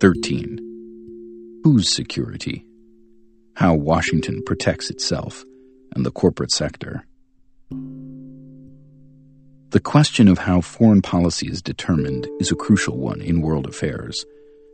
13. 0.00 1.60
Whose 1.62 1.94
security? 1.94 2.66
How 3.54 3.74
Washington 3.74 4.42
protects 4.44 4.90
itself 4.90 5.44
and 5.94 6.04
the 6.04 6.10
corporate 6.10 6.50
sector. 6.50 7.06
The 9.70 9.80
question 9.80 10.26
of 10.26 10.38
how 10.38 10.60
foreign 10.60 11.00
policy 11.00 11.46
is 11.48 11.62
determined 11.62 12.26
is 12.40 12.50
a 12.50 12.56
crucial 12.56 12.98
one 12.98 13.20
in 13.20 13.40
world 13.40 13.66
affairs. 13.66 14.24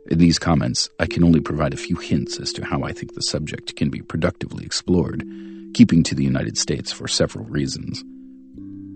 In 0.09 0.17
these 0.17 0.39
comments, 0.39 0.89
I 0.99 1.05
can 1.05 1.23
only 1.23 1.39
provide 1.39 1.75
a 1.75 1.77
few 1.77 1.97
hints 1.97 2.39
as 2.39 2.51
to 2.53 2.65
how 2.65 2.81
I 2.81 2.91
think 2.91 3.13
the 3.13 3.21
subject 3.21 3.75
can 3.75 3.91
be 3.91 4.01
productively 4.01 4.65
explored, 4.65 5.23
keeping 5.75 6.01
to 6.03 6.15
the 6.15 6.23
United 6.23 6.57
States 6.57 6.91
for 6.91 7.07
several 7.07 7.45
reasons. 7.45 8.03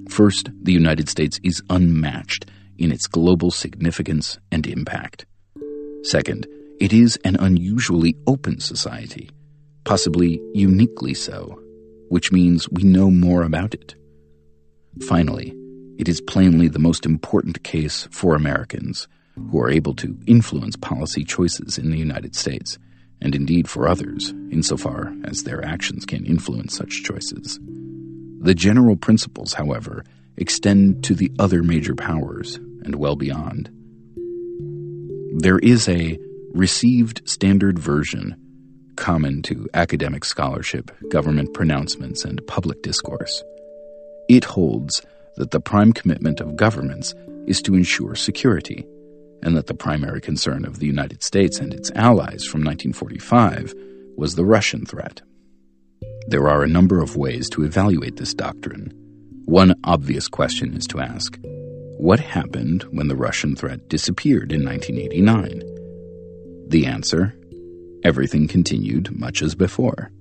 First, 0.09 0.49
the 0.59 0.73
United 0.73 1.07
States 1.07 1.39
is 1.43 1.61
unmatched 1.69 2.49
in 2.79 2.91
its 2.91 3.05
global 3.05 3.51
significance 3.51 4.39
and 4.51 4.65
impact. 4.65 5.27
Second, 6.05 6.45
it 6.79 6.93
is 6.93 7.17
an 7.23 7.35
unusually 7.37 8.15
open 8.27 8.59
society, 8.59 9.27
possibly 9.85 10.39
uniquely 10.53 11.15
so, 11.15 11.59
which 12.09 12.31
means 12.31 12.69
we 12.69 12.83
know 12.83 13.09
more 13.09 13.41
about 13.41 13.73
it. 13.73 13.95
Finally, 15.01 15.55
it 15.97 16.07
is 16.07 16.21
plainly 16.21 16.67
the 16.67 16.77
most 16.77 17.07
important 17.07 17.63
case 17.63 18.07
for 18.11 18.35
Americans 18.35 19.07
who 19.49 19.59
are 19.59 19.71
able 19.71 19.95
to 19.95 20.15
influence 20.27 20.75
policy 20.75 21.23
choices 21.23 21.79
in 21.79 21.89
the 21.89 21.97
United 21.97 22.35
States, 22.35 22.77
and 23.19 23.33
indeed 23.33 23.67
for 23.67 23.87
others, 23.87 24.29
insofar 24.51 25.11
as 25.23 25.41
their 25.41 25.65
actions 25.65 26.05
can 26.05 26.23
influence 26.23 26.75
such 26.75 27.03
choices. 27.03 27.59
The 28.41 28.53
general 28.53 28.95
principles, 28.95 29.53
however, 29.53 30.03
extend 30.37 31.03
to 31.05 31.15
the 31.15 31.31
other 31.39 31.63
major 31.63 31.95
powers 31.95 32.57
and 32.83 32.93
well 32.93 33.15
beyond. 33.15 33.71
There 35.37 35.59
is 35.59 35.89
a 35.89 36.17
received 36.53 37.27
standard 37.27 37.77
version 37.77 38.37
common 38.95 39.41
to 39.41 39.67
academic 39.73 40.23
scholarship, 40.23 40.89
government 41.09 41.53
pronouncements, 41.53 42.23
and 42.23 42.39
public 42.47 42.81
discourse. 42.81 43.43
It 44.29 44.45
holds 44.45 45.01
that 45.35 45.51
the 45.51 45.59
prime 45.59 45.91
commitment 45.91 46.39
of 46.39 46.55
governments 46.55 47.13
is 47.47 47.61
to 47.63 47.75
ensure 47.75 48.15
security, 48.15 48.85
and 49.43 49.57
that 49.57 49.67
the 49.67 49.73
primary 49.73 50.21
concern 50.21 50.63
of 50.63 50.79
the 50.79 50.87
United 50.87 51.21
States 51.21 51.59
and 51.59 51.73
its 51.73 51.91
allies 51.95 52.45
from 52.45 52.63
1945 52.63 53.73
was 54.15 54.35
the 54.35 54.45
Russian 54.45 54.85
threat. 54.85 55.21
There 56.29 56.47
are 56.47 56.63
a 56.63 56.69
number 56.69 57.01
of 57.01 57.17
ways 57.17 57.49
to 57.49 57.65
evaluate 57.65 58.15
this 58.15 58.33
doctrine. 58.33 58.93
One 59.43 59.75
obvious 59.83 60.29
question 60.29 60.77
is 60.77 60.87
to 60.87 61.01
ask 61.01 61.37
what 61.97 62.19
happened 62.19 62.83
when 62.91 63.07
the 63.07 63.15
Russian 63.15 63.55
threat 63.55 63.87
disappeared 63.89 64.51
in 64.51 64.65
1989? 64.65 65.61
The 66.69 66.85
answer 66.85 67.35
everything 68.03 68.47
continued 68.47 69.17
much 69.17 69.41
as 69.41 69.55
before. 69.55 70.11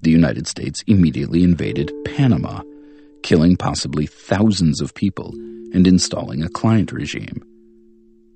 The 0.00 0.10
United 0.10 0.48
States 0.48 0.82
immediately 0.86 1.44
invaded 1.44 1.92
Panama, 2.04 2.62
killing 3.22 3.56
possibly 3.56 4.06
thousands 4.06 4.80
of 4.80 4.94
people 4.94 5.34
and 5.74 5.86
installing 5.86 6.42
a 6.42 6.48
client 6.48 6.90
regime. 6.90 7.42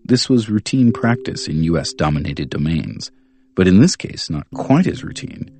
This 0.05 0.29
was 0.29 0.51
routine 0.51 0.93
practice 0.93 1.49
in 1.49 1.65
U.S. 1.65 1.93
dominated 1.95 2.51
domains, 2.51 3.11
but 3.55 3.67
in 3.67 3.81
this 3.81 3.97
case, 3.97 4.29
not 4.29 4.47
quite 4.55 4.87
as 4.87 5.03
routine. 5.03 5.51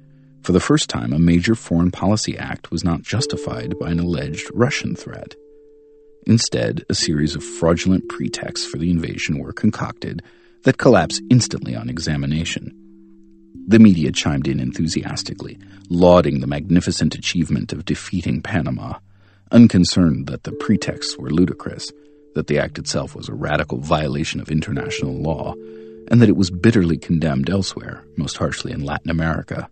For 0.43 0.53
the 0.53 0.61
first 0.61 0.91
time, 0.91 1.13
a 1.13 1.19
major 1.19 1.55
foreign 1.55 1.91
policy 1.91 2.37
act 2.39 2.71
was 2.71 2.85
not 2.85 3.03
justified 3.03 3.79
by 3.81 3.91
an 3.91 3.99
alleged 3.99 4.49
Russian 4.55 4.95
threat. 4.95 5.35
Instead, 6.27 6.85
a 6.91 6.95
series 6.95 7.37
of 7.37 7.45
fraudulent 7.45 8.09
pretexts 8.09 8.67
for 8.67 8.79
the 8.79 8.91
invasion 8.91 9.39
were 9.39 9.53
concocted 9.53 10.23
that 10.65 10.79
collapsed 10.79 11.23
instantly 11.31 11.77
on 11.77 11.89
examination. 11.89 12.73
The 13.69 13.79
media 13.79 14.11
chimed 14.11 14.49
in 14.49 14.59
enthusiastically, 14.59 15.59
lauding 15.89 16.41
the 16.41 16.47
magnificent 16.49 17.15
achievement 17.15 17.73
of 17.73 17.85
defeating 17.85 18.43
Panama, 18.43 18.99
unconcerned 19.53 20.27
that 20.27 20.43
the 20.43 20.53
pretexts 20.53 21.17
were 21.17 21.31
ludicrous, 21.31 21.93
that 22.35 22.49
the 22.49 22.59
act 22.59 22.79
itself 22.79 23.15
was 23.15 23.29
a 23.29 23.35
radical 23.35 23.79
violation 23.79 24.41
of 24.41 24.51
international 24.51 25.15
law, 25.15 25.55
and 26.11 26.21
that 26.21 26.29
it 26.29 26.37
was 26.37 26.51
bitterly 26.51 26.99
condemned 26.99 27.49
elsewhere, 27.49 28.05
most 28.17 28.37
harshly 28.37 28.73
in 28.73 28.85
Latin 28.85 29.11
America. 29.11 29.69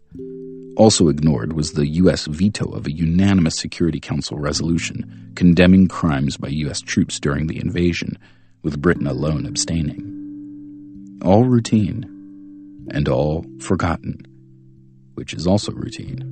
Also 0.76 1.08
ignored 1.08 1.52
was 1.52 1.72
the 1.72 1.86
U.S. 1.86 2.26
veto 2.26 2.68
of 2.72 2.86
a 2.86 2.92
unanimous 2.92 3.56
Security 3.56 4.00
Council 4.00 4.38
resolution 4.38 5.32
condemning 5.36 5.86
crimes 5.86 6.36
by 6.36 6.48
U.S. 6.48 6.80
troops 6.80 7.20
during 7.20 7.46
the 7.46 7.60
invasion, 7.60 8.18
with 8.62 8.82
Britain 8.82 9.06
alone 9.06 9.46
abstaining. 9.46 11.18
All 11.24 11.44
routine, 11.44 12.04
and 12.90 13.08
all 13.08 13.46
forgotten, 13.60 14.26
which 15.14 15.32
is 15.32 15.46
also 15.46 15.72
routine. 15.72 16.30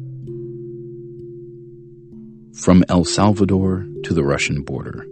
From 2.55 2.85
El 2.89 3.05
Salvador 3.05 3.87
to 4.05 4.13
the 4.15 4.25
Russian 4.25 4.63
border. 4.63 5.07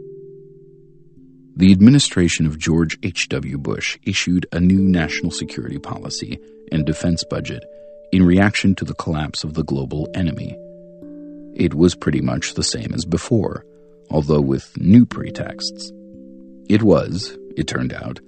The 1.57 1.73
administration 1.73 2.47
of 2.47 2.59
George 2.59 2.99
H.W. 3.03 3.59
Bush 3.59 3.99
issued 4.03 4.47
a 4.53 4.61
new 4.61 4.81
national 4.81 5.31
security 5.31 5.79
policy 5.79 6.39
and 6.73 6.85
defense 6.85 7.25
budget 7.25 7.65
in 8.13 8.25
reaction 8.25 8.75
to 8.75 8.85
the 8.85 8.95
collapse 8.95 9.45
of 9.45 9.55
the 9.55 9.65
global 9.65 10.09
enemy. 10.15 10.57
It 11.55 11.75
was 11.75 11.95
pretty 11.95 12.21
much 12.21 12.55
the 12.55 12.63
same 12.63 12.93
as 12.95 13.05
before, 13.05 13.65
although 14.11 14.41
with 14.41 14.77
new 14.77 15.07
pretexts. 15.07 15.93
It 16.69 16.83
was, 16.83 17.37
it 17.57 17.67
turned 17.67 17.93
out, 17.93 18.21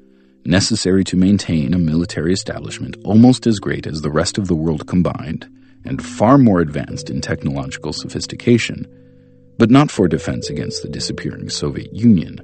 necessary 0.44 1.04
to 1.04 1.16
maintain 1.16 1.72
a 1.72 1.78
military 1.78 2.32
establishment 2.32 2.96
almost 3.04 3.46
as 3.46 3.60
great 3.60 3.86
as 3.86 4.02
the 4.02 4.10
rest 4.10 4.38
of 4.38 4.48
the 4.48 4.56
world 4.56 4.86
combined 4.86 5.48
and 5.84 6.04
far 6.04 6.38
more 6.38 6.60
advanced 6.60 7.10
in 7.10 7.20
technological 7.20 7.92
sophistication, 7.92 8.86
but 9.58 9.70
not 9.70 9.90
for 9.90 10.08
defense 10.08 10.48
against 10.48 10.82
the 10.82 10.88
disappearing 10.88 11.48
Soviet 11.48 11.92
Union. 11.92 12.40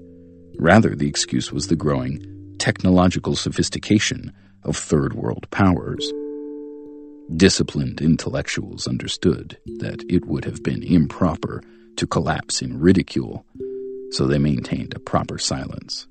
Rather, 0.58 0.94
the 0.94 1.08
excuse 1.08 1.52
was 1.52 1.68
the 1.68 1.76
growing 1.76 2.56
technological 2.58 3.36
sophistication 3.36 4.32
of 4.64 4.76
third 4.76 5.14
world 5.14 5.48
powers. 5.50 6.12
Disciplined 7.36 8.00
intellectuals 8.00 8.88
understood 8.88 9.58
that 9.80 10.02
it 10.08 10.24
would 10.24 10.46
have 10.46 10.62
been 10.62 10.82
improper 10.82 11.62
to 11.96 12.06
collapse 12.06 12.62
in 12.62 12.80
ridicule, 12.80 13.44
so 14.10 14.26
they 14.26 14.38
maintained 14.38 14.94
a 14.94 14.98
proper 14.98 15.36
silence. 15.36 16.06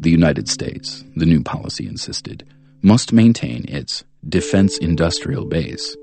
The 0.00 0.10
United 0.10 0.48
States, 0.48 1.04
the 1.16 1.26
new 1.26 1.42
policy 1.42 1.86
insisted, 1.86 2.48
must 2.80 3.12
maintain 3.12 3.66
its 3.68 4.04
defense 4.26 4.78
industrial 4.78 5.44
base. 5.44 5.94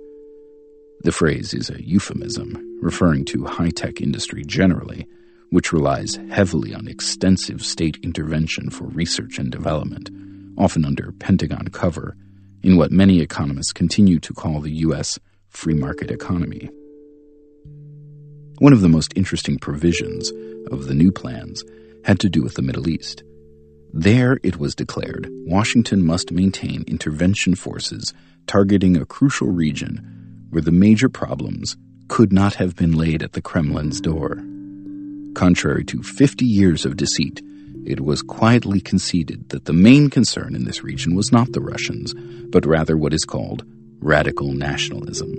The 1.01 1.11
phrase 1.11 1.55
is 1.55 1.71
a 1.71 1.83
euphemism 1.83 2.79
referring 2.81 3.25
to 3.25 3.45
high 3.45 3.71
tech 3.71 3.99
industry 3.99 4.43
generally, 4.45 5.07
which 5.49 5.73
relies 5.73 6.19
heavily 6.29 6.73
on 6.75 6.87
extensive 6.87 7.65
state 7.65 7.97
intervention 8.03 8.69
for 8.69 8.85
research 8.85 9.39
and 9.39 9.51
development, 9.51 10.11
often 10.55 10.85
under 10.85 11.11
Pentagon 11.13 11.67
cover 11.69 12.15
in 12.63 12.77
what 12.77 12.91
many 12.91 13.19
economists 13.19 13.73
continue 13.73 14.19
to 14.19 14.33
call 14.33 14.61
the 14.61 14.71
U.S. 14.87 15.19
free 15.49 15.73
market 15.73 16.09
economy. 16.09 16.69
One 18.59 18.73
of 18.73 18.81
the 18.81 18.89
most 18.89 19.13
interesting 19.15 19.59
provisions 19.59 20.31
of 20.71 20.87
the 20.87 20.95
new 20.95 21.11
plans 21.11 21.63
had 22.05 22.19
to 22.21 22.29
do 22.29 22.41
with 22.41 22.55
the 22.55 22.61
Middle 22.61 22.87
East. 22.87 23.23
There 23.91 24.39
it 24.41 24.57
was 24.57 24.73
declared 24.73 25.27
Washington 25.45 26.05
must 26.05 26.31
maintain 26.31 26.83
intervention 26.87 27.55
forces 27.55 28.13
targeting 28.47 28.97
a 28.97 29.05
crucial 29.05 29.47
region 29.47 30.47
where 30.49 30.61
the 30.61 30.71
major 30.71 31.09
problems 31.09 31.77
could 32.07 32.31
not 32.31 32.55
have 32.55 32.75
been 32.75 32.93
laid 32.93 33.21
at 33.21 33.33
the 33.33 33.41
Kremlin's 33.41 34.01
door. 34.01 34.41
Contrary 35.35 35.83
to 35.85 36.01
50 36.01 36.45
years 36.45 36.85
of 36.85 36.97
deceit, 36.97 37.41
it 37.85 38.01
was 38.01 38.21
quietly 38.21 38.79
conceded 38.79 39.49
that 39.49 39.65
the 39.65 39.73
main 39.73 40.09
concern 40.09 40.55
in 40.55 40.65
this 40.65 40.83
region 40.83 41.15
was 41.15 41.31
not 41.31 41.51
the 41.51 41.61
Russians, 41.61 42.13
but 42.49 42.65
rather 42.65 42.97
what 42.97 43.13
is 43.13 43.25
called 43.25 43.65
radical 43.99 44.53
nationalism, 44.53 45.33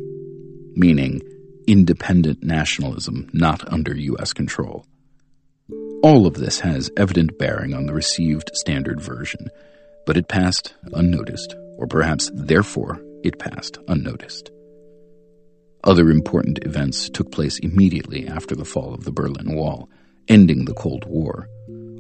meaning 0.75 1.21
independent 1.67 2.43
nationalism 2.43 3.29
not 3.33 3.71
under 3.73 3.95
U.S. 3.97 4.33
control. 4.33 4.87
All 6.03 6.27
of 6.27 6.35
this 6.35 6.61
has 6.61 6.91
evident 6.97 7.39
bearing 7.39 7.73
on 7.73 7.87
the 7.87 7.95
received 7.95 8.51
standard 8.55 9.01
version, 9.01 9.49
but 10.07 10.17
it 10.17 10.29
passed 10.29 10.75
unnoticed, 10.93 11.55
or 11.79 11.87
perhaps 11.87 12.31
therefore 12.35 13.01
it 13.23 13.39
passed 13.39 13.79
unnoticed. 13.89 14.51
Other 15.83 16.11
important 16.11 16.59
events 16.63 17.09
took 17.11 17.31
place 17.31 17.59
immediately 17.59 18.27
after 18.27 18.55
the 18.55 18.65
fall 18.65 18.95
of 18.95 19.05
the 19.05 19.13
Berlin 19.13 19.55
Wall, 19.55 19.89
ending 20.29 20.65
the 20.65 20.75
Cold 20.75 21.05
War. 21.07 21.49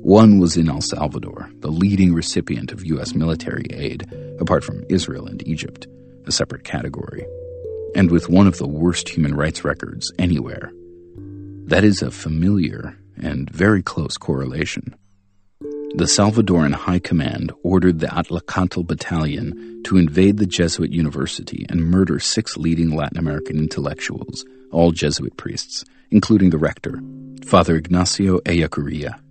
One 0.05 0.39
was 0.39 0.59
in 0.59 0.69
El 0.69 0.83
Salvador, 0.83 1.49
the 1.61 1.71
leading 1.71 2.12
recipient 2.12 2.73
of 2.73 2.85
U.S. 2.85 3.15
military 3.15 3.65
aid, 3.71 4.06
apart 4.39 4.62
from 4.62 4.85
Israel 4.91 5.27
and 5.27 5.43
Egypt, 5.49 5.87
a 6.27 6.31
separate 6.31 6.62
category, 6.62 7.25
and 7.97 8.11
with 8.11 8.29
one 8.29 8.47
of 8.47 8.59
the 8.59 8.69
worst 8.69 9.09
human 9.09 9.35
rights 9.35 9.65
records 9.65 10.12
anywhere. 10.19 10.71
That 11.65 11.85
is 11.85 12.03
a 12.03 12.11
familiar 12.11 12.99
and 13.17 13.49
very 13.49 13.83
close 13.83 14.19
correlation. 14.19 14.95
the 15.61 16.05
Salvadoran 16.05 16.75
High 16.75 16.99
Command 16.99 17.53
ordered 17.62 18.01
the 18.01 18.09
Atlacatl 18.09 18.87
Battalion 18.87 19.81
to 19.85 19.97
invade 19.97 20.37
the 20.37 20.45
Jesuit 20.45 20.93
university 20.93 21.65
and 21.71 21.81
murder 21.81 22.21
six 22.21 22.59
leading 22.59 22.95
Latin 22.95 23.17
American 23.17 23.56
intellectuals, 23.56 24.45
all 24.71 24.93
Jesuit 24.93 25.39
priests, 25.39 25.83
including 26.11 26.51
the 26.51 26.59
rector, 26.59 27.01
Father 27.47 27.77
Ignacio 27.77 28.41
Ellacuría, 28.41 29.24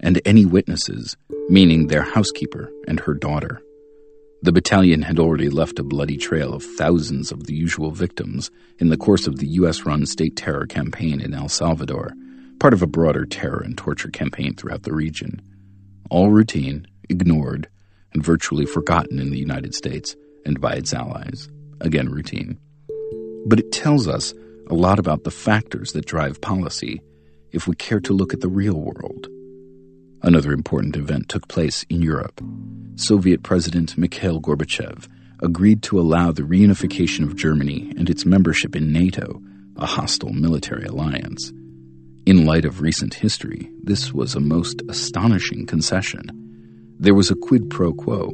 and 0.00 0.20
any 0.24 0.44
witnesses, 0.44 1.16
meaning 1.48 1.86
their 1.86 2.02
housekeeper 2.02 2.70
and 2.88 3.00
her 3.00 3.14
daughter. 3.14 3.60
The 4.42 4.52
battalion 4.52 5.02
had 5.02 5.18
already 5.18 5.50
left 5.50 5.78
a 5.78 5.84
bloody 5.84 6.16
trail 6.16 6.54
of 6.54 6.64
thousands 6.64 7.30
of 7.30 7.44
the 7.46 7.54
usual 7.54 7.90
victims 7.90 8.50
in 8.78 8.88
the 8.88 8.96
course 8.96 9.26
of 9.26 9.36
the 9.36 9.48
U.S. 9.48 9.84
run 9.84 10.06
state 10.06 10.36
terror 10.36 10.66
campaign 10.66 11.20
in 11.20 11.34
El 11.34 11.48
Salvador, 11.48 12.12
part 12.58 12.72
of 12.72 12.82
a 12.82 12.86
broader 12.86 13.26
terror 13.26 13.60
and 13.62 13.76
torture 13.76 14.10
campaign 14.10 14.54
throughout 14.54 14.84
the 14.84 14.94
region 14.94 15.42
all 16.10 16.30
routine, 16.30 16.86
ignored, 17.08 17.68
and 18.12 18.24
virtually 18.24 18.66
forgotten 18.66 19.20
in 19.20 19.30
the 19.30 19.38
United 19.38 19.74
States 19.74 20.16
and 20.44 20.60
by 20.60 20.74
its 20.74 20.92
allies. 20.92 21.48
Again, 21.80 22.08
routine. 22.08 22.58
But 23.46 23.60
it 23.60 23.72
tells 23.72 24.08
us 24.08 24.34
a 24.68 24.74
lot 24.74 24.98
about 24.98 25.24
the 25.24 25.30
factors 25.30 25.92
that 25.92 26.06
drive 26.06 26.40
policy 26.40 27.00
if 27.52 27.66
we 27.66 27.74
care 27.76 28.00
to 28.00 28.12
look 28.12 28.34
at 28.34 28.40
the 28.40 28.48
real 28.48 28.74
world. 28.74 29.28
Another 30.22 30.52
important 30.52 30.96
event 30.96 31.28
took 31.28 31.48
place 31.48 31.84
in 31.88 32.02
Europe. 32.02 32.42
Soviet 32.96 33.42
President 33.42 33.96
Mikhail 33.96 34.38
Gorbachev 34.40 35.08
agreed 35.42 35.82
to 35.84 35.98
allow 35.98 36.30
the 36.30 36.42
reunification 36.42 37.24
of 37.24 37.36
Germany 37.36 37.92
and 37.96 38.10
its 38.10 38.26
membership 38.26 38.76
in 38.76 38.92
NATO, 38.92 39.40
a 39.76 39.86
hostile 39.86 40.34
military 40.34 40.84
alliance. 40.84 41.52
In 42.26 42.44
light 42.44 42.66
of 42.66 42.82
recent 42.82 43.14
history, 43.14 43.70
this 43.82 44.12
was 44.12 44.34
a 44.34 44.40
most 44.40 44.82
astonishing 44.90 45.64
concession. 45.64 46.26
There 46.98 47.14
was 47.14 47.30
a 47.30 47.34
quid 47.36 47.70
pro 47.70 47.94
quo. 47.94 48.30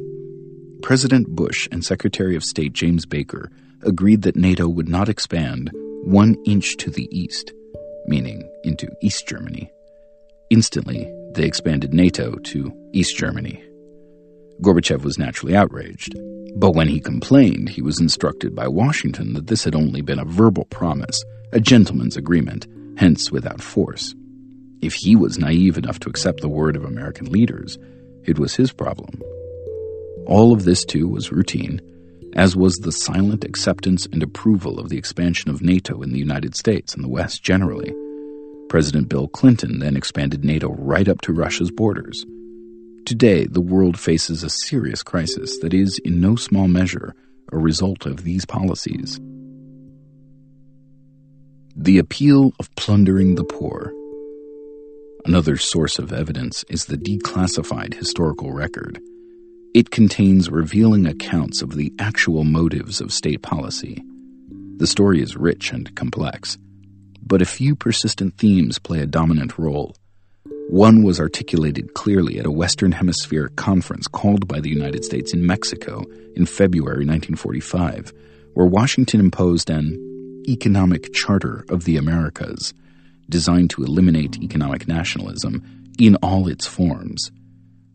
President 0.81 1.29
Bush 1.29 1.69
and 1.71 1.85
Secretary 1.85 2.35
of 2.35 2.43
State 2.43 2.73
James 2.73 3.05
Baker 3.05 3.49
agreed 3.83 4.23
that 4.23 4.35
NATO 4.35 4.67
would 4.67 4.89
not 4.89 5.07
expand 5.07 5.71
one 6.03 6.35
inch 6.45 6.75
to 6.77 6.89
the 6.89 7.07
east, 7.17 7.53
meaning 8.07 8.43
into 8.65 8.89
East 9.01 9.25
Germany. 9.25 9.71
Instantly, 10.49 11.11
they 11.37 11.45
expanded 11.45 11.93
NATO 11.93 12.35
to 12.35 12.73
East 12.93 13.15
Germany. 13.15 13.63
Gorbachev 14.61 15.03
was 15.03 15.19
naturally 15.19 15.55
outraged, 15.55 16.15
but 16.55 16.71
when 16.71 16.87
he 16.87 16.99
complained, 16.99 17.69
he 17.69 17.83
was 17.83 18.01
instructed 18.01 18.55
by 18.55 18.67
Washington 18.67 19.33
that 19.33 19.45
this 19.45 19.63
had 19.63 19.75
only 19.75 20.01
been 20.01 20.17
a 20.17 20.25
verbal 20.25 20.65
promise, 20.65 21.23
a 21.53 21.59
gentleman's 21.59 22.17
agreement, 22.17 22.65
hence 22.97 23.31
without 23.31 23.61
force. 23.61 24.15
If 24.81 24.95
he 24.95 25.15
was 25.15 25.37
naive 25.37 25.77
enough 25.77 25.99
to 26.01 26.09
accept 26.09 26.41
the 26.41 26.49
word 26.49 26.75
of 26.75 26.83
American 26.83 27.31
leaders, 27.31 27.77
it 28.25 28.39
was 28.39 28.55
his 28.55 28.73
problem. 28.73 29.21
All 30.25 30.51
of 30.51 30.65
this, 30.65 30.83
too, 30.83 31.07
was 31.07 31.31
routine, 31.31 31.79
as 32.35 32.55
was 32.55 32.77
the 32.77 32.91
silent 32.91 33.43
acceptance 33.43 34.07
and 34.11 34.23
approval 34.23 34.79
of 34.79 34.89
the 34.89 34.97
expansion 34.97 35.51
of 35.51 35.61
NATO 35.61 36.01
in 36.01 36.11
the 36.11 36.19
United 36.19 36.55
States 36.55 36.95
and 36.95 37.03
the 37.03 37.09
West 37.09 37.43
generally. 37.43 37.93
President 38.69 39.09
Bill 39.09 39.27
Clinton 39.27 39.79
then 39.79 39.95
expanded 39.95 40.43
NATO 40.43 40.73
right 40.73 41.07
up 41.07 41.21
to 41.21 41.33
Russia's 41.33 41.71
borders. 41.71 42.25
Today, 43.05 43.45
the 43.45 43.61
world 43.61 43.97
faces 43.97 44.43
a 44.43 44.49
serious 44.49 45.01
crisis 45.01 45.57
that 45.59 45.73
is, 45.73 45.97
in 45.99 46.19
no 46.19 46.35
small 46.35 46.67
measure, 46.67 47.15
a 47.51 47.57
result 47.57 48.05
of 48.05 48.23
these 48.23 48.45
policies. 48.45 49.19
The 51.75 51.99
appeal 51.99 52.51
of 52.59 52.73
plundering 52.75 53.35
the 53.35 53.45
poor. 53.45 53.93
Another 55.25 55.55
source 55.55 55.99
of 55.99 56.11
evidence 56.11 56.65
is 56.69 56.85
the 56.85 56.97
declassified 56.97 57.93
historical 57.93 58.51
record. 58.51 58.99
It 59.73 59.91
contains 59.91 60.49
revealing 60.49 61.05
accounts 61.05 61.61
of 61.61 61.75
the 61.75 61.93
actual 61.99 62.43
motives 62.43 62.99
of 62.99 63.13
state 63.13 63.41
policy. 63.41 64.03
The 64.77 64.87
story 64.87 65.21
is 65.21 65.37
rich 65.37 65.71
and 65.71 65.93
complex, 65.95 66.57
but 67.27 67.41
a 67.41 67.45
few 67.45 67.75
persistent 67.75 68.37
themes 68.37 68.79
play 68.79 68.99
a 68.99 69.05
dominant 69.05 69.57
role. 69.57 69.95
One 70.69 71.03
was 71.03 71.19
articulated 71.19 71.93
clearly 71.93 72.39
at 72.39 72.45
a 72.45 72.51
Western 72.51 72.91
Hemisphere 72.91 73.49
conference 73.55 74.07
called 74.07 74.47
by 74.47 74.59
the 74.59 74.69
United 74.69 75.05
States 75.05 75.33
in 75.33 75.45
Mexico 75.45 76.03
in 76.35 76.45
February 76.45 77.05
1945, 77.05 78.13
where 78.53 78.65
Washington 78.65 79.19
imposed 79.19 79.69
an 79.69 80.43
Economic 80.47 81.13
Charter 81.13 81.65
of 81.69 81.83
the 81.83 81.97
Americas, 81.97 82.73
designed 83.29 83.69
to 83.71 83.83
eliminate 83.83 84.41
economic 84.41 84.87
nationalism 84.87 85.63
in 85.99 86.15
all 86.17 86.47
its 86.47 86.65
forms. 86.65 87.31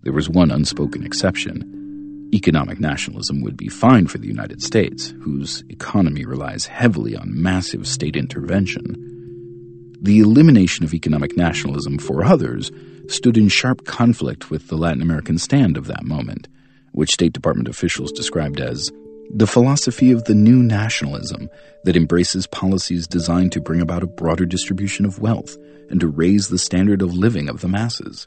There 0.03 0.13
was 0.13 0.29
one 0.29 0.51
unspoken 0.51 1.05
exception. 1.05 2.31
Economic 2.35 2.81
nationalism 2.81 3.43
would 3.43 3.57
be 3.57 3.69
fine 3.69 4.07
for 4.07 4.19
the 4.19 4.27
United 4.27 4.63
States, 4.63 5.15
whose 5.23 5.63
economy 5.69 6.25
relies 6.25 6.67
heavily 6.67 7.15
on 7.17 7.43
massive 7.43 7.87
state 7.87 8.17
intervention. 8.17 9.12
The 10.03 10.19
elimination 10.19 10.85
of 10.85 10.95
economic 10.95 11.37
nationalism 11.37 11.97
for 11.97 12.25
others 12.25 12.73
stood 13.07 13.37
in 13.37 13.47
sharp 13.47 13.85
conflict 13.85 14.51
with 14.51 14.67
the 14.67 14.77
Latin 14.77 15.01
American 15.01 15.39
stand 15.39 15.77
of 15.77 15.87
that 15.87 16.03
moment, 16.03 16.49
which 16.91 17.13
State 17.13 17.33
Department 17.33 17.69
officials 17.69 18.11
described 18.11 18.61
as 18.61 18.91
the 19.33 19.47
philosophy 19.47 20.11
of 20.11 20.25
the 20.25 20.35
new 20.35 20.61
nationalism 20.61 21.49
that 21.85 21.97
embraces 21.97 22.49
policies 22.49 23.07
designed 23.07 23.53
to 23.53 23.61
bring 23.61 23.81
about 23.81 24.03
a 24.03 24.09
broader 24.09 24.45
distribution 24.45 25.05
of 25.05 25.21
wealth 25.21 25.57
and 25.89 26.01
to 26.01 26.09
raise 26.09 26.49
the 26.49 26.59
standard 26.59 27.01
of 27.01 27.15
living 27.15 27.49
of 27.49 27.61
the 27.61 27.69
masses. 27.69 28.27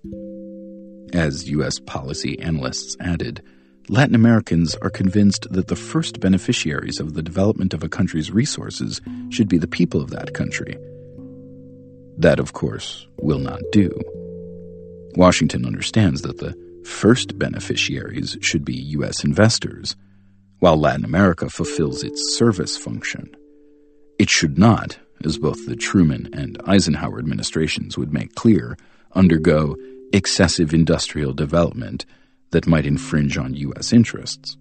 As 1.11 1.49
U.S. 1.49 1.77
policy 1.85 2.39
analysts 2.39 2.95
added, 3.01 3.43
Latin 3.89 4.15
Americans 4.15 4.75
are 4.75 4.89
convinced 4.89 5.51
that 5.51 5.67
the 5.67 5.75
first 5.75 6.21
beneficiaries 6.21 7.01
of 7.01 7.15
the 7.15 7.21
development 7.21 7.73
of 7.73 7.83
a 7.83 7.89
country's 7.89 8.31
resources 8.31 9.01
should 9.29 9.49
be 9.49 9.57
the 9.57 9.67
people 9.67 9.99
of 9.99 10.11
that 10.11 10.33
country. 10.33 10.77
That, 12.17 12.39
of 12.39 12.53
course, 12.53 13.07
will 13.17 13.39
not 13.39 13.61
do. 13.71 13.91
Washington 15.15 15.65
understands 15.65 16.21
that 16.21 16.37
the 16.37 16.55
first 16.85 17.37
beneficiaries 17.37 18.37
should 18.41 18.63
be 18.63 18.75
U.S. 18.75 19.23
investors 19.23 19.95
while 20.59 20.79
Latin 20.79 21.05
America 21.05 21.49
fulfills 21.49 22.03
its 22.03 22.37
service 22.37 22.77
function. 22.77 23.35
It 24.17 24.29
should 24.29 24.57
not, 24.57 24.97
as 25.23 25.37
both 25.37 25.65
the 25.65 25.75
Truman 25.75 26.29
and 26.33 26.57
Eisenhower 26.65 27.19
administrations 27.19 27.97
would 27.97 28.13
make 28.13 28.35
clear, 28.35 28.77
undergo 29.13 29.75
excessive 30.13 30.73
industrial 30.73 31.33
development 31.33 32.05
that 32.51 32.67
might 32.67 32.85
infringe 32.85 33.37
on 33.37 33.53
U.S. 33.53 33.91
interests. 33.91 34.57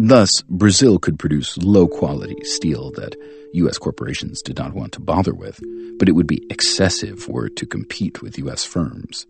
Thus, 0.00 0.42
Brazil 0.42 1.00
could 1.00 1.18
produce 1.18 1.58
low 1.58 1.88
quality 1.88 2.36
steel 2.44 2.92
that 2.92 3.16
U.S. 3.54 3.78
corporations 3.78 4.42
did 4.42 4.56
not 4.56 4.72
want 4.72 4.92
to 4.92 5.00
bother 5.00 5.34
with, 5.34 5.60
but 5.98 6.08
it 6.08 6.12
would 6.12 6.28
be 6.28 6.46
excessive 6.50 7.26
were 7.28 7.46
it 7.46 7.56
to 7.56 7.66
compete 7.66 8.22
with 8.22 8.38
U.S. 8.38 8.64
firms. 8.64 9.26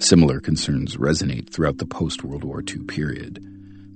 Similar 0.00 0.40
concerns 0.40 0.96
resonate 0.96 1.50
throughout 1.50 1.78
the 1.78 1.86
post 1.86 2.24
World 2.24 2.42
War 2.42 2.60
II 2.60 2.78
period. 2.88 3.38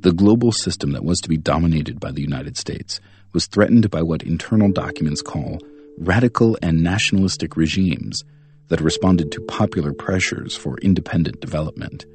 The 0.02 0.12
global 0.12 0.52
system 0.52 0.92
that 0.92 1.04
was 1.04 1.18
to 1.22 1.28
be 1.28 1.36
dominated 1.36 1.98
by 1.98 2.12
the 2.12 2.22
United 2.22 2.56
States 2.56 3.00
was 3.32 3.48
threatened 3.48 3.90
by 3.90 4.02
what 4.02 4.22
internal 4.22 4.70
documents 4.70 5.20
call 5.20 5.58
radical 5.98 6.56
and 6.62 6.80
nationalistic 6.80 7.56
regimes 7.56 8.22
that 8.68 8.80
responded 8.80 9.32
to 9.32 9.40
popular 9.40 9.92
pressures 9.92 10.54
for 10.54 10.78
independent 10.78 11.40
development. 11.40 12.06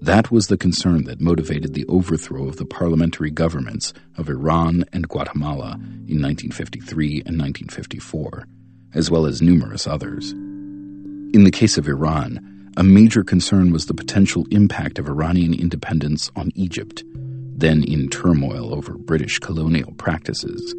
That 0.00 0.30
was 0.30 0.48
the 0.48 0.58
concern 0.58 1.04
that 1.04 1.20
motivated 1.20 1.74
the 1.74 1.86
overthrow 1.86 2.46
of 2.46 2.56
the 2.56 2.66
parliamentary 2.66 3.30
governments 3.30 3.94
of 4.18 4.28
Iran 4.28 4.84
and 4.92 5.08
Guatemala 5.08 5.74
in 6.06 6.20
1953 6.20 7.22
and 7.26 7.38
1954, 7.38 8.46
as 8.94 9.10
well 9.10 9.26
as 9.26 9.40
numerous 9.40 9.86
others. 9.86 10.32
In 10.32 11.44
the 11.44 11.50
case 11.50 11.78
of 11.78 11.88
Iran, 11.88 12.72
a 12.76 12.82
major 12.82 13.24
concern 13.24 13.72
was 13.72 13.86
the 13.86 13.94
potential 13.94 14.46
impact 14.50 14.98
of 14.98 15.08
Iranian 15.08 15.54
independence 15.54 16.30
on 16.36 16.50
Egypt, 16.54 17.02
then 17.56 17.82
in 17.84 18.08
turmoil 18.08 18.74
over 18.74 18.98
British 18.98 19.38
colonial 19.38 19.92
practices. 19.92 20.72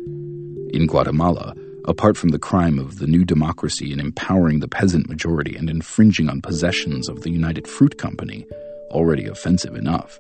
In 0.74 0.88
Guatemala, 0.88 1.56
apart 1.88 2.18
from 2.18 2.30
the 2.30 2.40
crime 2.40 2.80
of 2.80 3.00
the 3.00 3.08
new 3.08 3.24
democracy 3.24 3.92
in 3.92 4.00
empowering 4.00 4.60
the 4.60 4.68
peasant 4.68 5.08
majority 5.08 5.56
and 5.56 5.70
infringing 5.70 6.30
on 6.30 6.42
possessions 6.42 7.08
of 7.08 7.22
the 7.22 7.30
United 7.30 7.68
Fruit 7.68 7.98
Company, 7.98 8.46
already 8.92 9.26
offensive 9.28 9.76
enough, 9.76 10.20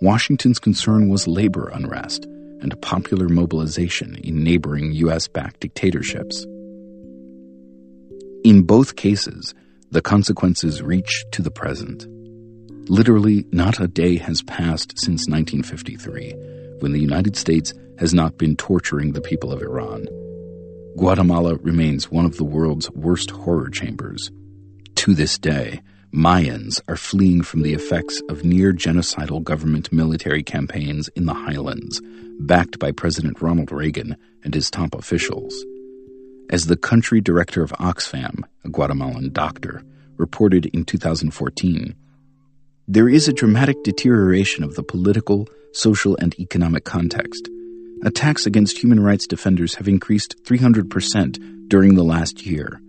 Washington's 0.00 0.58
concern 0.58 1.08
was 1.08 1.28
labor 1.28 1.70
unrest 1.72 2.24
and 2.60 2.80
popular 2.80 3.28
mobilization 3.28 4.16
in 4.16 4.42
neighboring 4.42 4.92
U.S. 4.92 5.28
backed 5.28 5.60
dictatorships. 5.60 6.44
In 8.44 8.62
both 8.62 8.96
cases, 8.96 9.54
the 9.90 10.02
consequences 10.02 10.82
reach 10.82 11.24
to 11.32 11.42
the 11.42 11.50
present. 11.50 12.06
Literally, 12.88 13.46
not 13.52 13.78
a 13.78 13.86
day 13.86 14.16
has 14.16 14.42
passed 14.42 14.98
since 14.98 15.28
1953 15.28 16.34
when 16.80 16.92
the 16.92 17.00
United 17.00 17.36
States 17.36 17.74
has 17.98 18.12
not 18.12 18.38
been 18.38 18.56
torturing 18.56 19.12
the 19.12 19.20
people 19.20 19.52
of 19.52 19.62
Iran. 19.62 20.06
Guatemala 20.96 21.54
remains 21.56 22.10
one 22.10 22.24
of 22.24 22.36
the 22.36 22.44
world's 22.44 22.90
worst 22.90 23.30
horror 23.30 23.68
chambers. 23.70 24.30
To 24.96 25.14
this 25.14 25.38
day, 25.38 25.80
Mayans 26.12 26.78
are 26.88 26.96
fleeing 26.96 27.40
from 27.40 27.62
the 27.62 27.72
effects 27.72 28.20
of 28.28 28.44
near 28.44 28.74
genocidal 28.74 29.42
government 29.42 29.90
military 29.90 30.42
campaigns 30.42 31.08
in 31.16 31.24
the 31.24 31.32
highlands, 31.32 32.02
backed 32.38 32.78
by 32.78 32.92
President 32.92 33.40
Ronald 33.40 33.72
Reagan 33.72 34.18
and 34.44 34.54
his 34.54 34.70
top 34.70 34.94
officials. 34.94 35.64
As 36.50 36.66
the 36.66 36.76
country 36.76 37.22
director 37.22 37.62
of 37.62 37.72
Oxfam, 37.80 38.42
a 38.62 38.68
Guatemalan 38.68 39.32
doctor, 39.32 39.82
reported 40.18 40.66
in 40.66 40.84
2014, 40.84 41.94
there 42.86 43.08
is 43.08 43.26
a 43.26 43.32
dramatic 43.32 43.82
deterioration 43.82 44.64
of 44.64 44.74
the 44.74 44.82
political, 44.82 45.48
social, 45.72 46.14
and 46.20 46.38
economic 46.38 46.84
context. 46.84 47.48
Attacks 48.04 48.44
against 48.44 48.76
human 48.76 49.00
rights 49.00 49.26
defenders 49.26 49.76
have 49.76 49.88
increased 49.88 50.36
300% 50.44 51.68
during 51.68 51.94
the 51.94 52.04
last 52.04 52.44
year 52.44 52.82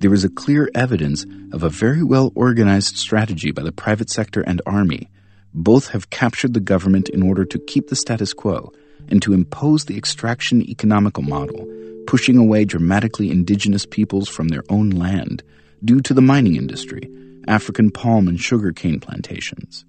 there 0.00 0.14
is 0.14 0.24
a 0.24 0.30
clear 0.30 0.70
evidence 0.74 1.26
of 1.52 1.62
a 1.62 1.68
very 1.68 2.02
well 2.02 2.32
organized 2.34 2.96
strategy 2.96 3.50
by 3.50 3.62
the 3.62 3.70
private 3.70 4.08
sector 4.08 4.40
and 4.40 4.62
army. 4.64 5.10
Both 5.52 5.88
have 5.88 6.08
captured 6.08 6.54
the 6.54 6.60
government 6.60 7.10
in 7.10 7.22
order 7.22 7.44
to 7.44 7.58
keep 7.58 7.88
the 7.88 7.96
status 7.96 8.32
quo 8.32 8.72
and 9.10 9.20
to 9.20 9.34
impose 9.34 9.84
the 9.84 9.98
extraction 9.98 10.62
economical 10.62 11.22
model, 11.22 11.66
pushing 12.06 12.38
away 12.38 12.64
dramatically 12.64 13.30
indigenous 13.30 13.84
peoples 13.84 14.26
from 14.26 14.48
their 14.48 14.62
own 14.70 14.88
land 14.88 15.42
due 15.84 16.00
to 16.00 16.14
the 16.14 16.22
mining 16.22 16.56
industry, 16.56 17.10
African 17.46 17.90
palm 17.90 18.26
and 18.26 18.40
sugarcane 18.40 19.00
plantations. 19.00 19.84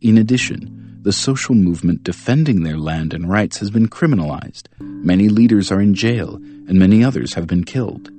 In 0.00 0.18
addition, 0.18 0.98
the 1.02 1.12
social 1.12 1.54
movement 1.54 2.02
defending 2.02 2.64
their 2.64 2.78
land 2.78 3.14
and 3.14 3.30
rights 3.30 3.58
has 3.58 3.70
been 3.70 3.88
criminalized. 3.88 4.66
Many 4.80 5.28
leaders 5.28 5.70
are 5.70 5.80
in 5.80 5.94
jail, 5.94 6.34
and 6.34 6.80
many 6.80 7.04
others 7.04 7.34
have 7.34 7.46
been 7.46 7.62
killed. 7.62 8.10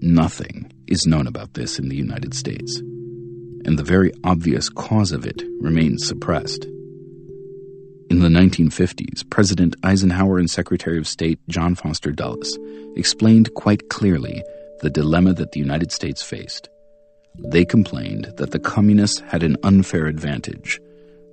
Nothing 0.00 0.72
is 0.86 1.06
known 1.06 1.26
about 1.26 1.54
this 1.54 1.78
in 1.78 1.88
the 1.88 1.96
United 1.96 2.32
States, 2.32 2.78
and 2.78 3.76
the 3.78 3.84
very 3.84 4.12
obvious 4.22 4.68
cause 4.68 5.10
of 5.10 5.26
it 5.26 5.42
remains 5.60 6.06
suppressed. 6.06 6.64
In 8.10 8.20
the 8.20 8.28
1950s, 8.28 9.28
President 9.28 9.74
Eisenhower 9.82 10.38
and 10.38 10.48
Secretary 10.48 10.98
of 10.98 11.08
State 11.08 11.40
John 11.48 11.74
Foster 11.74 12.12
Dulles 12.12 12.58
explained 12.96 13.52
quite 13.54 13.88
clearly 13.90 14.42
the 14.82 14.90
dilemma 14.90 15.34
that 15.34 15.52
the 15.52 15.60
United 15.60 15.90
States 15.90 16.22
faced. 16.22 16.68
They 17.36 17.64
complained 17.64 18.32
that 18.36 18.52
the 18.52 18.58
communists 18.60 19.20
had 19.20 19.42
an 19.42 19.56
unfair 19.62 20.06
advantage. 20.06 20.80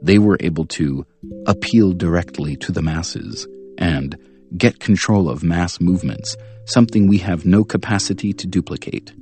They 0.01 0.17
were 0.17 0.38
able 0.39 0.65
to 0.67 1.05
appeal 1.45 1.93
directly 1.93 2.55
to 2.57 2.72
the 2.72 2.81
masses 2.81 3.48
and 3.77 4.17
get 4.58 4.80
control 4.80 5.30
of 5.30 5.44
mass 5.44 5.80
movements 5.82 6.36
something 6.66 7.08
we 7.08 7.20
have 7.20 7.46
no 7.46 7.64
capacity 7.64 8.34
to 8.34 8.48
duplicate. 8.48 9.14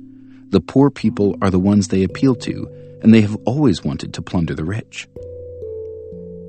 The 0.50 0.60
poor 0.60 0.90
people 0.90 1.36
are 1.42 1.50
the 1.50 1.58
ones 1.58 1.88
they 1.88 2.02
appeal 2.02 2.34
to, 2.36 2.68
and 3.02 3.12
they 3.12 3.20
have 3.20 3.36
always 3.44 3.84
wanted 3.84 4.14
to 4.14 4.22
plunder 4.22 4.54
the 4.54 4.64
rich. 4.64 5.08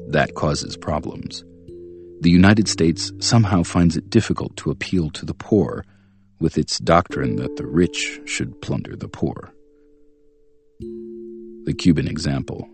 That 0.07 0.35
causes 0.35 0.77
problems. 0.77 1.43
The 2.21 2.29
United 2.29 2.67
States 2.69 3.11
somehow 3.19 3.63
finds 3.63 3.97
it 3.97 4.09
difficult 4.09 4.55
to 4.57 4.71
appeal 4.71 5.09
to 5.11 5.25
the 5.25 5.33
poor 5.33 5.83
with 6.39 6.57
its 6.57 6.79
doctrine 6.79 7.35
that 7.37 7.55
the 7.57 7.67
rich 7.67 8.21
should 8.25 8.61
plunder 8.61 8.95
the 8.95 9.09
poor. 9.09 9.51
The 10.79 11.75
Cuban 11.77 12.07
example. 12.07 12.69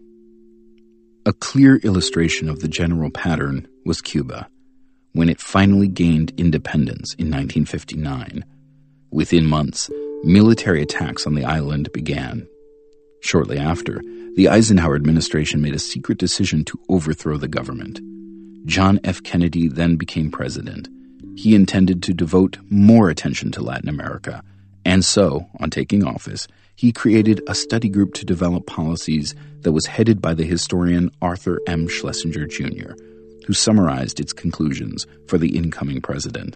A 1.25 1.33
clear 1.33 1.77
illustration 1.77 2.49
of 2.49 2.59
the 2.59 2.67
general 2.67 3.09
pattern 3.09 3.67
was 3.85 4.01
Cuba 4.01 4.49
when 5.13 5.29
it 5.29 5.41
finally 5.41 5.87
gained 5.87 6.33
independence 6.37 7.13
in 7.15 7.25
1959. 7.25 8.45
Within 9.11 9.45
months, 9.45 9.89
military 10.23 10.81
attacks 10.81 11.27
on 11.27 11.35
the 11.35 11.43
island 11.43 11.91
began. 11.91 12.47
Shortly 13.21 13.57
after, 13.57 14.01
the 14.35 14.47
Eisenhower 14.47 14.95
administration 14.95 15.61
made 15.61 15.75
a 15.75 15.79
secret 15.79 16.17
decision 16.17 16.63
to 16.65 16.79
overthrow 16.89 17.37
the 17.37 17.47
government. 17.47 17.99
John 18.65 18.99
F. 19.03 19.21
Kennedy 19.23 19.67
then 19.67 19.97
became 19.97 20.31
president. 20.31 20.87
He 21.35 21.55
intended 21.55 22.03
to 22.03 22.13
devote 22.13 22.57
more 22.69 23.09
attention 23.09 23.51
to 23.51 23.61
Latin 23.61 23.89
America, 23.89 24.43
and 24.85 25.03
so, 25.03 25.47
on 25.59 25.69
taking 25.69 26.03
office, 26.03 26.47
he 26.75 26.91
created 26.91 27.41
a 27.47 27.53
study 27.53 27.89
group 27.89 28.13
to 28.15 28.25
develop 28.25 28.65
policies 28.65 29.35
that 29.61 29.73
was 29.73 29.85
headed 29.85 30.21
by 30.21 30.33
the 30.33 30.43
historian 30.43 31.11
Arthur 31.21 31.59
M. 31.67 31.87
Schlesinger 31.87 32.47
Jr 32.47 32.93
who 33.45 33.53
summarized 33.53 34.19
its 34.19 34.33
conclusions 34.33 35.07
for 35.27 35.37
the 35.37 35.57
incoming 35.57 36.01
president. 36.01 36.55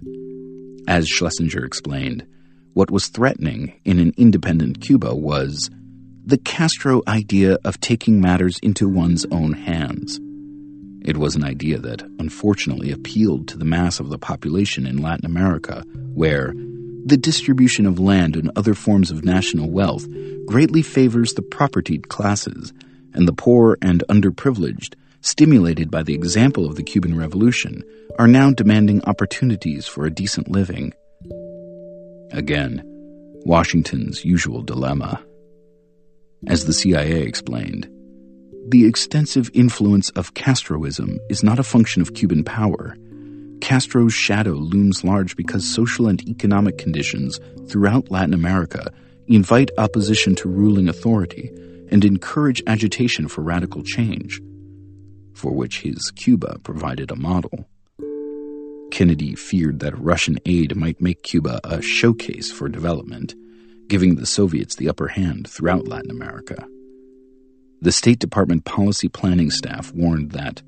As 0.87 1.07
Schlesinger 1.07 1.65
explained, 1.65 2.25
what 2.73 2.91
was 2.91 3.07
threatening 3.07 3.73
in 3.85 3.99
an 3.99 4.13
independent 4.17 4.81
Cuba 4.81 5.15
was 5.15 5.69
the 6.25 6.37
Castro 6.37 7.01
idea 7.07 7.57
of 7.63 7.79
taking 7.79 8.19
matters 8.19 8.59
into 8.59 8.89
one's 8.89 9.25
own 9.31 9.53
hands. 9.53 10.19
It 11.07 11.17
was 11.17 11.35
an 11.35 11.43
idea 11.43 11.77
that 11.79 12.01
unfortunately 12.19 12.91
appealed 12.91 13.47
to 13.49 13.57
the 13.57 13.65
mass 13.65 13.99
of 13.99 14.09
the 14.09 14.17
population 14.17 14.87
in 14.87 15.01
Latin 15.01 15.25
America, 15.25 15.83
where 16.13 16.53
the 17.05 17.17
distribution 17.17 17.85
of 17.85 17.99
land 17.99 18.35
and 18.35 18.49
other 18.55 18.73
forms 18.73 19.11
of 19.11 19.23
national 19.23 19.69
wealth 19.69 20.07
greatly 20.47 20.81
favors 20.81 21.33
the 21.33 21.43
propertied 21.43 22.09
classes, 22.09 22.73
and 23.13 23.27
the 23.27 23.33
poor 23.33 23.77
and 23.81 24.03
underprivileged 24.09 24.95
stimulated 25.25 25.89
by 25.89 26.03
the 26.03 26.13
example 26.13 26.67
of 26.67 26.75
the 26.75 26.83
Cuban 26.83 27.17
Revolution, 27.17 27.83
are 28.19 28.27
now 28.27 28.51
demanding 28.51 29.03
opportunities 29.05 29.87
for 29.87 30.05
a 30.05 30.11
decent 30.11 30.51
living. 30.51 30.93
Again, 32.31 32.83
Washington's 33.43 34.23
usual 34.23 34.61
dilemma. 34.61 35.25
As 36.47 36.65
the 36.65 36.73
CIA 36.73 37.23
explained, 37.23 37.89
the 38.69 38.85
extensive 38.85 39.49
influence 39.55 40.11
of 40.11 40.35
Castroism 40.35 41.17
is 41.27 41.43
not 41.43 41.57
a 41.57 41.63
function 41.63 42.03
of 42.03 42.13
Cuban 42.13 42.43
power. 42.43 42.95
Castro's 43.61 44.13
shadow 44.13 44.53
looms 44.53 45.03
large 45.03 45.35
because 45.35 45.65
social 45.65 46.07
and 46.07 46.21
economic 46.29 46.77
conditions 46.77 47.39
throughout 47.67 48.11
Latin 48.11 48.35
America 48.35 48.91
invite 49.25 49.71
opposition 49.79 50.35
to 50.35 50.47
ruling 50.47 50.87
authority 50.87 51.51
and 51.89 52.05
encourage 52.05 52.61
agitation 52.67 53.27
for 53.27 53.41
radical 53.41 53.81
change 53.81 54.39
for 55.35 55.51
which 55.51 55.81
his 55.81 56.11
Cuba 56.15 56.57
provided 56.63 57.11
a 57.11 57.15
model. 57.15 57.67
Kennedy 58.91 59.35
feared 59.35 59.79
that 59.81 59.99
Russian 59.99 60.39
aid 60.45 60.75
might 60.75 61.01
make 61.01 61.23
Cuba 61.23 61.59
a 61.63 61.81
showcase 61.81 62.51
for 62.51 62.69
development, 62.69 63.35
giving 63.87 64.15
the 64.15 64.25
Soviets 64.25 64.75
the 64.75 64.89
upper 64.89 65.09
hand 65.09 65.49
throughout 65.49 65.87
Latin 65.87 66.11
America. 66.11 66.65
The 67.81 67.91
State 67.91 68.19
Department 68.19 68.65
policy 68.65 69.09
planning 69.09 69.51
staff 69.51 69.91
warned 69.93 70.31
that 70.31 70.61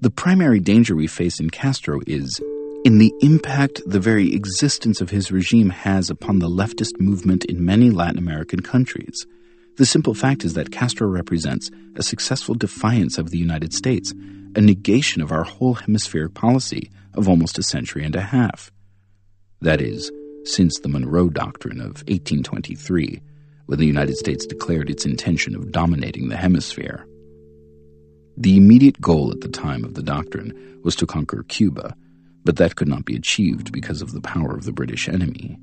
the 0.00 0.10
primary 0.10 0.60
danger 0.60 0.94
we 0.94 1.06
face 1.06 1.40
in 1.40 1.50
Castro 1.50 2.00
is 2.06 2.40
in 2.84 2.98
the 2.98 3.12
impact 3.20 3.80
the 3.86 4.00
very 4.00 4.34
existence 4.34 5.00
of 5.00 5.10
his 5.10 5.30
regime 5.30 5.70
has 5.70 6.10
upon 6.10 6.38
the 6.38 6.48
leftist 6.48 6.98
movement 6.98 7.44
in 7.44 7.64
many 7.64 7.90
Latin 7.90 8.18
American 8.18 8.60
countries 8.60 9.26
the 9.76 9.86
simple 9.86 10.14
fact 10.14 10.44
is 10.44 10.54
that 10.54 10.70
Castro 10.70 11.08
represents 11.08 11.70
a 11.96 12.02
successful 12.02 12.54
defiance 12.54 13.18
of 13.18 13.30
the 13.30 13.38
United 13.38 13.72
States, 13.72 14.12
a 14.54 14.60
negation 14.60 15.22
of 15.22 15.32
our 15.32 15.44
whole 15.44 15.74
hemispheric 15.74 16.34
policy 16.34 16.90
of 17.14 17.28
almost 17.28 17.58
a 17.58 17.62
century 17.62 18.04
and 18.04 18.14
a 18.14 18.20
half. 18.20 18.70
That 19.60 19.80
is, 19.80 20.10
since 20.44 20.78
the 20.78 20.88
Monroe 20.88 21.28
Doctrine 21.28 21.80
of 21.80 22.02
1823, 22.08 23.22
when 23.66 23.78
the 23.78 23.86
United 23.86 24.16
States 24.16 24.44
declared 24.44 24.90
its 24.90 25.06
intention 25.06 25.54
of 25.54 25.72
dominating 25.72 26.28
the 26.28 26.36
hemisphere. 26.36 27.06
The 28.36 28.56
immediate 28.56 29.00
goal 29.00 29.30
at 29.30 29.40
the 29.40 29.48
time 29.48 29.84
of 29.84 29.94
the 29.94 30.02
doctrine 30.02 30.80
was 30.82 30.96
to 30.96 31.06
conquer 31.06 31.44
Cuba, 31.44 31.94
but 32.44 32.56
that 32.56 32.76
could 32.76 32.88
not 32.88 33.04
be 33.04 33.14
achieved 33.14 33.72
because 33.72 34.02
of 34.02 34.12
the 34.12 34.20
power 34.20 34.54
of 34.54 34.64
the 34.64 34.72
British 34.72 35.08
enemy. 35.08 35.58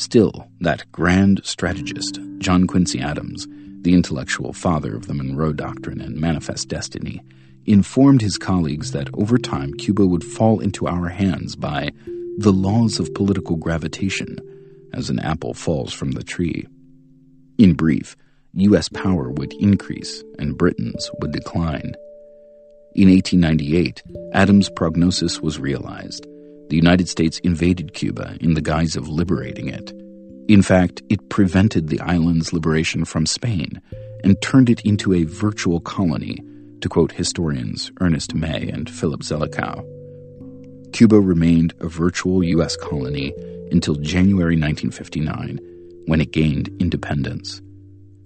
Still, 0.00 0.48
that 0.60 0.90
grand 0.92 1.42
strategist, 1.44 2.18
John 2.38 2.66
Quincy 2.66 3.00
Adams, 3.00 3.46
the 3.82 3.92
intellectual 3.92 4.54
father 4.54 4.96
of 4.96 5.06
the 5.06 5.12
Monroe 5.12 5.52
Doctrine 5.52 6.00
and 6.00 6.16
Manifest 6.16 6.68
Destiny, 6.68 7.20
informed 7.66 8.22
his 8.22 8.38
colleagues 8.38 8.92
that 8.92 9.10
over 9.12 9.36
time 9.36 9.74
Cuba 9.74 10.06
would 10.06 10.24
fall 10.24 10.58
into 10.58 10.88
our 10.88 11.10
hands 11.10 11.54
by 11.54 11.90
the 12.38 12.50
laws 12.50 12.98
of 12.98 13.12
political 13.12 13.56
gravitation, 13.56 14.38
as 14.94 15.10
an 15.10 15.18
apple 15.18 15.52
falls 15.52 15.92
from 15.92 16.12
the 16.12 16.24
tree. 16.24 16.66
In 17.58 17.74
brief, 17.74 18.16
U.S. 18.54 18.88
power 18.88 19.28
would 19.30 19.52
increase 19.60 20.24
and 20.38 20.56
Britain's 20.56 21.10
would 21.20 21.32
decline. 21.32 21.92
In 22.94 23.10
1898, 23.10 24.02
Adams' 24.32 24.70
prognosis 24.70 25.42
was 25.42 25.60
realized 25.60 26.26
the 26.70 26.76
United 26.76 27.08
States 27.08 27.40
invaded 27.40 27.94
Cuba 27.94 28.36
in 28.40 28.54
the 28.54 28.60
guise 28.60 28.96
of 28.96 29.08
liberating 29.08 29.68
it. 29.68 29.92
In 30.48 30.62
fact, 30.62 31.02
it 31.08 31.28
prevented 31.28 31.88
the 31.88 32.00
island's 32.00 32.52
liberation 32.52 33.04
from 33.04 33.26
Spain 33.26 33.82
and 34.22 34.40
turned 34.40 34.70
it 34.70 34.80
into 34.82 35.12
a 35.12 35.24
virtual 35.24 35.80
colony, 35.80 36.38
to 36.80 36.88
quote 36.88 37.12
historians 37.12 37.90
Ernest 38.00 38.34
May 38.34 38.68
and 38.68 38.88
Philip 38.88 39.20
Zelikow. 39.22 39.84
Cuba 40.92 41.20
remained 41.20 41.74
a 41.80 41.88
virtual 41.88 42.42
U.S. 42.42 42.76
colony 42.76 43.32
until 43.70 43.96
January 43.96 44.56
1959, 44.56 45.58
when 46.06 46.20
it 46.20 46.32
gained 46.32 46.68
independence. 46.80 47.60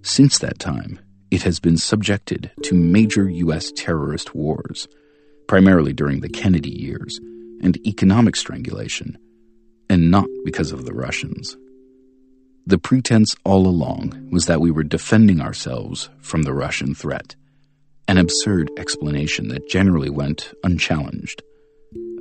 Since 0.03 0.39
that 0.39 0.59
time, 0.59 0.99
it 1.31 1.43
has 1.43 1.61
been 1.61 1.79
subjected 1.79 2.51
to 2.65 2.75
major 2.75 3.29
U.S. 3.29 3.73
terrorist 3.75 4.35
wars, 4.35 4.87
primarily 5.47 5.93
during 5.93 6.21
the 6.21 6.29
Kennedy 6.29 6.71
years, 6.71 7.21
and 7.65 7.85
economic 7.87 8.37
strangulation, 8.37 9.19
and 9.89 10.11
not 10.11 10.27
because 10.45 10.71
of 10.71 10.85
the 10.85 10.93
Russians. 10.93 11.57
The 12.67 12.79
pretense 12.79 13.35
all 13.45 13.67
along 13.67 14.29
was 14.31 14.47
that 14.47 14.61
we 14.61 14.71
were 14.71 14.85
defending 14.85 15.41
ourselves 15.41 16.11
from 16.21 16.43
the 16.43 16.53
Russian 16.53 16.95
threat, 16.95 17.35
an 18.07 18.19
absurd 18.19 18.71
explanation 18.77 19.49
that 19.49 19.69
generally 19.69 20.11
went 20.11 20.53
unchallenged. 20.63 21.43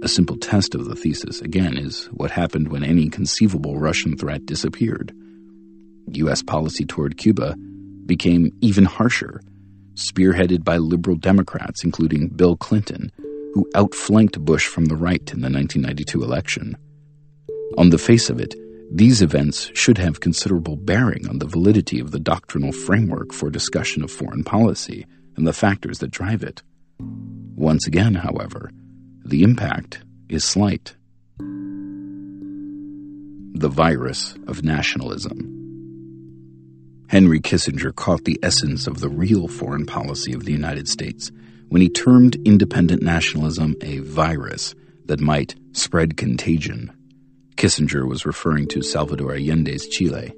A 0.02 0.08
simple 0.08 0.38
test 0.38 0.76
of 0.76 0.86
the 0.86 0.96
thesis, 0.96 1.42
again, 1.42 1.78
is 1.78 2.06
what 2.12 2.32
happened 2.32 2.70
when 2.70 2.84
any 2.84 3.10
conceivable 3.10 3.78
Russian 3.78 4.18
threat 4.18 4.46
disappeared. 4.46 5.14
U.S. 6.08 6.42
policy 6.42 6.86
toward 6.86 7.18
Cuba 7.18 7.56
became 8.06 8.52
even 8.62 8.86
harsher, 8.86 9.42
spearheaded 9.96 10.64
by 10.64 10.78
liberal 10.78 11.16
Democrats, 11.16 11.84
including 11.84 12.28
Bill 12.28 12.58
Clinton, 12.58 13.12
who 13.54 13.70
outflanked 13.76 14.40
Bush 14.40 14.68
from 14.68 14.86
the 14.86 14.96
right 14.96 15.22
in 15.32 15.42
the 15.42 15.50
1992 15.50 16.24
election. 16.24 16.78
On 17.78 17.90
the 17.90 17.98
face 17.98 18.30
of 18.30 18.40
it, 18.40 18.56
these 18.92 19.22
events 19.22 19.72
should 19.74 19.98
have 19.98 20.20
considerable 20.20 20.76
bearing 20.76 21.28
on 21.28 21.40
the 21.40 21.48
validity 21.48 22.00
of 22.00 22.12
the 22.12 22.20
doctrinal 22.20 22.72
framework 22.72 23.34
for 23.34 23.50
discussion 23.50 24.04
of 24.04 24.12
foreign 24.12 24.44
policy 24.44 25.06
and 25.36 25.48
the 25.48 25.54
factors 25.54 26.00
that 26.00 26.12
drive 26.12 26.44
it. 26.44 26.62
Once 27.00 27.88
again, 27.88 28.16
however, 28.16 28.72
the 29.26 29.44
impact 29.44 30.04
is 30.30 30.44
slight. 30.44 30.96
The 33.56 33.70
virus 33.70 34.36
of 34.48 34.64
nationalism. 34.64 35.60
Henry 37.08 37.40
Kissinger 37.40 37.96
caught 37.96 38.26
the 38.26 38.40
essence 38.42 38.88
of 38.88 39.00
the 39.00 39.10
real 39.10 39.48
foreign 39.48 39.86
policy 39.86 40.34
of 40.34 40.46
the 40.46 40.52
United 40.52 40.88
States 40.88 41.32
when 41.74 41.82
he 41.82 41.90
termed 41.90 42.36
independent 42.46 43.02
nationalism 43.02 43.76
a 43.82 43.98
virus 43.98 44.76
that 45.06 45.20
might 45.20 45.56
spread 45.72 46.16
contagion. 46.16 46.92
Kissinger 47.56 48.08
was 48.08 48.28
referring 48.28 48.68
to 48.68 48.84
Salvador 48.84 49.34
Allende's 49.34 49.88
Chile. 49.88 50.32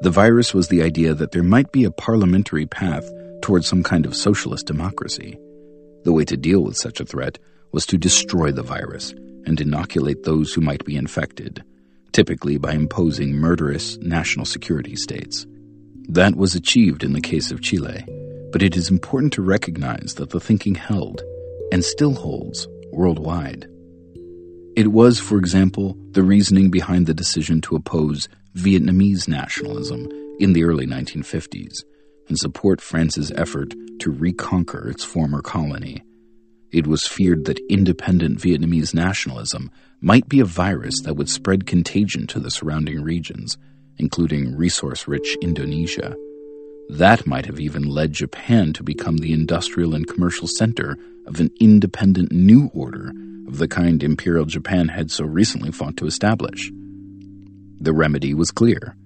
The 0.00 0.10
virus 0.10 0.52
was 0.52 0.66
the 0.66 0.82
idea 0.82 1.14
that 1.14 1.30
there 1.30 1.44
might 1.44 1.70
be 1.70 1.84
a 1.84 1.92
parliamentary 1.92 2.66
path 2.66 3.08
towards 3.40 3.68
some 3.68 3.84
kind 3.84 4.04
of 4.04 4.16
socialist 4.16 4.66
democracy. 4.66 5.38
The 6.02 6.12
way 6.12 6.24
to 6.24 6.36
deal 6.36 6.64
with 6.64 6.76
such 6.76 6.98
a 6.98 7.04
threat 7.04 7.38
was 7.70 7.86
to 7.86 7.96
destroy 7.96 8.50
the 8.50 8.64
virus 8.64 9.12
and 9.46 9.60
inoculate 9.60 10.24
those 10.24 10.52
who 10.52 10.60
might 10.60 10.84
be 10.84 10.96
infected, 10.96 11.62
typically 12.10 12.58
by 12.58 12.72
imposing 12.72 13.36
murderous 13.36 13.96
national 13.98 14.44
security 14.44 14.96
states. 14.96 15.46
That 16.08 16.34
was 16.34 16.56
achieved 16.56 17.04
in 17.04 17.12
the 17.12 17.20
case 17.20 17.52
of 17.52 17.62
Chile, 17.62 18.04
but 18.54 18.62
it 18.62 18.76
is 18.76 18.88
important 18.88 19.32
to 19.32 19.42
recognize 19.42 20.14
that 20.14 20.30
the 20.30 20.38
thinking 20.38 20.76
held, 20.76 21.24
and 21.72 21.82
still 21.82 22.14
holds, 22.14 22.68
worldwide. 22.92 23.66
It 24.76 24.92
was, 24.92 25.18
for 25.18 25.38
example, 25.38 25.98
the 26.12 26.22
reasoning 26.22 26.70
behind 26.70 27.08
the 27.08 27.14
decision 27.14 27.60
to 27.62 27.74
oppose 27.74 28.28
Vietnamese 28.54 29.26
nationalism 29.26 30.08
in 30.38 30.52
the 30.52 30.62
early 30.62 30.86
1950s 30.86 31.82
and 32.28 32.38
support 32.38 32.80
France's 32.80 33.32
effort 33.32 33.74
to 33.98 34.12
reconquer 34.12 34.88
its 34.88 35.02
former 35.02 35.42
colony. 35.42 36.04
It 36.70 36.86
was 36.86 37.08
feared 37.08 37.46
that 37.46 37.58
independent 37.68 38.38
Vietnamese 38.38 38.94
nationalism 38.94 39.72
might 40.00 40.28
be 40.28 40.38
a 40.38 40.44
virus 40.44 41.00
that 41.00 41.14
would 41.14 41.28
spread 41.28 41.66
contagion 41.66 42.28
to 42.28 42.38
the 42.38 42.52
surrounding 42.52 43.02
regions 43.02 43.58
including 43.98 44.56
resource 44.56 45.06
rich 45.06 45.36
Indonesia. 45.40 46.16
That 46.88 47.26
might 47.26 47.46
have 47.46 47.60
even 47.60 47.84
led 47.84 48.12
Japan 48.12 48.72
to 48.74 48.82
become 48.82 49.16
the 49.16 49.32
industrial 49.32 49.94
and 49.94 50.06
commercial 50.06 50.46
center 50.46 50.96
of 51.26 51.40
an 51.40 51.50
independent 51.60 52.30
new 52.30 52.70
order 52.74 53.12
of 53.48 53.58
the 53.58 53.68
kind 53.68 54.02
Imperial 54.02 54.44
Japan 54.44 54.88
had 54.88 55.10
so 55.10 55.24
recently 55.24 55.72
fought 55.72 55.96
to 55.98 56.06
establish. 56.06 56.70
The 57.80 57.92
remedy 57.92 58.34
was 58.34 58.50
clear 58.50 58.96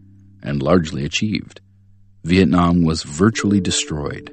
and 0.43 0.63
largely 0.63 1.05
achieved. 1.05 1.61
Vietnam 2.25 2.85
was 2.85 3.03
virtually 3.03 3.61
destroyed 3.61 4.33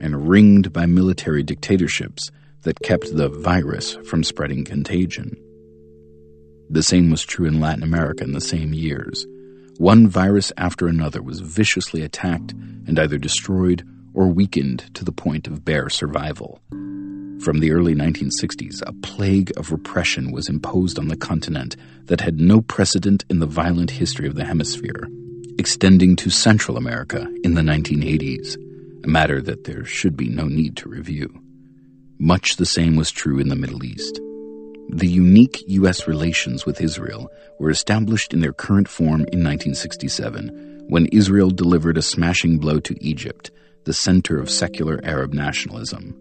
and 0.00 0.28
ringed 0.28 0.72
by 0.72 0.86
military 0.86 1.42
dictatorships 1.42 2.30
that 2.62 2.80
kept 2.80 3.14
the 3.16 3.28
virus 3.28 3.94
from 4.08 4.24
spreading 4.24 4.64
contagion. 4.64 5.36
The 6.68 6.82
same 6.82 7.10
was 7.10 7.22
true 7.22 7.46
in 7.46 7.60
Latin 7.60 7.82
America 7.82 8.24
in 8.24 8.32
the 8.32 8.40
same 8.40 8.74
years. 8.74 9.26
One 9.78 10.08
virus 10.08 10.52
after 10.56 10.88
another 10.88 11.20
was 11.20 11.40
viciously 11.40 12.00
attacked 12.00 12.52
and 12.52 12.98
either 12.98 13.18
destroyed 13.18 13.86
or 14.14 14.28
weakened 14.28 14.94
to 14.94 15.04
the 15.04 15.12
point 15.12 15.46
of 15.46 15.66
bare 15.66 15.90
survival. 15.90 16.60
From 17.42 17.60
the 17.60 17.72
early 17.72 17.94
1960s, 17.94 18.82
a 18.86 18.94
plague 18.94 19.52
of 19.58 19.70
repression 19.70 20.32
was 20.32 20.48
imposed 20.48 20.98
on 20.98 21.08
the 21.08 21.16
continent 21.16 21.76
that 22.06 22.22
had 22.22 22.40
no 22.40 22.62
precedent 22.62 23.26
in 23.28 23.38
the 23.38 23.46
violent 23.46 23.90
history 23.90 24.26
of 24.26 24.34
the 24.34 24.46
hemisphere, 24.46 25.10
extending 25.58 26.16
to 26.16 26.30
Central 26.30 26.78
America 26.78 27.30
in 27.44 27.52
the 27.52 27.60
1980s, 27.60 28.56
a 29.04 29.08
matter 29.08 29.42
that 29.42 29.64
there 29.64 29.84
should 29.84 30.16
be 30.16 30.30
no 30.30 30.46
need 30.46 30.78
to 30.78 30.88
review. 30.88 31.28
Much 32.18 32.56
the 32.56 32.64
same 32.64 32.96
was 32.96 33.10
true 33.10 33.38
in 33.38 33.48
the 33.48 33.56
Middle 33.56 33.84
East. 33.84 34.18
The 34.88 35.08
unique 35.08 35.64
U.S. 35.66 36.06
relations 36.06 36.64
with 36.64 36.80
Israel 36.80 37.30
were 37.58 37.70
established 37.70 38.32
in 38.32 38.40
their 38.40 38.52
current 38.52 38.88
form 38.88 39.26
in 39.32 39.42
1967 39.42 40.84
when 40.88 41.06
Israel 41.06 41.50
delivered 41.50 41.98
a 41.98 42.02
smashing 42.02 42.58
blow 42.58 42.78
to 42.80 43.04
Egypt, 43.04 43.50
the 43.84 43.92
center 43.92 44.38
of 44.38 44.48
secular 44.48 45.00
Arab 45.02 45.34
nationalism. 45.34 46.14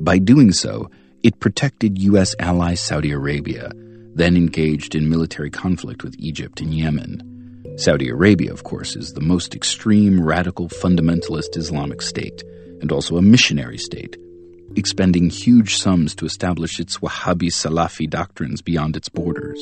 By 0.00 0.18
doing 0.18 0.52
so, 0.52 0.90
it 1.22 1.40
protected 1.40 2.02
U.S. 2.02 2.34
ally 2.38 2.74
Saudi 2.74 3.12
Arabia, 3.12 3.72
then 4.14 4.36
engaged 4.36 4.94
in 4.94 5.08
military 5.08 5.50
conflict 5.50 6.04
with 6.04 6.14
Egypt 6.18 6.60
and 6.60 6.74
Yemen. 6.74 7.74
Saudi 7.76 8.10
Arabia, 8.10 8.52
of 8.52 8.64
course, 8.64 8.94
is 8.94 9.14
the 9.14 9.22
most 9.22 9.54
extreme 9.54 10.22
radical 10.22 10.68
fundamentalist 10.68 11.56
Islamic 11.56 12.02
state, 12.02 12.44
and 12.82 12.92
also 12.92 13.16
a 13.16 13.22
missionary 13.22 13.78
state 13.78 14.18
expending 14.76 15.30
huge 15.30 15.76
sums 15.76 16.14
to 16.16 16.24
establish 16.24 16.80
its 16.80 16.98
Wahhabi 16.98 17.50
Salafi 17.50 18.08
doctrines 18.08 18.62
beyond 18.62 18.96
its 18.96 19.08
borders. 19.08 19.58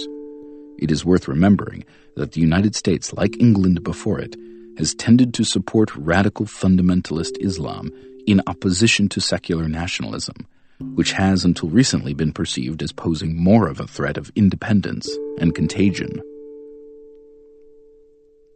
It 0.79 0.91
is 0.91 1.05
worth 1.05 1.29
remembering 1.29 1.85
that 2.17 2.33
the 2.33 2.41
United 2.41 2.75
States, 2.75 3.13
like 3.13 3.41
England 3.41 3.83
before 3.83 4.21
it, 4.21 4.37
has 4.79 4.95
tended 4.95 5.35
to 5.35 5.45
support 5.45 5.95
radical 5.97 6.47
fundamentalist 6.47 7.37
Islam 7.41 7.91
in 8.27 8.41
opposition 8.47 9.09
to 9.11 9.21
secular 9.21 9.69
nationalism, 9.69 10.47
which 10.95 11.13
has 11.13 11.45
until 11.45 11.69
recently 11.69 12.15
been 12.15 12.33
perceived 12.33 12.83
as 12.83 12.93
posing 12.93 13.37
more 13.37 13.69
of 13.69 13.81
a 13.81 13.87
threat 13.87 14.17
of 14.17 14.31
independence 14.37 15.11
and 15.39 15.55
contagion. 15.55 16.21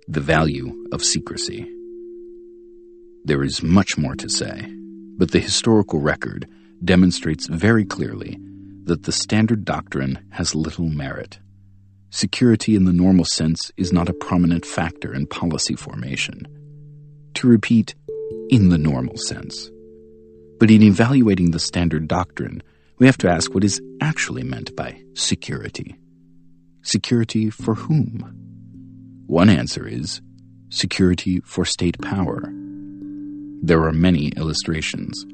The 0.06 0.20
value 0.20 0.86
of 0.92 1.02
secrecy. 1.02 1.70
There 3.24 3.42
is 3.42 3.62
much 3.62 3.96
more 3.96 4.14
to 4.16 4.28
say 4.28 4.70
but 5.16 5.30
the 5.30 5.40
historical 5.40 6.00
record 6.00 6.48
demonstrates 6.84 7.46
very 7.46 7.84
clearly 7.84 8.38
that 8.84 9.04
the 9.04 9.12
standard 9.12 9.64
doctrine 9.64 10.18
has 10.30 10.54
little 10.54 10.88
merit. 10.88 11.38
Security 12.10 12.76
in 12.76 12.84
the 12.84 12.92
normal 12.92 13.24
sense 13.24 13.72
is 13.76 13.92
not 13.92 14.08
a 14.08 14.14
prominent 14.14 14.64
factor 14.64 15.14
in 15.14 15.26
policy 15.26 15.74
formation. 15.74 16.46
To 17.34 17.48
repeat, 17.48 17.94
in 18.50 18.68
the 18.68 18.78
normal 18.78 19.16
sense. 19.16 19.70
But 20.60 20.70
in 20.70 20.82
evaluating 20.82 21.50
the 21.50 21.58
standard 21.58 22.06
doctrine, 22.06 22.62
we 22.98 23.06
have 23.06 23.18
to 23.18 23.28
ask 23.28 23.52
what 23.52 23.64
is 23.64 23.82
actually 24.00 24.44
meant 24.44 24.76
by 24.76 25.02
security. 25.14 25.96
Security 26.82 27.50
for 27.50 27.74
whom? 27.74 28.30
One 29.26 29.48
answer 29.48 29.86
is 29.86 30.20
security 30.68 31.40
for 31.40 31.64
state 31.64 32.00
power 32.00 32.52
there 33.62 33.82
are 33.84 33.92
many 33.92 34.28
illustrations. 34.36 35.24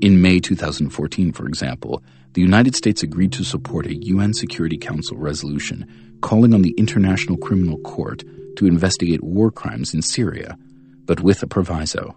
In 0.00 0.22
May 0.22 0.40
2014, 0.40 1.32
for 1.32 1.46
example, 1.46 2.02
the 2.32 2.40
United 2.40 2.74
States 2.74 3.02
agreed 3.02 3.32
to 3.32 3.44
support 3.44 3.86
a 3.86 3.94
UN 3.94 4.32
Security 4.32 4.78
Council 4.78 5.16
resolution 5.16 5.86
calling 6.20 6.54
on 6.54 6.62
the 6.62 6.74
International 6.78 7.36
Criminal 7.36 7.78
Court 7.78 8.22
to 8.56 8.66
investigate 8.66 9.22
war 9.22 9.50
crimes 9.50 9.94
in 9.94 10.02
Syria, 10.02 10.56
but 11.04 11.20
with 11.20 11.42
a 11.42 11.46
proviso. 11.46 12.16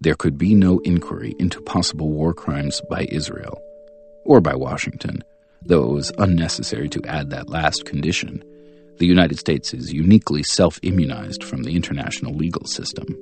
There 0.00 0.14
could 0.14 0.38
be 0.38 0.54
no 0.54 0.78
inquiry 0.80 1.34
into 1.38 1.60
possible 1.62 2.10
war 2.10 2.32
crimes 2.32 2.80
by 2.88 3.06
Israel, 3.10 3.60
or 4.24 4.40
by 4.40 4.54
Washington, 4.54 5.22
though 5.62 5.84
it 5.84 5.92
was 5.92 6.12
unnecessary 6.18 6.88
to 6.90 7.04
add 7.06 7.30
that 7.30 7.48
last 7.48 7.84
condition. 7.84 8.42
The 8.98 9.06
United 9.06 9.38
States 9.38 9.74
is 9.74 9.92
uniquely 9.92 10.42
self 10.42 10.78
immunized 10.82 11.42
from 11.42 11.62
the 11.62 11.74
international 11.74 12.34
legal 12.34 12.66
system. 12.66 13.16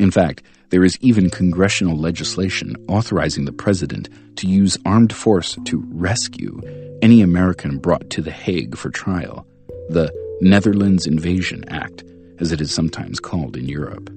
In 0.00 0.10
fact, 0.10 0.42
there 0.70 0.82
is 0.82 0.96
even 1.02 1.28
congressional 1.28 1.94
legislation 1.94 2.74
authorizing 2.88 3.44
the 3.44 3.52
president 3.52 4.08
to 4.36 4.46
use 4.46 4.78
armed 4.86 5.12
force 5.12 5.58
to 5.66 5.84
rescue 5.88 6.58
any 7.02 7.20
American 7.20 7.76
brought 7.76 8.08
to 8.08 8.22
The 8.22 8.30
Hague 8.30 8.78
for 8.78 8.88
trial, 8.88 9.46
the 9.90 10.10
Netherlands 10.40 11.06
Invasion 11.06 11.68
Act, 11.68 12.02
as 12.38 12.50
it 12.50 12.62
is 12.62 12.72
sometimes 12.72 13.20
called 13.20 13.58
in 13.58 13.68
Europe. 13.68 14.08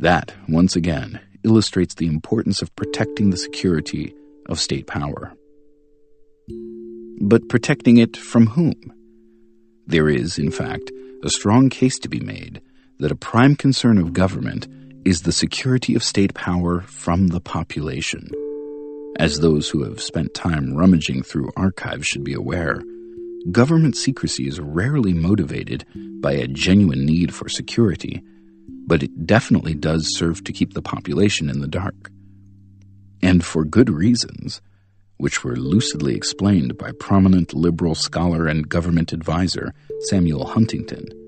That, 0.00 0.34
once 0.48 0.74
again, 0.74 1.20
illustrates 1.44 1.94
the 1.94 2.08
importance 2.08 2.60
of 2.60 2.74
protecting 2.74 3.30
the 3.30 3.36
security 3.36 4.12
of 4.48 4.58
state 4.58 4.88
power. 4.88 5.32
But 7.20 7.48
protecting 7.48 7.98
it 7.98 8.16
from 8.16 8.48
whom? 8.48 8.92
There 9.86 10.08
is, 10.08 10.40
in 10.40 10.50
fact, 10.50 10.90
a 11.22 11.30
strong 11.30 11.70
case 11.70 12.00
to 12.00 12.08
be 12.08 12.18
made 12.18 12.60
that 12.98 13.12
a 13.12 13.16
prime 13.16 13.56
concern 13.56 13.98
of 13.98 14.12
government 14.12 14.66
is 15.04 15.22
the 15.22 15.32
security 15.32 15.94
of 15.94 16.02
state 16.02 16.34
power 16.34 16.80
from 16.80 17.28
the 17.28 17.40
population. 17.40 18.28
As 19.18 19.38
those 19.38 19.68
who 19.68 19.82
have 19.84 20.00
spent 20.00 20.34
time 20.34 20.74
rummaging 20.74 21.22
through 21.22 21.52
archives 21.56 22.06
should 22.06 22.24
be 22.24 22.34
aware, 22.34 22.82
government 23.50 23.96
secrecy 23.96 24.48
is 24.48 24.60
rarely 24.60 25.12
motivated 25.12 25.84
by 26.20 26.32
a 26.32 26.48
genuine 26.48 27.06
need 27.06 27.34
for 27.34 27.48
security, 27.48 28.22
but 28.86 29.02
it 29.02 29.26
definitely 29.26 29.74
does 29.74 30.16
serve 30.16 30.42
to 30.44 30.52
keep 30.52 30.74
the 30.74 30.82
population 30.82 31.48
in 31.48 31.60
the 31.60 31.68
dark. 31.68 32.10
And 33.22 33.44
for 33.44 33.64
good 33.64 33.90
reasons, 33.90 34.60
which 35.18 35.42
were 35.42 35.56
lucidly 35.56 36.14
explained 36.14 36.76
by 36.76 36.92
prominent 36.92 37.54
liberal 37.54 37.94
scholar 37.94 38.46
and 38.46 38.68
government 38.68 39.12
advisor 39.12 39.72
Samuel 40.00 40.46
Huntington. 40.46 41.25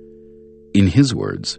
In 0.74 0.88
his 0.88 1.14
words, 1.14 1.58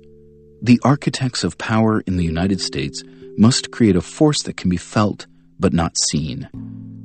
the 0.61 0.79
architects 0.83 1.43
of 1.43 1.57
power 1.57 2.01
in 2.01 2.17
the 2.17 2.23
United 2.23 2.61
States 2.61 3.03
must 3.37 3.71
create 3.71 3.95
a 3.95 4.01
force 4.01 4.43
that 4.43 4.57
can 4.57 4.69
be 4.69 4.77
felt 4.77 5.25
but 5.59 5.73
not 5.73 5.97
seen. 5.97 6.49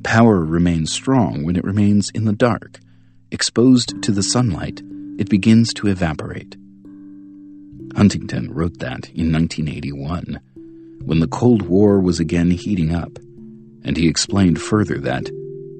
Power 0.03 0.45
remains 0.45 0.93
strong 0.93 1.45
when 1.45 1.57
it 1.57 1.65
remains 1.65 2.11
in 2.15 2.25
the 2.25 2.33
dark. 2.33 2.79
Exposed 3.31 4.03
to 4.03 4.13
the 4.13 4.23
sunlight, 4.23 4.83
it 5.19 5.31
begins 5.31 5.73
to 5.75 5.89
evaporate. 5.89 6.57
Huntington 7.97 8.53
wrote 8.53 8.81
that 8.81 9.09
in 9.11 9.33
1981, 9.33 10.41
when 11.05 11.21
the 11.21 11.29
Cold 11.29 11.63
War 11.63 12.01
was 12.01 12.21
again 12.21 12.51
heating 12.51 12.95
up, 12.95 13.19
and 13.85 13.97
he 13.97 14.09
explained 14.09 14.61
further 14.61 14.99
that 14.99 15.31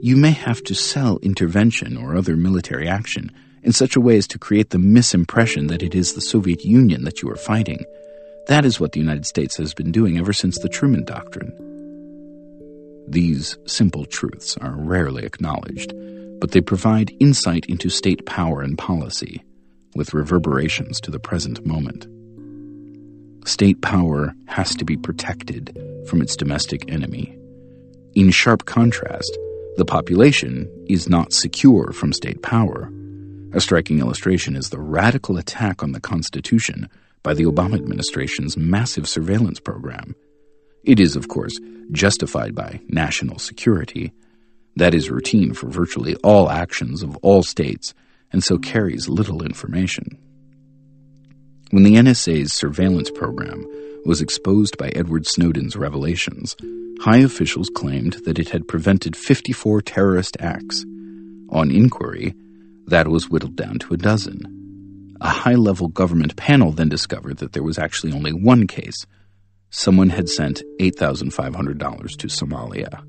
you 0.01 0.17
may 0.17 0.31
have 0.31 0.63
to 0.65 0.75
sell 0.75 1.19
intervention 1.23 1.97
or 1.97 2.17
other 2.17 2.37
military 2.37 2.89
action 2.89 3.31
in 3.65 3.73
such 3.73 3.97
a 3.97 4.01
way 4.01 4.17
as 4.17 4.27
to 4.29 4.39
create 4.39 4.71
the 4.71 4.79
misimpression 4.79 5.69
that 5.69 5.83
it 5.83 5.95
is 5.95 6.13
the 6.13 6.21
Soviet 6.21 6.65
Union 6.65 7.05
that 7.05 7.23
you 7.23 7.31
are 7.31 7.37
fighting. 7.37 7.85
That 8.47 8.65
is 8.65 8.79
what 8.79 8.93
the 8.93 9.01
United 9.01 9.25
States 9.25 9.57
has 9.57 9.73
been 9.73 9.91
doing 9.91 10.19
ever 10.19 10.35
since 10.35 10.59
the 10.59 10.69
Truman 10.69 11.05
Doctrine. 11.05 11.53
These 13.09 13.57
simple 13.67 14.05
truths 14.05 14.57
are 14.59 14.77
rarely 14.77 15.25
acknowledged, 15.25 15.95
but 16.41 16.51
they 16.51 16.61
provide 16.61 17.17
insight 17.21 17.65
into 17.67 17.89
state 17.89 18.27
power 18.27 18.61
and 18.61 18.77
policy, 18.77 19.43
with 19.95 20.13
reverberations 20.13 21.01
to 21.01 21.11
the 21.11 21.19
present 21.19 21.65
moment. 21.65 22.07
State 23.49 23.81
power 23.81 24.35
has 24.47 24.75
to 24.77 24.85
be 24.85 24.97
protected 24.97 25.79
from 26.07 26.21
its 26.21 26.37
domestic 26.37 26.91
enemy. 26.91 27.39
In 28.15 28.31
sharp 28.31 28.67
contrast, 28.67 29.37
the 29.77 29.85
population 29.85 30.69
is 30.89 31.09
not 31.09 31.33
secure 31.33 31.93
from 31.93 32.13
state 32.13 32.43
power. 32.43 32.91
A 33.55 33.61
striking 33.61 34.01
illustration 34.01 34.57
is 34.57 34.71
the 34.71 34.81
radical 34.81 35.37
attack 35.37 35.85
on 35.85 35.93
the 35.93 36.01
Constitution 36.01 36.91
by 37.23 37.35
the 37.35 37.45
Obama 37.45 37.77
administration's 37.77 38.57
massive 38.57 39.09
surveillance 39.09 39.61
program. 39.61 40.17
It 40.83 40.99
is, 40.99 41.15
of 41.15 41.29
course, 41.29 41.61
justified 41.93 42.57
by 42.57 42.81
national 42.89 43.39
security. 43.39 44.13
That 44.75 44.93
is 44.93 45.09
routine 45.09 45.55
for 45.55 45.69
virtually 45.69 46.17
all 46.17 46.51
actions 46.51 47.05
of 47.05 47.17
all 47.19 47.45
states, 47.45 47.95
and 48.33 48.43
so 48.43 48.59
carries 48.59 49.09
little 49.09 49.45
information. 49.45 50.19
When 51.71 51.85
the 51.85 51.95
NSA's 51.95 52.53
surveillance 52.53 53.09
program 53.09 53.65
was 54.05 54.21
exposed 54.21 54.77
by 54.79 54.89
Edward 54.89 55.29
Snowden's 55.29 55.77
revelations, 55.77 56.57
high 57.03 57.19
officials 57.19 57.71
claimed 57.73 58.15
that 58.25 58.41
it 58.41 58.49
had 58.49 58.67
prevented 58.67 59.15
54 59.15 59.81
terrorist 59.83 60.37
acts. 60.41 60.85
On 61.51 61.71
inquiry, 61.71 62.35
that 62.87 63.09
was 63.09 63.31
whittled 63.31 63.57
down 63.57 63.79
to 63.81 63.95
a 63.95 63.97
dozen. 63.97 65.17
A 65.21 65.29
high 65.29 65.55
level 65.55 65.89
government 65.89 66.37
panel 66.37 66.73
then 66.73 66.89
discovered 66.89 67.39
that 67.39 67.53
there 67.53 67.63
was 67.63 67.79
actually 67.79 68.13
only 68.13 68.33
one 68.33 68.67
case. 68.67 69.07
Someone 69.71 70.11
had 70.11 70.29
sent 70.29 70.63
$8,500 70.81 72.17
to 72.19 72.27
Somalia. 72.27 73.03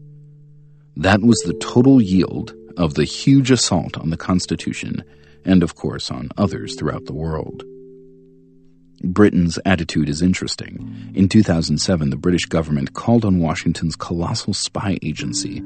That 0.95 1.21
was 1.21 1.39
the 1.39 1.53
total 1.55 2.01
yield 2.01 2.53
of 2.77 2.93
the 2.93 3.03
huge 3.03 3.51
assault 3.51 3.97
on 3.97 4.09
the 4.09 4.17
Constitution 4.17 5.03
and, 5.43 5.61
of 5.61 5.75
course, 5.75 6.09
on 6.09 6.29
others 6.37 6.75
throughout 6.75 7.05
the 7.05 7.13
world. 7.13 7.63
Britain's 9.03 9.59
attitude 9.65 10.09
is 10.09 10.21
interesting. 10.21 11.11
In 11.13 11.27
2007, 11.29 12.09
the 12.09 12.15
British 12.15 12.45
government 12.45 12.93
called 12.93 13.25
on 13.25 13.39
Washington's 13.39 13.95
colossal 13.95 14.53
spy 14.53 14.97
agency 15.03 15.61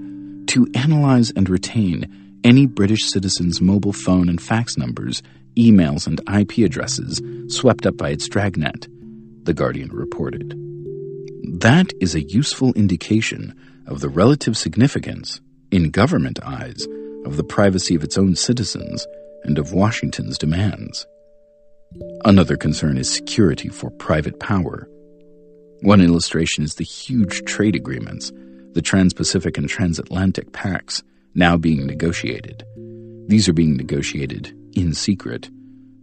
to 0.47 0.67
analyze 0.73 1.31
and 1.31 1.47
retain 1.47 2.28
any 2.43 2.65
British 2.65 3.05
citizen's 3.05 3.61
mobile 3.61 3.93
phone 3.93 4.29
and 4.29 4.41
fax 4.41 4.77
numbers, 4.77 5.21
emails, 5.57 6.07
and 6.07 6.21
IP 6.33 6.65
addresses 6.65 7.21
swept 7.47 7.85
up 7.85 7.97
by 7.97 8.09
its 8.09 8.27
dragnet, 8.27 8.87
The 9.43 9.53
Guardian 9.53 9.89
reported. 9.91 10.53
That 11.61 11.91
is 11.99 12.15
a 12.15 12.21
useful 12.21 12.73
indication 12.73 13.55
of 13.87 14.01
the 14.01 14.09
relative 14.09 14.55
significance, 14.57 15.41
in 15.71 15.91
government 15.91 16.39
eyes, 16.43 16.87
of 17.25 17.37
the 17.37 17.43
privacy 17.43 17.95
of 17.95 18.03
its 18.03 18.17
own 18.17 18.35
citizens 18.35 19.05
and 19.43 19.57
of 19.57 19.73
Washington's 19.73 20.37
demands. 20.37 21.05
Another 22.23 22.55
concern 22.55 22.97
is 22.97 23.11
security 23.11 23.69
for 23.69 23.89
private 23.89 24.39
power. 24.39 24.87
One 25.81 26.01
illustration 26.01 26.63
is 26.63 26.75
the 26.75 26.83
huge 26.83 27.43
trade 27.45 27.75
agreements, 27.75 28.31
the 28.73 28.81
Trans 28.81 29.13
Pacific 29.13 29.57
and 29.57 29.67
Transatlantic 29.67 30.51
Pacts, 30.51 31.01
now 31.35 31.57
being 31.57 31.85
negotiated. 31.85 32.63
These 33.27 33.47
are 33.47 33.53
being 33.53 33.77
negotiated 33.77 34.55
in 34.73 34.93
secret, 34.93 35.49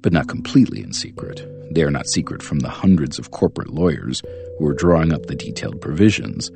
but 0.01 0.13
not 0.13 0.29
completely 0.29 0.83
in 0.83 0.93
secret. 0.93 1.45
They 1.75 1.83
are 1.83 1.91
not 1.91 2.07
secret 2.07 2.43
from 2.43 2.61
the 2.61 2.69
hundreds 2.69 3.19
of 3.19 3.33
corporate 3.33 3.71
lawyers 3.71 4.23
who 4.59 4.67
are 4.67 4.75
drawing 4.75 5.13
up 5.13 5.27
the 5.27 5.35
detailed 5.35 5.81
provisions. 5.81 6.51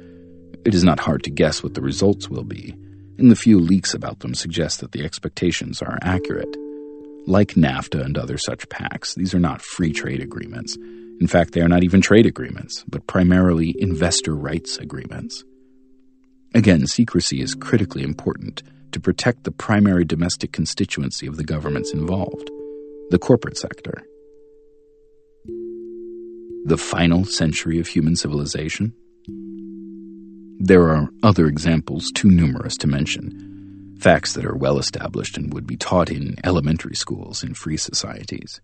It 0.64 0.74
is 0.74 0.84
not 0.84 1.00
hard 1.00 1.24
to 1.24 1.30
guess 1.30 1.62
what 1.62 1.74
the 1.74 1.82
results 1.82 2.28
will 2.28 2.44
be, 2.44 2.74
and 3.18 3.30
the 3.30 3.36
few 3.36 3.58
leaks 3.58 3.94
about 3.94 4.20
them 4.20 4.34
suggest 4.34 4.80
that 4.80 4.92
the 4.92 5.04
expectations 5.04 5.82
are 5.82 5.98
accurate. 6.02 6.56
Like 7.26 7.54
NAFTA 7.54 8.04
and 8.04 8.16
other 8.16 8.38
such 8.38 8.68
pacts, 8.68 9.14
these 9.14 9.34
are 9.34 9.40
not 9.40 9.62
free 9.62 9.92
trade 9.92 10.22
agreements. 10.22 10.76
In 11.20 11.26
fact, 11.26 11.52
they 11.52 11.60
are 11.60 11.68
not 11.68 11.84
even 11.84 12.00
trade 12.00 12.26
agreements, 12.26 12.84
but 12.88 13.06
primarily 13.06 13.74
investor 13.78 14.34
rights 14.34 14.78
agreements. 14.78 15.44
Again, 16.54 16.86
secrecy 16.86 17.40
is 17.40 17.54
critically 17.54 18.02
important 18.02 18.62
to 18.92 19.00
protect 19.00 19.44
the 19.44 19.52
primary 19.52 20.04
domestic 20.04 20.52
constituency 20.52 21.26
of 21.26 21.36
the 21.36 21.44
governments 21.44 21.92
involved, 21.92 22.50
the 23.10 23.18
corporate 23.20 23.56
sector. 23.56 24.02
The 26.64 26.76
final 26.76 27.24
century 27.24 27.78
of 27.78 27.86
human 27.86 28.16
civilization? 28.16 28.92
There 30.58 30.88
are 30.90 31.08
other 31.22 31.46
examples 31.46 32.10
too 32.14 32.30
numerous 32.30 32.76
to 32.78 32.88
mention 32.88 33.96
facts 34.00 34.32
that 34.32 34.44
are 34.44 34.56
well 34.56 34.78
established 34.78 35.36
and 35.36 35.52
would 35.52 35.66
be 35.66 35.76
taught 35.76 36.10
in 36.10 36.34
elementary 36.42 36.96
schools 36.96 37.44
in 37.44 37.54
free 37.54 37.76
societies. 37.76 38.60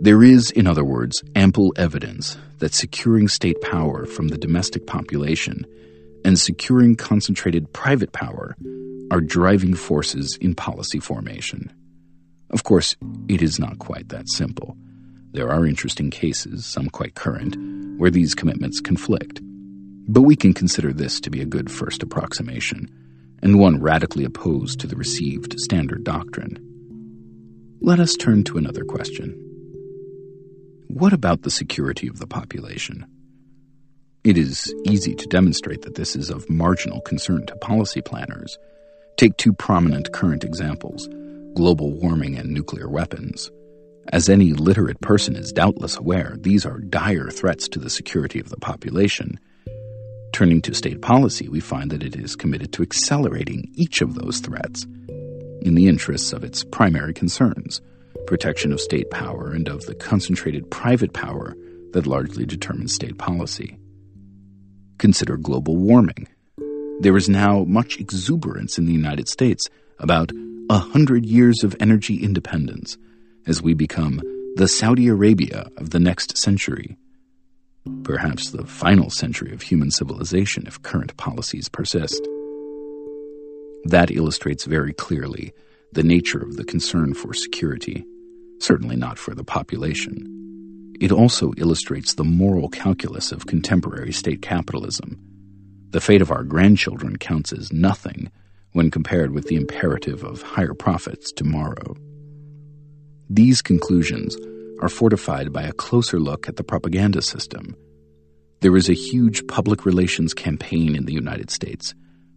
There 0.00 0.22
is, 0.22 0.50
in 0.52 0.66
other 0.66 0.84
words, 0.84 1.24
ample 1.34 1.72
evidence 1.76 2.36
that 2.58 2.72
securing 2.72 3.26
state 3.26 3.60
power 3.62 4.06
from 4.06 4.28
the 4.28 4.38
domestic 4.38 4.86
population 4.86 5.66
and 6.24 6.38
securing 6.38 6.96
concentrated 6.96 7.72
private 7.72 8.12
power 8.12 8.56
are 9.10 9.20
driving 9.20 9.74
forces 9.74 10.36
in 10.40 10.54
policy 10.54 11.00
formation. 11.00 11.72
Of 12.50 12.64
course, 12.64 12.96
it 13.28 13.42
is 13.42 13.58
not 13.58 13.78
quite 13.78 14.08
that 14.08 14.28
simple. 14.28 14.76
There 15.32 15.50
are 15.50 15.66
interesting 15.66 16.10
cases, 16.10 16.64
some 16.66 16.88
quite 16.88 17.14
current, 17.14 17.56
where 17.98 18.10
these 18.10 18.34
commitments 18.34 18.80
conflict. 18.80 19.40
But 20.08 20.22
we 20.22 20.36
can 20.36 20.54
consider 20.54 20.92
this 20.92 21.20
to 21.20 21.30
be 21.30 21.42
a 21.42 21.46
good 21.46 21.70
first 21.70 22.02
approximation 22.02 22.88
and 23.42 23.58
one 23.58 23.80
radically 23.80 24.24
opposed 24.24 24.80
to 24.80 24.86
the 24.86 24.96
received 24.96 25.58
standard 25.60 26.04
doctrine. 26.04 26.58
Let 27.80 28.00
us 28.00 28.14
turn 28.14 28.44
to 28.44 28.58
another 28.58 28.84
question. 28.84 29.34
What 30.88 31.12
about 31.12 31.42
the 31.42 31.50
security 31.50 32.08
of 32.08 32.18
the 32.18 32.26
population? 32.26 33.06
It 34.28 34.36
is 34.36 34.74
easy 34.84 35.14
to 35.14 35.26
demonstrate 35.26 35.80
that 35.82 35.94
this 35.94 36.14
is 36.14 36.28
of 36.28 36.50
marginal 36.50 37.00
concern 37.00 37.46
to 37.46 37.56
policy 37.56 38.02
planners. 38.02 38.58
Take 39.16 39.34
two 39.38 39.54
prominent 39.54 40.12
current 40.12 40.44
examples 40.44 41.08
global 41.54 41.92
warming 41.92 42.36
and 42.36 42.52
nuclear 42.52 42.90
weapons. 42.90 43.50
As 44.12 44.28
any 44.28 44.52
literate 44.52 45.00
person 45.00 45.34
is 45.34 45.50
doubtless 45.50 45.96
aware, 45.96 46.36
these 46.38 46.66
are 46.66 46.78
dire 46.78 47.30
threats 47.30 47.68
to 47.68 47.78
the 47.78 47.88
security 47.88 48.38
of 48.38 48.50
the 48.50 48.58
population, 48.58 49.40
Turning 50.32 50.60
to 50.60 50.74
state 50.74 51.00
policy, 51.00 51.48
we 51.48 51.58
find 51.58 51.90
that 51.90 52.02
it 52.02 52.14
is 52.14 52.36
committed 52.36 52.70
to 52.74 52.82
accelerating 52.82 53.64
each 53.76 54.02
of 54.02 54.14
those 54.14 54.40
threats 54.40 54.84
in 55.62 55.74
the 55.74 55.88
interests 55.88 56.34
of 56.34 56.44
its 56.44 56.64
primary 56.64 57.14
concerns 57.14 57.80
protection 58.26 58.74
of 58.74 58.80
state 58.80 59.10
power 59.10 59.52
and 59.52 59.68
of 59.68 59.86
the 59.86 59.94
concentrated 59.94 60.70
private 60.70 61.14
power 61.14 61.56
that 61.92 62.06
largely 62.06 62.44
determines 62.44 62.92
state 62.92 63.16
policy. 63.16 63.78
Consider 64.98 65.36
global 65.36 65.76
warming. 65.76 66.26
There 67.00 67.16
is 67.16 67.28
now 67.28 67.64
much 67.64 67.98
exuberance 68.00 68.78
in 68.78 68.86
the 68.86 68.92
United 68.92 69.28
States 69.28 69.68
about 70.00 70.32
a 70.68 70.78
hundred 70.78 71.24
years 71.24 71.62
of 71.62 71.76
energy 71.78 72.16
independence 72.22 72.98
as 73.46 73.62
we 73.62 73.74
become 73.74 74.20
the 74.56 74.66
Saudi 74.66 75.06
Arabia 75.06 75.68
of 75.76 75.90
the 75.90 76.00
next 76.00 76.36
century. 76.36 76.96
Perhaps 78.02 78.50
the 78.50 78.66
final 78.66 79.08
century 79.08 79.52
of 79.52 79.62
human 79.62 79.90
civilization 79.92 80.66
if 80.66 80.82
current 80.82 81.16
policies 81.16 81.68
persist. 81.68 82.26
That 83.84 84.10
illustrates 84.10 84.64
very 84.64 84.92
clearly 84.92 85.52
the 85.92 86.02
nature 86.02 86.42
of 86.42 86.56
the 86.56 86.64
concern 86.64 87.14
for 87.14 87.32
security, 87.32 88.04
certainly 88.58 88.96
not 88.96 89.16
for 89.18 89.34
the 89.34 89.44
population. 89.44 90.37
It 91.00 91.12
also 91.12 91.52
illustrates 91.56 92.14
the 92.14 92.24
moral 92.24 92.68
calculus 92.68 93.30
of 93.30 93.46
contemporary 93.46 94.12
state 94.12 94.42
capitalism. 94.42 95.16
The 95.90 96.00
fate 96.00 96.20
of 96.20 96.32
our 96.32 96.42
grandchildren 96.42 97.18
counts 97.18 97.52
as 97.52 97.72
nothing 97.72 98.32
when 98.72 98.90
compared 98.90 99.30
with 99.30 99.46
the 99.46 99.54
imperative 99.54 100.24
of 100.24 100.42
higher 100.42 100.74
profits 100.74 101.30
tomorrow. 101.30 101.94
These 103.30 103.62
conclusions 103.62 104.36
are 104.80 104.88
fortified 104.88 105.52
by 105.52 105.62
a 105.62 105.72
closer 105.72 106.18
look 106.18 106.48
at 106.48 106.56
the 106.56 106.64
propaganda 106.64 107.22
system. 107.22 107.76
There 108.60 108.76
is 108.76 108.88
a 108.88 108.94
huge 108.94 109.46
public 109.46 109.86
relations 109.86 110.34
campaign 110.34 110.96
in 110.96 111.04
the 111.04 111.12
United 111.12 111.50
States, 111.50 111.94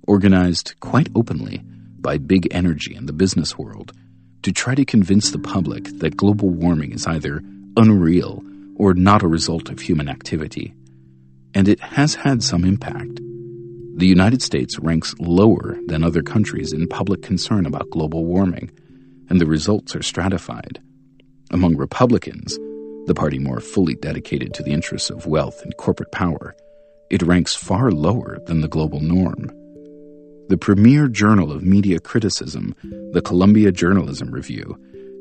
organized 0.08 0.76
quite 0.82 1.10
openly 1.16 1.64
by 2.00 2.20
big 2.20 2.48
energy 2.52 2.94
in 2.96 3.08
the 3.08 3.14
business 3.14 3.58
world, 3.58 3.92
to 4.44 4.52
try 4.52 4.76
to 4.76 4.86
convince 4.86 5.32
the 5.32 5.40
public 5.40 5.86
that 5.98 6.16
global 6.16 6.50
warming 6.50 6.92
is 6.92 7.08
either 7.08 7.42
unreal 7.76 8.44
or 8.82 8.96
not 8.96 9.22
a 9.22 9.28
result 9.28 9.70
of 9.70 9.80
human 9.80 10.10
activity. 10.10 10.74
And 11.54 11.68
it 11.68 11.80
has 11.82 12.16
had 12.16 12.42
some 12.42 12.66
impact. 12.66 13.20
The 13.96 14.08
United 14.08 14.42
States 14.42 14.80
ranks 14.80 15.14
lower 15.20 15.78
than 15.86 16.04
other 16.04 16.24
countries 16.24 16.74
in 16.74 16.88
public 16.88 17.22
concern 17.22 17.68
about 17.68 17.92
global 17.92 18.26
warming, 18.26 18.72
and 19.30 19.40
the 19.40 19.46
results 19.46 19.96
are 19.96 20.02
stratified. 20.02 20.82
Among 21.52 21.78
Republicans, 21.78 22.58
the 23.06 23.14
party 23.14 23.38
more 23.38 23.60
fully 23.60 23.94
dedicated 23.94 24.52
to 24.56 24.64
the 24.64 24.72
interests 24.72 25.12
of 25.12 25.28
wealth 25.28 25.62
and 25.62 25.78
corporate 25.78 26.12
power, 26.12 26.56
it 27.12 27.22
ranks 27.22 27.54
far 27.54 27.92
lower 27.92 28.40
than 28.48 28.62
the 28.62 28.68
global 28.68 29.00
norm. 29.00 29.52
The 30.50 30.58
premier 30.58 31.08
journal 31.08 31.52
of 31.52 31.62
media 31.62 32.00
criticism, 32.00 32.74
the 33.12 33.22
Columbia 33.22 33.72
Journalism 33.72 34.32
Review, 34.32 34.76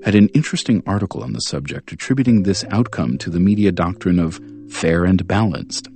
had 0.04 0.14
an 0.14 0.28
interesting 0.28 0.82
article 0.86 1.22
on 1.22 1.32
the 1.32 1.40
subject 1.40 1.92
attributing 1.92 2.42
this 2.42 2.64
outcome 2.70 3.18
to 3.18 3.30
the 3.30 3.40
media 3.40 3.70
doctrine 3.70 4.18
of 4.18 4.40
fair 4.70 5.04
and 5.04 5.26
balanced. 5.26 5.88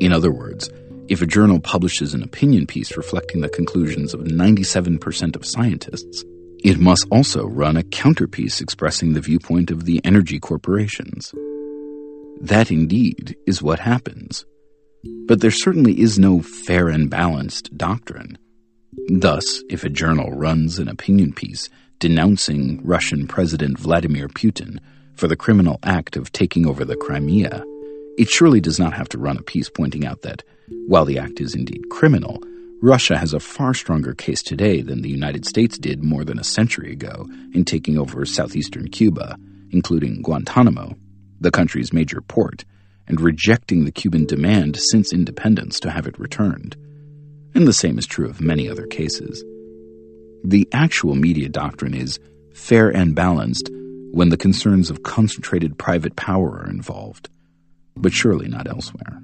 In 0.00 0.12
other 0.12 0.30
words, 0.30 0.70
if 1.08 1.22
a 1.22 1.26
journal 1.26 1.60
publishes 1.60 2.14
an 2.14 2.22
opinion 2.22 2.66
piece 2.66 2.96
reflecting 2.96 3.40
the 3.40 3.48
conclusions 3.48 4.14
of 4.14 4.20
97% 4.20 5.36
of 5.36 5.44
scientists, 5.44 6.24
it 6.62 6.78
must 6.78 7.06
also 7.10 7.46
run 7.46 7.76
a 7.76 7.82
counterpiece 7.82 8.60
expressing 8.60 9.12
the 9.12 9.20
viewpoint 9.20 9.70
of 9.70 9.84
the 9.84 10.00
energy 10.04 10.40
corporations. 10.40 11.34
That 12.40 12.70
indeed 12.70 13.36
is 13.46 13.62
what 13.62 13.80
happens. 13.80 14.46
But 15.26 15.40
there 15.40 15.50
certainly 15.50 16.00
is 16.00 16.18
no 16.18 16.40
fair 16.40 16.88
and 16.88 17.10
balanced 17.10 17.76
doctrine. 17.76 18.38
Thus, 19.08 19.62
if 19.68 19.84
a 19.84 19.90
journal 19.90 20.30
runs 20.32 20.78
an 20.78 20.88
opinion 20.88 21.34
piece 21.34 21.68
denouncing 22.04 22.82
Russian 22.84 23.26
President 23.26 23.78
Vladimir 23.78 24.28
Putin 24.28 24.78
for 25.14 25.26
the 25.26 25.36
criminal 25.36 25.78
act 25.82 26.18
of 26.18 26.30
taking 26.32 26.66
over 26.66 26.84
the 26.84 26.96
Crimea, 26.96 27.64
it 28.18 28.28
surely 28.28 28.60
does 28.60 28.78
not 28.78 28.92
have 28.92 29.08
to 29.08 29.18
run 29.18 29.38
a 29.38 29.42
piece 29.42 29.70
pointing 29.70 30.04
out 30.04 30.20
that, 30.20 30.42
while 30.86 31.06
the 31.06 31.18
act 31.18 31.40
is 31.40 31.54
indeed 31.54 31.88
criminal, 31.88 32.42
Russia 32.82 33.16
has 33.16 33.32
a 33.32 33.40
far 33.40 33.72
stronger 33.72 34.12
case 34.12 34.42
today 34.42 34.82
than 34.82 35.00
the 35.00 35.08
United 35.08 35.46
States 35.46 35.78
did 35.78 36.04
more 36.04 36.24
than 36.24 36.38
a 36.38 36.44
century 36.44 36.92
ago 36.92 37.26
in 37.54 37.64
taking 37.64 37.96
over 37.96 38.26
southeastern 38.26 38.90
Cuba, 38.90 39.38
including 39.70 40.20
Guantanamo, 40.20 40.94
the 41.40 41.50
country's 41.50 41.94
major 41.94 42.20
port, 42.20 42.66
and 43.08 43.18
rejecting 43.18 43.86
the 43.86 43.92
Cuban 43.92 44.26
demand 44.26 44.76
since 44.76 45.14
independence 45.14 45.80
to 45.80 45.90
have 45.90 46.06
it 46.06 46.20
returned. 46.20 46.76
And 47.54 47.66
the 47.66 47.72
same 47.72 47.98
is 47.98 48.06
true 48.06 48.28
of 48.28 48.42
many 48.42 48.68
other 48.68 48.86
cases. 48.86 49.42
The 50.46 50.68
actual 50.72 51.14
media 51.14 51.48
doctrine 51.48 51.94
is 51.94 52.20
fair 52.52 52.90
and 52.90 53.14
balanced 53.14 53.70
when 54.12 54.28
the 54.28 54.36
concerns 54.36 54.90
of 54.90 55.02
concentrated 55.02 55.78
private 55.78 56.16
power 56.16 56.58
are 56.58 56.68
involved, 56.68 57.30
but 57.96 58.12
surely 58.12 58.46
not 58.46 58.68
elsewhere. 58.68 59.22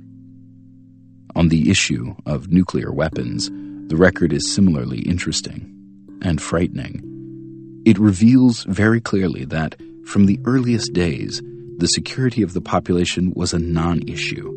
On 1.37 1.49
the 1.49 1.71
issue 1.71 2.15
of 2.25 2.51
nuclear 2.51 2.91
weapons, 2.91 3.51
the 3.89 3.99
record 3.99 4.33
is 4.33 4.51
similarly 4.51 5.01
interesting 5.01 6.19
and 6.23 6.41
frightening. 6.41 7.83
It 7.85 7.99
reveals 7.99 8.65
very 8.65 9.03
clearly 9.03 9.45
that, 9.45 9.77
from 10.07 10.25
the 10.25 10.41
earliest 10.47 10.95
days, 10.95 11.43
the 11.77 11.87
security 11.87 12.43
of 12.43 12.55
the 12.55 12.63
population 12.63 13.35
was 13.37 13.53
a 13.53 13.59
non 13.59 14.09
issue 14.09 14.49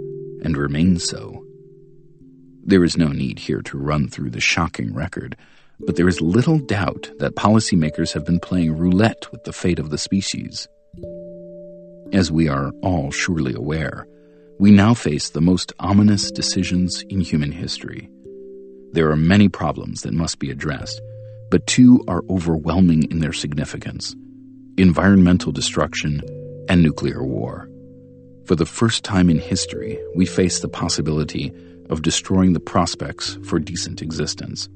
and 0.44 0.56
remains 0.56 1.04
so. 1.04 1.46
There 2.66 2.86
is 2.86 2.98
no 2.98 3.10
need 3.10 3.40
here 3.40 3.62
to 3.64 3.78
run 3.78 4.08
through 4.08 4.30
the 4.30 4.40
shocking 4.40 4.94
record, 4.94 5.36
but 5.86 5.96
there 5.96 6.08
is 6.08 6.22
little 6.22 6.60
doubt 6.60 7.10
that 7.20 7.36
policymakers 7.36 8.14
have 8.14 8.26
been 8.26 8.40
playing 8.40 8.78
roulette 8.78 9.32
with 9.32 9.44
the 9.44 9.54
fate 9.54 9.80
of 9.80 9.90
the 9.90 9.98
species. 9.98 10.68
As 12.14 12.32
we 12.32 12.48
are 12.48 12.72
all 12.82 13.12
surely 13.12 13.54
aware, 13.54 14.08
we 14.60 14.72
now 14.72 14.94
face 14.94 15.30
the 15.30 15.42
most 15.42 15.74
ominous 15.80 16.32
decisions 16.32 17.04
in 17.10 17.22
human 17.22 17.52
history. 17.52 18.10
There 18.92 19.10
are 19.10 19.16
many 19.16 19.50
problems 19.50 20.02
that 20.02 20.14
must 20.14 20.40
be 20.40 20.52
addressed, 20.52 21.02
but 21.50 21.66
two 21.66 22.04
are 22.08 22.24
overwhelming 22.30 23.12
in 23.12 23.20
their 23.20 23.34
significance 23.34 24.16
environmental 24.78 25.52
destruction 25.52 26.20
and 26.68 26.82
nuclear 26.82 27.24
war. 27.24 27.70
For 28.46 28.56
the 28.56 28.66
first 28.66 29.04
time 29.04 29.30
in 29.30 29.38
history, 29.38 30.00
we 30.16 30.26
face 30.26 30.60
the 30.60 30.68
possibility 30.68 31.54
of 31.90 32.02
destroying 32.02 32.54
the 32.54 32.60
prospects 32.60 33.38
for 33.44 33.60
decent 33.60 34.02
existence, 34.02 34.68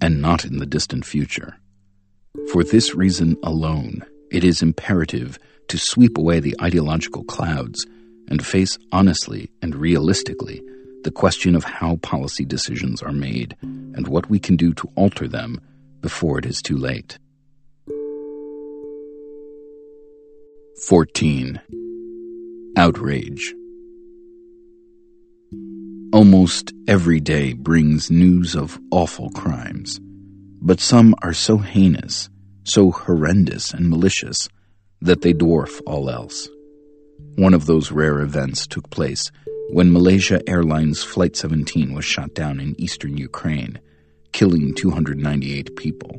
and 0.00 0.20
not 0.20 0.44
in 0.44 0.58
the 0.58 0.66
distant 0.66 1.04
future. 1.04 1.58
For 2.52 2.62
this 2.62 2.94
reason 2.94 3.36
alone, 3.42 4.04
it 4.30 4.44
is 4.44 4.62
imperative 4.62 5.38
to 5.68 5.78
sweep 5.78 6.18
away 6.18 6.40
the 6.40 6.56
ideological 6.60 7.24
clouds 7.24 7.86
and 8.28 8.44
face 8.44 8.78
honestly 8.92 9.50
and 9.62 9.74
realistically 9.74 10.62
the 11.04 11.10
question 11.10 11.54
of 11.54 11.64
how 11.64 11.96
policy 11.96 12.44
decisions 12.44 13.02
are 13.02 13.12
made 13.12 13.56
and 13.62 14.08
what 14.08 14.28
we 14.28 14.38
can 14.38 14.56
do 14.56 14.74
to 14.74 14.90
alter 14.96 15.28
them 15.28 15.60
before 16.00 16.38
it 16.38 16.46
is 16.46 16.60
too 16.60 16.76
late. 16.76 17.18
14. 20.84 21.60
Outrage. 22.76 23.54
Almost 26.16 26.72
every 26.88 27.20
day 27.20 27.52
brings 27.52 28.10
news 28.10 28.56
of 28.56 28.80
awful 28.90 29.28
crimes, 29.32 30.00
but 30.62 30.80
some 30.80 31.14
are 31.20 31.34
so 31.34 31.58
heinous, 31.58 32.30
so 32.64 32.90
horrendous 32.90 33.74
and 33.74 33.90
malicious 33.90 34.48
that 35.02 35.20
they 35.20 35.34
dwarf 35.34 35.78
all 35.86 36.08
else. 36.08 36.48
One 37.34 37.52
of 37.52 37.66
those 37.66 37.92
rare 37.92 38.20
events 38.20 38.66
took 38.66 38.88
place 38.88 39.30
when 39.68 39.92
Malaysia 39.92 40.40
Airlines 40.48 41.04
Flight 41.04 41.36
17 41.36 41.92
was 41.92 42.06
shot 42.06 42.32
down 42.32 42.60
in 42.60 42.80
eastern 42.80 43.18
Ukraine, 43.18 43.78
killing 44.32 44.74
298 44.74 45.76
people. 45.76 46.18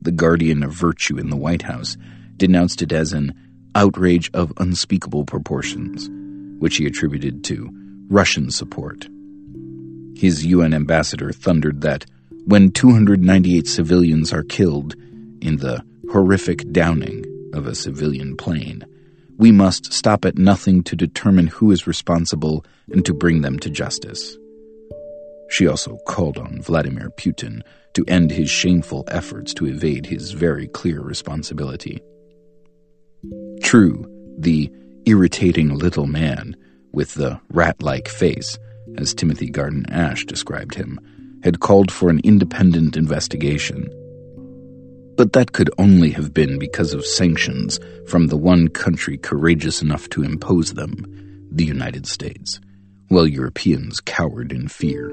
The 0.00 0.10
guardian 0.10 0.64
of 0.64 0.72
virtue 0.72 1.16
in 1.16 1.30
the 1.30 1.36
White 1.36 1.62
House 1.62 1.96
denounced 2.38 2.82
it 2.82 2.90
as 2.90 3.12
an 3.12 3.34
outrage 3.76 4.32
of 4.34 4.52
unspeakable 4.56 5.26
proportions, 5.26 6.10
which 6.58 6.78
he 6.78 6.86
attributed 6.86 7.44
to 7.44 7.78
Russian 8.12 8.50
support. 8.50 9.08
His 10.14 10.44
UN 10.44 10.74
ambassador 10.74 11.32
thundered 11.32 11.80
that 11.80 12.04
when 12.44 12.70
298 12.70 13.66
civilians 13.66 14.34
are 14.34 14.42
killed 14.42 14.94
in 15.40 15.56
the 15.56 15.82
horrific 16.10 16.70
downing 16.72 17.24
of 17.54 17.66
a 17.66 17.74
civilian 17.74 18.36
plane, 18.36 18.84
we 19.38 19.50
must 19.50 19.94
stop 19.94 20.26
at 20.26 20.36
nothing 20.36 20.82
to 20.82 20.94
determine 20.94 21.46
who 21.46 21.70
is 21.70 21.86
responsible 21.86 22.66
and 22.92 23.02
to 23.06 23.14
bring 23.14 23.40
them 23.40 23.58
to 23.60 23.70
justice. 23.70 24.36
She 25.48 25.66
also 25.66 25.96
called 26.06 26.36
on 26.36 26.60
Vladimir 26.60 27.08
Putin 27.16 27.62
to 27.94 28.04
end 28.08 28.30
his 28.30 28.50
shameful 28.50 29.04
efforts 29.08 29.54
to 29.54 29.66
evade 29.66 30.04
his 30.04 30.32
very 30.32 30.68
clear 30.68 31.00
responsibility. 31.00 32.02
True, 33.62 34.04
the 34.36 34.70
irritating 35.06 35.74
little 35.74 36.06
man 36.06 36.56
with 36.92 37.14
the 37.14 37.40
rat 37.50 37.82
like 37.82 38.08
face, 38.08 38.58
as 38.96 39.14
Timothy 39.14 39.48
Garton 39.48 39.86
Ash 39.90 40.24
described 40.24 40.74
him, 40.74 41.00
had 41.42 41.60
called 41.60 41.90
for 41.90 42.10
an 42.10 42.20
independent 42.22 42.96
investigation. 42.96 43.88
But 45.16 45.32
that 45.32 45.52
could 45.52 45.70
only 45.78 46.10
have 46.10 46.32
been 46.32 46.58
because 46.58 46.94
of 46.94 47.04
sanctions 47.04 47.80
from 48.06 48.28
the 48.28 48.36
one 48.36 48.68
country 48.68 49.18
courageous 49.18 49.82
enough 49.82 50.08
to 50.10 50.22
impose 50.22 50.74
them, 50.74 51.48
the 51.50 51.64
United 51.64 52.06
States, 52.06 52.60
while 53.08 53.26
Europeans 53.26 54.00
cowered 54.00 54.52
in 54.52 54.68
fear. 54.68 55.10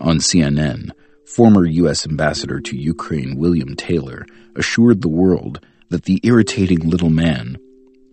On 0.00 0.18
CNN, 0.18 0.90
former 1.26 1.66
U.S. 1.66 2.06
Ambassador 2.06 2.60
to 2.60 2.76
Ukraine 2.76 3.36
William 3.36 3.74
Taylor 3.76 4.26
assured 4.54 5.02
the 5.02 5.08
world 5.08 5.60
that 5.90 6.04
the 6.04 6.20
irritating 6.22 6.80
little 6.80 7.10
man 7.10 7.58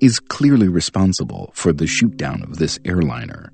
is 0.03 0.19
clearly 0.19 0.67
responsible 0.67 1.49
for 1.55 1.71
the 1.71 1.85
shootdown 1.85 2.43
of 2.43 2.57
this 2.57 2.77
airliner. 2.83 3.53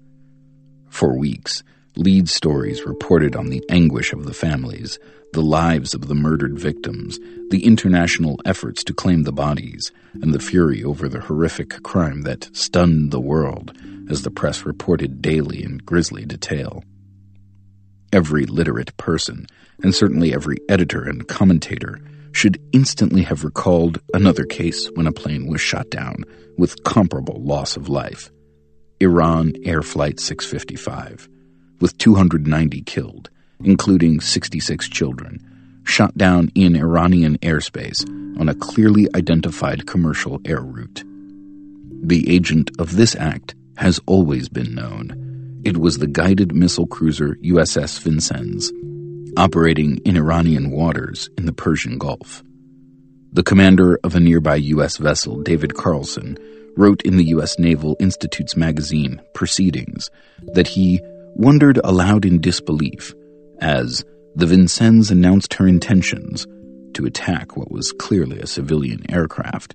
For 0.89 1.15
weeks, 1.15 1.61
lead 1.95 2.27
stories 2.27 2.87
reported 2.87 3.35
on 3.35 3.51
the 3.51 3.63
anguish 3.69 4.13
of 4.13 4.25
the 4.25 4.33
families, 4.33 4.97
the 5.31 5.43
lives 5.43 5.93
of 5.93 6.07
the 6.07 6.15
murdered 6.15 6.57
victims, 6.57 7.19
the 7.51 7.63
international 7.63 8.39
efforts 8.45 8.83
to 8.85 8.95
claim 8.95 9.25
the 9.25 9.31
bodies, 9.31 9.91
and 10.23 10.33
the 10.33 10.39
fury 10.39 10.83
over 10.83 11.07
the 11.07 11.19
horrific 11.19 11.83
crime 11.83 12.23
that 12.23 12.49
stunned 12.57 13.11
the 13.11 13.21
world, 13.21 13.77
as 14.09 14.23
the 14.23 14.31
press 14.31 14.65
reported 14.65 15.21
daily 15.21 15.63
in 15.63 15.77
grisly 15.77 16.25
detail. 16.25 16.83
Every 18.11 18.47
literate 18.47 18.97
person, 18.97 19.45
and 19.83 19.93
certainly 19.93 20.33
every 20.33 20.57
editor 20.67 21.03
and 21.03 21.27
commentator, 21.27 21.99
should 22.31 22.61
instantly 22.71 23.23
have 23.23 23.43
recalled 23.43 23.99
another 24.13 24.45
case 24.45 24.89
when 24.95 25.07
a 25.07 25.11
plane 25.11 25.47
was 25.47 25.61
shot 25.61 25.89
down 25.89 26.23
with 26.57 26.83
comparable 26.83 27.41
loss 27.41 27.75
of 27.75 27.89
life. 27.89 28.31
Iran 28.99 29.53
Air 29.63 29.81
Flight 29.81 30.19
655, 30.19 31.29
with 31.79 31.97
290 31.97 32.81
killed, 32.81 33.29
including 33.63 34.19
66 34.19 34.89
children, 34.89 35.39
shot 35.85 36.17
down 36.17 36.51
in 36.55 36.75
Iranian 36.75 37.37
airspace 37.39 38.07
on 38.39 38.49
a 38.49 38.55
clearly 38.55 39.07
identified 39.15 39.87
commercial 39.87 40.39
air 40.45 40.61
route. 40.61 41.03
The 42.01 42.29
agent 42.33 42.71
of 42.79 42.95
this 42.95 43.15
act 43.15 43.55
has 43.77 43.99
always 44.05 44.49
been 44.49 44.75
known. 44.75 45.61
It 45.63 45.77
was 45.77 45.97
the 45.97 46.07
guided 46.07 46.53
missile 46.53 46.87
cruiser 46.87 47.35
USS 47.43 47.99
Vincennes, 47.99 48.71
operating 49.39 49.97
in 50.03 50.17
Iranian 50.17 50.69
waters 50.69 51.29
in 51.37 51.45
the 51.45 51.53
Persian 51.53 51.97
Gulf. 51.97 52.43
The 53.31 53.41
commander 53.41 53.97
of 54.03 54.13
a 54.13 54.19
nearby 54.19 54.55
U.S. 54.55 54.97
vessel, 54.97 55.41
David 55.41 55.75
Carlson, 55.75 56.37
wrote 56.75 57.01
in 57.03 57.15
the 57.15 57.29
U.S. 57.35 57.57
Naval 57.57 57.95
Institute's 58.01 58.57
magazine, 58.57 59.21
Proceedings, 59.33 60.09
that 60.53 60.67
he 60.67 60.99
wondered 61.35 61.79
aloud 61.85 62.25
in 62.25 62.41
disbelief 62.41 63.15
as 63.61 64.03
the 64.35 64.45
Vincennes 64.45 65.09
announced 65.09 65.53
her 65.53 65.67
intentions 65.67 66.45
to 66.93 67.05
attack 67.05 67.55
what 67.55 67.71
was 67.71 67.93
clearly 67.93 68.39
a 68.41 68.47
civilian 68.47 69.09
aircraft. 69.09 69.73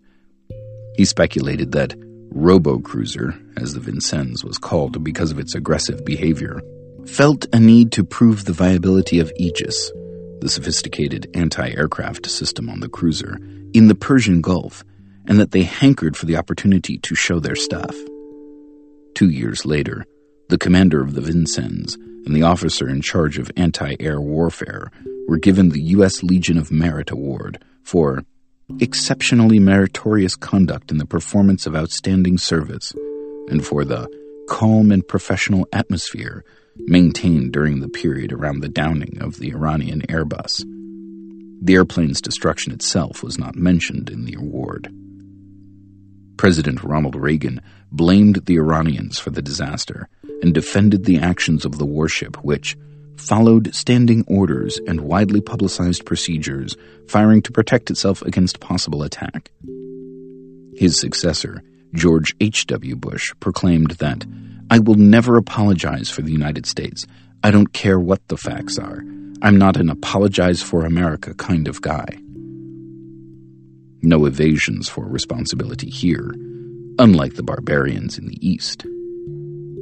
He 0.96 1.06
speculated 1.06 1.72
that 1.72 1.94
Robo-Cruiser, 2.32 3.34
as 3.56 3.72
the 3.72 3.80
Vincennes 3.80 4.44
was 4.44 4.58
called 4.58 5.02
because 5.02 5.30
of 5.30 5.38
its 5.38 5.54
aggressive 5.54 6.04
behavior, 6.04 6.60
felt 7.06 7.46
a 7.52 7.60
need 7.60 7.92
to 7.92 8.04
prove 8.04 8.44
the 8.44 8.52
viability 8.52 9.18
of 9.18 9.32
Aegis, 9.36 9.92
the 10.40 10.48
sophisticated 10.48 11.30
anti 11.34 11.70
aircraft 11.70 12.26
system 12.26 12.68
on 12.68 12.80
the 12.80 12.88
cruiser, 12.88 13.38
in 13.72 13.88
the 13.88 13.94
Persian 13.94 14.40
Gulf, 14.40 14.84
and 15.26 15.38
that 15.38 15.50
they 15.52 15.62
hankered 15.62 16.16
for 16.16 16.26
the 16.26 16.36
opportunity 16.36 16.98
to 16.98 17.14
show 17.14 17.40
their 17.40 17.56
stuff. 17.56 17.94
Two 19.14 19.30
years 19.30 19.64
later, 19.64 20.04
the 20.48 20.58
commander 20.58 21.00
of 21.00 21.14
the 21.14 21.20
Vincennes 21.20 21.94
and 21.94 22.34
the 22.34 22.42
officer 22.42 22.88
in 22.88 23.00
charge 23.00 23.38
of 23.38 23.50
anti 23.56 23.96
air 24.00 24.20
warfare 24.20 24.90
were 25.28 25.38
given 25.38 25.70
the 25.70 25.80
U.S. 25.80 26.22
Legion 26.22 26.58
of 26.58 26.70
Merit 26.70 27.10
Award 27.10 27.62
for 27.82 28.24
exceptionally 28.80 29.58
meritorious 29.58 30.36
conduct 30.36 30.90
in 30.90 30.98
the 30.98 31.06
performance 31.06 31.66
of 31.66 31.76
outstanding 31.76 32.38
service 32.38 32.92
and 33.48 33.64
for 33.64 33.84
the 33.84 34.08
calm 34.48 34.90
and 34.90 35.06
professional 35.06 35.66
atmosphere 35.72 36.44
maintained 36.76 37.52
during 37.52 37.80
the 37.80 37.88
period 37.88 38.32
around 38.32 38.60
the 38.60 38.68
downing 38.68 39.18
of 39.20 39.38
the 39.38 39.50
Iranian 39.50 40.02
Airbus. 40.02 40.64
The 41.62 41.74
airplane's 41.74 42.20
destruction 42.20 42.72
itself 42.72 43.22
was 43.22 43.38
not 43.38 43.56
mentioned 43.56 44.10
in 44.10 44.24
the 44.24 44.34
award. 44.34 44.92
President 46.36 46.82
Ronald 46.82 47.16
Reagan 47.16 47.60
blamed 47.90 48.46
the 48.46 48.56
Iranians 48.56 49.18
for 49.18 49.30
the 49.30 49.42
disaster 49.42 50.08
and 50.42 50.52
defended 50.52 51.04
the 51.04 51.18
actions 51.18 51.64
of 51.64 51.78
the 51.78 51.86
warship, 51.86 52.36
which 52.44 52.76
followed 53.16 53.74
standing 53.74 54.24
orders 54.26 54.78
and 54.86 55.00
widely 55.02 55.40
publicized 55.40 56.04
procedures, 56.04 56.76
firing 57.08 57.40
to 57.42 57.52
protect 57.52 57.90
itself 57.90 58.20
against 58.22 58.60
possible 58.60 59.02
attack. 59.02 59.50
His 60.76 60.98
successor, 60.98 61.62
George 61.94 62.34
H.W. 62.40 62.96
Bush, 62.96 63.32
proclaimed 63.38 63.92
that 63.92 64.26
I 64.70 64.78
will 64.78 64.94
never 64.94 65.36
apologize 65.36 66.10
for 66.10 66.22
the 66.22 66.32
United 66.32 66.66
States. 66.66 67.06
I 67.42 67.50
don't 67.50 67.72
care 67.72 68.00
what 68.00 68.26
the 68.28 68.36
facts 68.36 68.78
are. 68.78 69.04
I'm 69.42 69.58
not 69.58 69.76
an 69.76 69.90
apologize 69.90 70.62
for 70.62 70.84
America 70.84 71.34
kind 71.34 71.68
of 71.68 71.82
guy. 71.82 72.18
No 74.02 74.24
evasions 74.24 74.88
for 74.88 75.06
responsibility 75.06 75.90
here, 75.90 76.34
unlike 76.98 77.34
the 77.34 77.42
barbarians 77.42 78.18
in 78.18 78.26
the 78.26 78.46
East. 78.46 78.86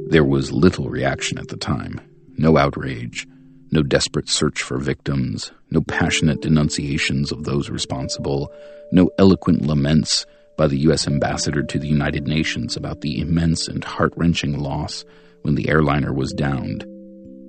There 0.09 0.25
was 0.25 0.53
little 0.53 0.88
reaction 0.88 1.38
at 1.38 1.49
the 1.49 1.57
time, 1.57 2.01
no 2.37 2.57
outrage, 2.59 3.29
no 3.71 3.83
desperate 3.83 4.29
search 4.29 4.62
for 4.62 4.79
victims, 4.79 5.53
no 5.71 5.81
passionate 5.83 6.42
denunciations 6.42 7.33
of 7.33 7.45
those 7.45 7.71
responsible, 7.71 8.53
no 8.90 9.11
eloquent 9.18 9.66
laments 9.66 10.27
by 10.57 10.67
the 10.67 10.79
U.S. 10.81 11.07
ambassador 11.07 11.62
to 11.62 11.79
the 11.79 11.88
United 11.88 12.27
Nations 12.27 12.77
about 12.77 13.01
the 13.01 13.21
immense 13.21 13.69
and 13.69 13.83
heart 13.83 14.12
wrenching 14.17 14.59
loss 14.59 15.05
when 15.43 15.55
the 15.55 15.69
airliner 15.69 16.12
was 16.12 16.33
downed. 16.33 16.85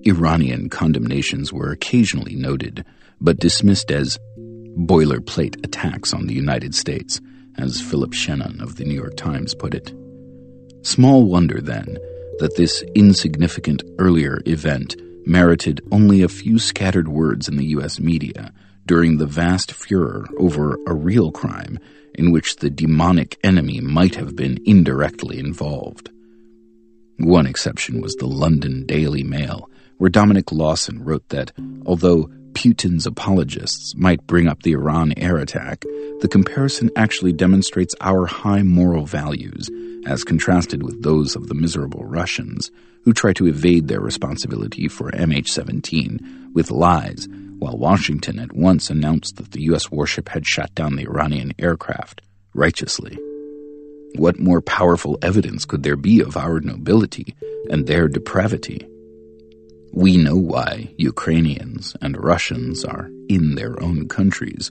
Iranian 0.06 0.70
condemnations 0.70 1.54
were 1.54 1.72
occasionally 1.72 2.36
noted, 2.36 2.86
but 3.22 3.40
dismissed 3.40 3.92
as 3.92 4.20
boilerplate 4.78 5.64
attacks 5.64 6.14
on 6.14 6.28
the 6.28 6.34
United 6.34 6.76
States, 6.76 7.22
as 7.58 7.82
Philip 7.82 8.12
Shenon 8.12 8.62
of 8.62 8.76
the 8.76 8.86
New 8.86 8.96
York 8.96 9.16
Times 9.16 9.54
put 9.54 9.74
it. 9.74 9.94
Small 10.82 11.26
wonder, 11.26 11.62
then, 11.62 11.98
that 12.40 12.56
this 12.58 12.84
insignificant 12.96 13.84
earlier 14.00 14.42
event 14.46 14.96
merited 15.26 15.82
only 15.92 16.22
a 16.22 16.28
few 16.28 16.60
scattered 16.60 17.08
words 17.08 17.48
in 17.48 17.56
the 17.56 17.68
U.S. 17.68 18.00
media 18.00 18.52
during 18.86 19.18
the 19.18 19.26
vast 19.26 19.72
furor 19.72 20.28
over 20.38 20.78
a 20.88 20.94
real 20.94 21.32
crime 21.32 21.80
in 22.16 22.32
which 22.32 22.58
the 22.58 22.70
demonic 22.70 23.38
enemy 23.44 23.80
might 23.80 24.16
have 24.16 24.36
been 24.36 24.60
indirectly 24.66 25.40
involved. 25.40 26.10
One 27.18 27.46
exception 27.46 28.02
was 28.02 28.16
the 28.16 28.28
London 28.28 28.86
Daily 28.86 29.24
Mail, 29.24 29.70
where 29.98 30.10
Dominic 30.10 30.52
Lawson 30.52 31.04
wrote 31.04 31.28
that 31.30 31.52
although 31.86 32.30
Putin's 32.54 33.06
apologists 33.06 33.96
might 33.96 34.26
bring 34.28 34.48
up 34.48 34.64
the 34.64 34.74
Iran 34.74 35.14
air 35.18 35.38
attack, 35.38 35.86
the 36.22 36.28
comparison 36.28 36.90
actually 36.96 37.34
demonstrates 37.34 37.96
our 38.02 38.26
high 38.26 38.64
moral 38.64 39.06
values 39.06 39.70
as 40.06 40.24
contrasted 40.24 40.84
with 40.84 41.02
those 41.02 41.36
of 41.36 41.48
the 41.48 41.56
miserable 41.56 42.06
Russians 42.06 42.72
who 43.04 43.14
try 43.14 43.34
to 43.34 43.48
evade 43.48 43.88
their 43.88 44.00
responsibility 44.00 44.88
for 44.88 45.12
MH17 45.12 46.54
with 46.54 46.72
lies 46.72 47.28
while 47.64 47.78
Washington 47.78 48.40
at 48.40 48.52
once 48.52 48.90
announced 48.90 49.38
that 49.38 49.54
the 49.54 49.62
U.S. 49.62 49.90
warship 49.90 50.28
had 50.28 50.46
shot 50.46 50.76
down 50.76 50.98
the 50.98 51.08
Iranian 51.08 51.54
aircraft, 51.58 52.22
righteously. 52.54 53.18
What 54.16 54.38
more 54.38 54.60
powerful 54.60 55.18
evidence 55.22 55.64
could 55.64 55.82
there 55.82 55.96
be 55.96 56.20
of 56.20 56.36
our 56.36 56.60
nobility 56.60 57.34
and 57.70 57.88
their 57.88 58.10
depravity? 58.10 58.86
We 59.94 60.18
know 60.18 60.36
why 60.36 60.94
Ukrainians 60.98 61.96
and 62.02 62.22
Russians 62.22 62.84
are 62.84 63.10
in 63.30 63.56
their 63.56 63.82
own 63.82 64.10
countries, 64.10 64.70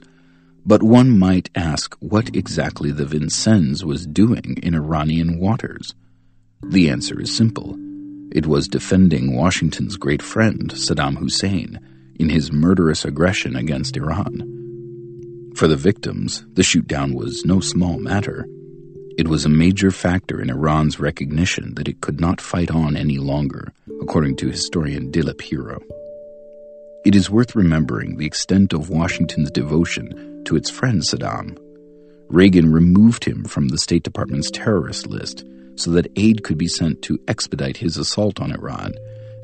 but 0.63 0.83
one 0.83 1.17
might 1.17 1.49
ask 1.55 1.95
what 1.95 2.35
exactly 2.35 2.91
the 2.91 3.07
Vincennes 3.07 3.83
was 3.83 4.05
doing 4.05 4.57
in 4.61 4.75
Iranian 4.75 5.39
waters. 5.39 5.95
The 6.61 6.91
answer 6.91 7.19
is 7.19 7.35
simple. 7.35 7.75
It 8.31 8.45
was 8.45 8.67
defending 8.67 9.35
Washington's 9.35 9.97
great 9.97 10.21
friend, 10.21 10.69
Saddam 10.69 11.17
Hussein, 11.17 11.79
in 12.15 12.29
his 12.29 12.51
murderous 12.51 13.05
aggression 13.05 13.55
against 13.55 13.97
Iran. 13.97 14.49
For 15.55 15.67
the 15.67 15.75
victims, 15.75 16.45
the 16.53 16.63
shootdown 16.63 17.13
was 17.15 17.45
no 17.45 17.59
small 17.59 17.99
matter. 17.99 18.47
It 19.17 19.27
was 19.27 19.45
a 19.45 19.49
major 19.49 19.91
factor 19.91 20.41
in 20.41 20.49
Iran's 20.49 20.99
recognition 20.99 21.75
that 21.75 21.87
it 21.87 22.01
could 22.01 22.19
not 22.19 22.41
fight 22.41 22.71
on 22.71 22.97
any 22.97 23.19
longer, 23.19 23.71
according 24.01 24.37
to 24.37 24.49
historian 24.49 25.11
Dilip 25.11 25.41
Hiro. 25.41 25.79
It 27.05 27.15
is 27.15 27.29
worth 27.29 27.55
remembering 27.55 28.17
the 28.17 28.25
extent 28.25 28.73
of 28.73 28.89
Washington's 28.89 29.51
devotion 29.51 30.43
to 30.45 30.55
its 30.55 30.69
friend 30.69 31.01
Saddam. 31.01 31.57
Reagan 32.29 32.71
removed 32.71 33.25
him 33.25 33.43
from 33.43 33.67
the 33.67 33.77
State 33.77 34.03
Department's 34.03 34.49
terrorist 34.49 35.05
list 35.05 35.45
so 35.75 35.91
that 35.91 36.11
aid 36.15 36.43
could 36.43 36.57
be 36.57 36.67
sent 36.67 37.01
to 37.03 37.19
expedite 37.27 37.77
his 37.77 37.97
assault 37.97 38.39
on 38.39 38.51
Iran 38.51 38.93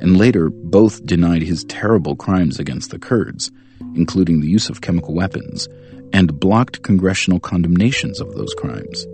and 0.01 0.17
later 0.17 0.49
both 0.49 1.05
denied 1.05 1.41
his 1.41 1.63
terrible 1.65 2.15
crimes 2.15 2.59
against 2.59 2.91
the 2.91 2.99
Kurds, 2.99 3.51
including 3.95 4.41
the 4.41 4.49
use 4.49 4.69
of 4.69 4.81
chemical 4.81 5.13
weapons, 5.13 5.67
and 6.13 6.39
blocked 6.39 6.81
congressional 6.83 7.39
condemnations 7.39 8.19
of 8.19 8.33
those 8.35 8.53
crimes. 8.55 9.05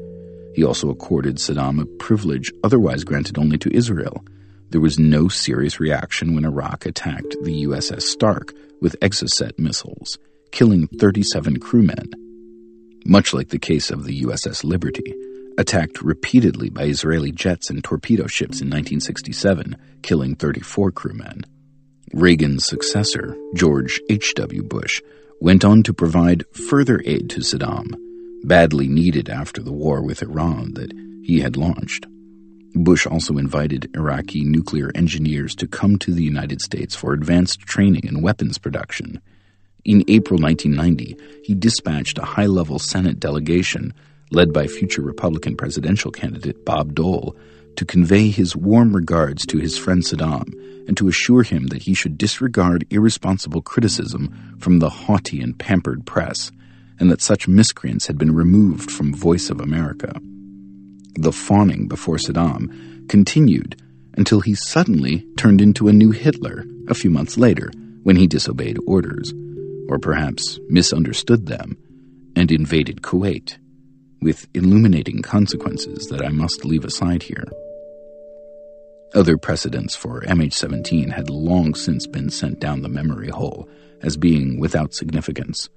He 0.54 0.64
also 0.64 0.90
accorded 0.90 1.38
Saddam 1.38 1.82
a 1.82 1.86
privilege 1.86 2.52
otherwise 2.64 3.04
granted 3.04 3.38
only 3.38 3.58
to 3.58 3.76
Israel. 3.76 4.24
There 4.70 4.82
was 4.82 4.98
no 4.98 5.28
serious 5.28 5.80
reaction 5.80 6.34
when 6.34 6.46
Iraq 6.46 6.86
attacked 6.86 7.36
the 7.44 7.66
USS 7.66 8.04
Stark 8.04 8.54
with 8.82 9.00
Exocet 9.02 9.60
missiles, 9.60 10.18
killing 10.52 10.88
37 10.88 11.60
crewmen. 11.60 12.12
Much 13.06 13.34
like 13.34 13.50
the 13.50 13.60
case 13.60 13.92
of 13.92 14.06
the 14.06 14.24
USS 14.24 14.64
Liberty, 14.64 15.14
attacked 15.58 16.02
repeatedly 16.02 16.70
by 16.70 16.84
Israeli 16.84 17.32
jets 17.32 17.70
and 17.70 17.84
torpedo 17.84 18.28
ships 18.28 18.62
in 18.62 18.68
1967, 18.68 19.78
killing 20.02 20.36
34 20.36 20.92
crewmen. 20.92 21.46
Reagan's 22.14 22.66
successor, 22.66 23.36
George 23.56 24.02
H.W. 24.10 24.64
Bush, 24.64 25.02
went 25.42 25.66
on 25.66 25.84
to 25.84 25.94
provide 25.94 26.46
further 26.54 27.02
aid 27.06 27.30
to 27.32 27.42
Saddam, 27.42 27.96
badly 28.44 28.88
needed 28.88 29.30
after 29.30 29.62
the 29.62 29.74
war 29.74 30.02
with 30.02 30.22
Iran 30.22 30.74
that 30.76 30.92
he 31.24 31.40
had 31.40 31.58
launched. 31.58 32.06
Bush 32.76 33.08
also 33.08 33.38
invited 33.38 33.96
Iraqi 33.96 34.44
nuclear 34.44 34.92
engineers 34.96 35.56
to 35.56 35.68
come 35.68 35.98
to 36.00 36.14
the 36.14 36.24
United 36.24 36.62
States 36.62 36.94
for 36.94 37.14
advanced 37.14 37.62
training 37.62 38.04
in 38.06 38.22
weapons 38.22 38.58
production. 38.58 39.22
In 39.86 40.04
April 40.08 40.40
1990, 40.40 41.18
he 41.44 41.56
dispatched 41.56 42.18
a 42.18 42.26
high 42.26 42.48
level 42.48 42.80
Senate 42.80 43.20
delegation 43.20 43.94
led 44.32 44.54
by 44.54 44.68
future 44.68 45.02
Republican 45.02 45.56
presidential 45.56 46.12
candidate 46.12 46.66
Bob 46.66 46.96
Dole 46.96 47.36
to 47.76 47.86
convey 47.86 48.30
his 48.30 48.56
warm 48.56 48.96
regards 48.96 49.46
to 49.48 49.58
his 49.58 49.78
friend 49.78 50.02
Saddam 50.02 50.54
and 50.88 50.96
to 50.98 51.08
assure 51.08 51.44
him 51.44 51.68
that 51.68 51.84
he 51.84 51.94
should 51.94 52.18
disregard 52.18 52.86
irresponsible 52.90 53.62
criticism 53.62 54.56
from 54.60 54.80
the 54.80 54.90
haughty 54.90 55.42
and 55.42 55.58
pampered 55.58 56.06
press, 56.06 56.52
and 57.00 57.12
that 57.12 57.22
such 57.22 57.48
miscreants 57.48 58.08
had 58.08 58.18
been 58.18 58.34
removed 58.34 58.92
from 58.92 59.14
Voice 59.14 59.50
of 59.50 59.60
America. 59.60 60.14
The 61.16 61.32
fawning 61.32 61.88
before 61.88 62.18
Saddam 62.18 63.10
continued 63.10 63.82
until 64.18 64.42
he 64.42 64.56
suddenly 64.56 65.26
turned 65.38 65.62
into 65.62 65.88
a 65.88 65.94
new 65.94 66.12
Hitler 66.12 66.64
a 66.88 66.94
few 66.94 67.10
months 67.10 67.38
later 67.38 67.72
when 68.04 68.16
he 68.16 68.28
disobeyed 68.28 68.78
orders, 68.86 69.34
or 69.90 70.00
perhaps 70.00 70.60
misunderstood 70.70 71.48
them, 71.48 71.78
and 72.36 72.52
invaded 72.52 73.02
Kuwait, 73.02 73.58
with 74.26 74.48
illuminating 74.56 75.22
consequences 75.22 76.08
that 76.08 76.26
I 76.26 76.30
must 76.30 76.66
leave 76.66 76.84
aside 76.84 77.22
here. 77.22 77.46
Other 79.14 79.38
precedents 79.38 79.96
for 79.96 80.22
MH17 80.22 81.12
had 81.14 81.30
long 81.30 81.76
since 81.76 82.08
been 82.08 82.32
sent 82.32 82.60
down 82.60 82.82
the 82.82 82.90
memory 82.90 83.30
hole 83.30 83.70
as 84.02 84.18
being 84.18 84.60
without 84.60 84.96
significance. 84.96 85.70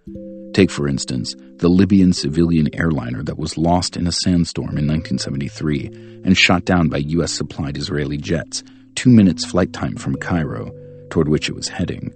Take, 0.55 0.71
for 0.71 0.89
instance, 0.89 1.37
the 1.57 1.69
Libyan 1.69 2.15
civilian 2.15 2.75
airliner 2.75 3.23
that 3.23 3.39
was 3.39 3.59
lost 3.59 3.99
in 3.99 4.07
a 4.07 4.13
sandstorm 4.13 4.79
in 4.79 4.87
1973 4.89 6.23
and 6.25 6.37
shot 6.37 6.65
down 6.65 6.89
by 6.89 6.97
U.S. 7.19 7.33
supplied 7.35 7.77
Israeli 7.77 8.17
jets, 8.17 8.65
two 8.95 9.11
minutes 9.11 9.45
flight 9.45 9.75
time 9.75 9.97
from 9.97 10.17
Cairo, 10.17 10.73
toward 11.11 11.29
which 11.29 11.51
it 11.51 11.55
was 11.55 11.69
heading. 11.69 12.15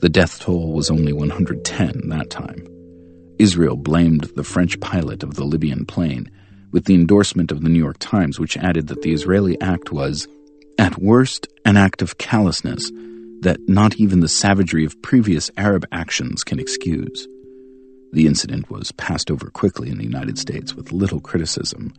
The 0.00 0.08
death 0.08 0.40
toll 0.40 0.72
was 0.72 0.90
only 0.90 1.12
110 1.12 2.08
that 2.08 2.30
time. 2.30 2.77
Israel 3.38 3.76
blamed 3.76 4.24
the 4.34 4.44
French 4.44 4.80
pilot 4.80 5.22
of 5.22 5.34
the 5.34 5.44
Libyan 5.44 5.86
plane, 5.86 6.30
with 6.72 6.84
the 6.84 6.94
endorsement 6.94 7.50
of 7.52 7.62
the 7.62 7.68
New 7.68 7.78
York 7.78 7.96
Times, 7.98 8.38
which 8.38 8.56
added 8.56 8.88
that 8.88 9.02
the 9.02 9.12
Israeli 9.12 9.60
act 9.60 9.92
was 9.92 10.26
at 10.78 10.98
worst, 10.98 11.46
an 11.64 11.76
act 11.76 12.02
of 12.02 12.18
callousness 12.18 12.90
that 13.40 13.58
not 13.68 13.96
even 13.96 14.20
the 14.20 14.28
savagery 14.28 14.84
of 14.84 15.00
previous 15.02 15.50
Arab 15.56 15.86
actions 15.92 16.42
can 16.42 16.58
excuse. 16.58 17.26
The 18.12 18.26
incident 18.26 18.70
was 18.70 18.90
passed 18.92 19.30
over 19.30 19.50
quickly 19.50 19.90
in 19.90 19.98
the 19.98 20.04
United 20.04 20.38
States 20.38 20.74
with 20.74 20.92
little 20.92 21.20
criticism. 21.20 21.92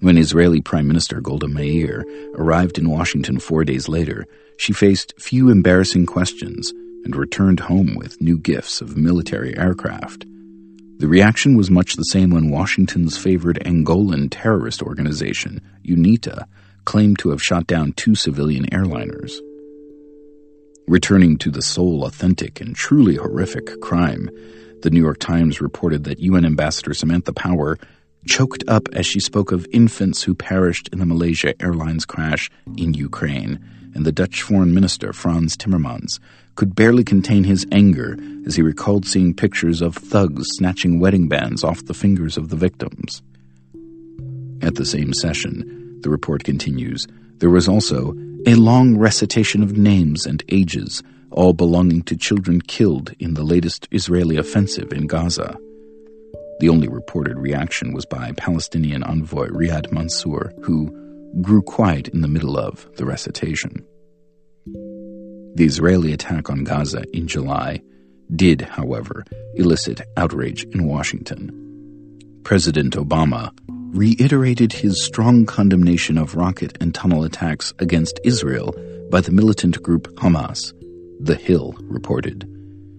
When 0.00 0.16
Israeli 0.16 0.60
Prime 0.60 0.86
Minister 0.86 1.20
Golda 1.20 1.48
Meir 1.48 2.04
arrived 2.34 2.78
in 2.78 2.88
Washington 2.88 3.38
four 3.38 3.64
days 3.64 3.88
later, 3.88 4.26
she 4.56 4.72
faced 4.72 5.14
few 5.18 5.50
embarrassing 5.50 6.06
questions 6.06 6.72
and 7.04 7.16
returned 7.16 7.60
home 7.60 7.94
with 7.96 8.20
new 8.20 8.38
gifts 8.38 8.80
of 8.80 8.96
military 8.96 9.56
aircraft. 9.56 10.24
The 10.98 11.06
reaction 11.06 11.56
was 11.56 11.70
much 11.70 11.94
the 11.94 12.02
same 12.02 12.30
when 12.30 12.50
Washington's 12.50 13.16
favored 13.16 13.60
Angolan 13.64 14.26
terrorist 14.32 14.82
organization, 14.82 15.60
UNITA, 15.84 16.44
claimed 16.86 17.20
to 17.20 17.30
have 17.30 17.40
shot 17.40 17.68
down 17.68 17.92
two 17.92 18.16
civilian 18.16 18.66
airliners. 18.66 19.38
Returning 20.88 21.38
to 21.38 21.52
the 21.52 21.62
sole 21.62 22.04
authentic 22.04 22.60
and 22.60 22.74
truly 22.74 23.14
horrific 23.14 23.80
crime, 23.80 24.28
the 24.82 24.90
New 24.90 25.00
York 25.00 25.20
Times 25.20 25.60
reported 25.60 26.02
that 26.02 26.18
UN 26.18 26.44
Ambassador 26.44 26.94
Samantha 26.94 27.32
Power 27.32 27.78
choked 28.26 28.64
up 28.66 28.88
as 28.92 29.06
she 29.06 29.20
spoke 29.20 29.52
of 29.52 29.68
infants 29.72 30.24
who 30.24 30.34
perished 30.34 30.88
in 30.92 30.98
the 30.98 31.06
Malaysia 31.06 31.54
Airlines 31.62 32.06
crash 32.06 32.50
in 32.76 32.94
Ukraine, 32.94 33.64
and 33.98 34.06
the 34.06 34.12
Dutch 34.12 34.42
Foreign 34.42 34.72
Minister 34.72 35.12
Frans 35.12 35.56
Timmermans 35.56 36.20
could 36.54 36.76
barely 36.76 37.02
contain 37.02 37.42
his 37.42 37.66
anger 37.72 38.16
as 38.46 38.54
he 38.54 38.62
recalled 38.62 39.04
seeing 39.04 39.34
pictures 39.34 39.82
of 39.82 39.96
thugs 39.96 40.46
snatching 40.50 41.00
wedding 41.00 41.26
bands 41.26 41.64
off 41.64 41.84
the 41.84 41.94
fingers 41.94 42.36
of 42.36 42.48
the 42.48 42.54
victims. 42.54 43.22
At 44.62 44.76
the 44.76 44.84
same 44.84 45.12
session, 45.12 45.98
the 46.02 46.10
report 46.10 46.44
continues, 46.44 47.08
there 47.38 47.50
was 47.50 47.66
also 47.66 48.14
a 48.46 48.54
long 48.54 48.96
recitation 48.96 49.64
of 49.64 49.76
names 49.76 50.26
and 50.26 50.44
ages, 50.48 51.02
all 51.32 51.52
belonging 51.52 52.02
to 52.02 52.16
children 52.16 52.60
killed 52.60 53.12
in 53.18 53.34
the 53.34 53.42
latest 53.42 53.88
Israeli 53.90 54.36
offensive 54.36 54.92
in 54.92 55.08
Gaza. 55.08 55.58
The 56.60 56.68
only 56.68 56.86
reported 56.86 57.36
reaction 57.36 57.92
was 57.92 58.06
by 58.06 58.30
Palestinian 58.36 59.02
envoy 59.02 59.48
Riyad 59.48 59.90
Mansour, 59.90 60.52
who 60.62 60.94
grew 61.42 61.62
quiet 61.62 62.06
in 62.08 62.20
the 62.20 62.28
middle 62.28 62.56
of 62.56 62.88
the 62.96 63.04
recitation. 63.04 63.84
The 65.54 65.64
Israeli 65.64 66.12
attack 66.12 66.50
on 66.50 66.64
Gaza 66.64 67.04
in 67.12 67.26
July 67.26 67.82
did, 68.34 68.60
however, 68.60 69.24
elicit 69.54 70.00
outrage 70.16 70.64
in 70.64 70.86
Washington. 70.86 71.52
President 72.44 72.94
Obama 72.94 73.52
reiterated 73.94 74.72
his 74.72 75.02
strong 75.02 75.46
condemnation 75.46 76.18
of 76.18 76.36
rocket 76.36 76.76
and 76.80 76.94
tunnel 76.94 77.24
attacks 77.24 77.72
against 77.78 78.20
Israel 78.24 78.74
by 79.10 79.20
the 79.20 79.32
militant 79.32 79.82
group 79.82 80.14
Hamas, 80.16 80.72
The 81.20 81.34
Hill 81.34 81.74
reported. 81.82 82.46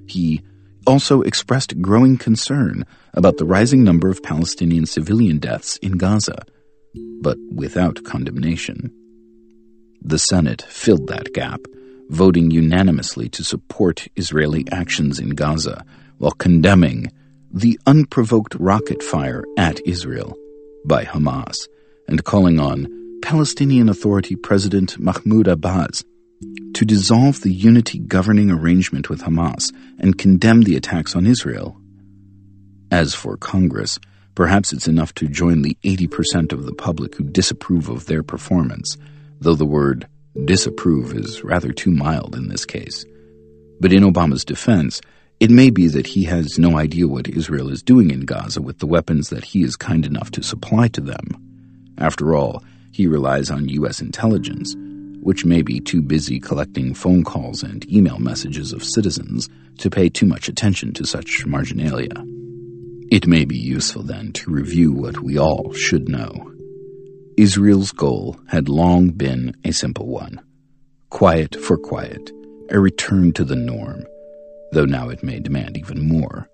He 0.07 0.41
also 0.87 1.21
expressed 1.21 1.79
growing 1.81 2.17
concern 2.17 2.85
about 3.13 3.37
the 3.37 3.45
rising 3.45 3.83
number 3.83 4.09
of 4.09 4.23
Palestinian 4.23 4.87
civilian 4.87 5.37
deaths 5.37 5.77
in 5.77 5.93
Gaza, 5.93 6.43
but 7.21 7.37
without 7.53 8.03
condemnation. 8.03 8.91
The 10.01 10.17
Senate 10.17 10.63
filled 10.63 11.07
that 11.07 11.33
gap, 11.33 11.59
voting 12.09 12.51
unanimously 12.51 13.29
to 13.29 13.43
support 13.43 14.07
Israeli 14.15 14.65
actions 14.71 15.19
in 15.19 15.29
Gaza 15.29 15.85
while 16.17 16.31
condemning 16.31 17.11
the 17.51 17.79
unprovoked 17.85 18.55
rocket 18.55 19.01
fire 19.01 19.43
at 19.57 19.79
Israel 19.87 20.35
by 20.85 21.05
Hamas 21.05 21.67
and 22.07 22.23
calling 22.23 22.59
on 22.59 23.19
Palestinian 23.21 23.89
Authority 23.89 24.35
President 24.35 24.99
Mahmoud 24.99 25.47
Abbas 25.47 26.03
to 26.73 26.85
dissolve 26.85 27.41
the 27.41 27.53
unity 27.53 27.99
governing 27.99 28.49
arrangement 28.49 29.09
with 29.09 29.21
Hamas 29.21 29.73
and 29.99 30.17
condemn 30.17 30.61
the 30.61 30.75
attacks 30.75 31.15
on 31.15 31.27
Israel. 31.27 31.79
As 32.91 33.13
for 33.13 33.37
Congress, 33.37 33.99
perhaps 34.35 34.73
it's 34.73 34.87
enough 34.87 35.13
to 35.15 35.27
join 35.27 35.61
the 35.61 35.77
80% 35.83 36.53
of 36.53 36.65
the 36.65 36.73
public 36.73 37.15
who 37.15 37.23
disapprove 37.23 37.89
of 37.89 38.05
their 38.05 38.23
performance, 38.23 38.97
though 39.39 39.55
the 39.55 39.65
word 39.65 40.07
disapprove 40.45 41.13
is 41.13 41.43
rather 41.43 41.71
too 41.71 41.91
mild 41.91 42.35
in 42.35 42.47
this 42.49 42.65
case. 42.65 43.05
But 43.79 43.93
in 43.93 44.03
Obama's 44.03 44.45
defense, 44.45 45.01
it 45.39 45.49
may 45.49 45.69
be 45.69 45.87
that 45.87 46.07
he 46.07 46.25
has 46.25 46.59
no 46.59 46.77
idea 46.77 47.07
what 47.07 47.29
Israel 47.29 47.71
is 47.71 47.81
doing 47.81 48.11
in 48.11 48.21
Gaza 48.21 48.61
with 48.61 48.79
the 48.79 48.87
weapons 48.87 49.29
that 49.29 49.45
he 49.45 49.63
is 49.63 49.75
kind 49.75 50.05
enough 50.05 50.31
to 50.31 50.43
supply 50.43 50.89
to 50.89 51.01
them. 51.01 51.95
After 51.97 52.35
all, 52.35 52.63
he 52.91 53.07
relies 53.07 53.49
on 53.49 53.69
U.S. 53.69 54.01
intelligence, 54.01 54.75
which 55.21 55.45
may 55.45 55.61
be 55.61 55.79
too 55.79 56.01
busy 56.01 56.39
collecting 56.39 56.93
phone 56.93 57.23
calls 57.23 57.63
and 57.63 57.89
email 57.89 58.19
messages 58.19 58.73
of 58.73 58.83
citizens 58.83 59.47
to 59.77 59.89
pay 59.89 60.09
too 60.09 60.25
much 60.25 60.49
attention 60.49 60.93
to 60.93 61.05
such 61.05 61.45
marginalia. 61.45 62.11
It 63.11 63.25
may 63.25 63.45
be 63.45 63.57
useful 63.57 64.03
then 64.03 64.33
to 64.33 64.51
review 64.51 64.91
what 64.91 65.21
we 65.21 65.37
all 65.37 65.73
should 65.73 66.09
know. 66.09 66.48
Israel's 67.39 67.93
goal 67.93 68.37
had 68.49 68.67
long 68.67 69.11
been 69.11 69.55
a 69.63 69.71
simple 69.71 70.07
one 70.07 70.41
quiet 71.09 71.55
for 71.55 71.77
quiet, 71.77 72.31
a 72.69 72.81
return 72.81 73.31
to 73.31 73.45
the 73.45 73.55
norm 73.55 74.03
though 74.73 74.83
now 74.83 75.07
it 75.07 75.23
may 75.23 75.39
demand 75.39 75.77
even 75.77 76.05
more. 76.05 76.49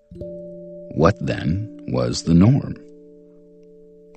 What 0.91 1.17
then 1.19 1.67
was 1.87 2.23
the 2.23 2.35
norm? 2.35 2.75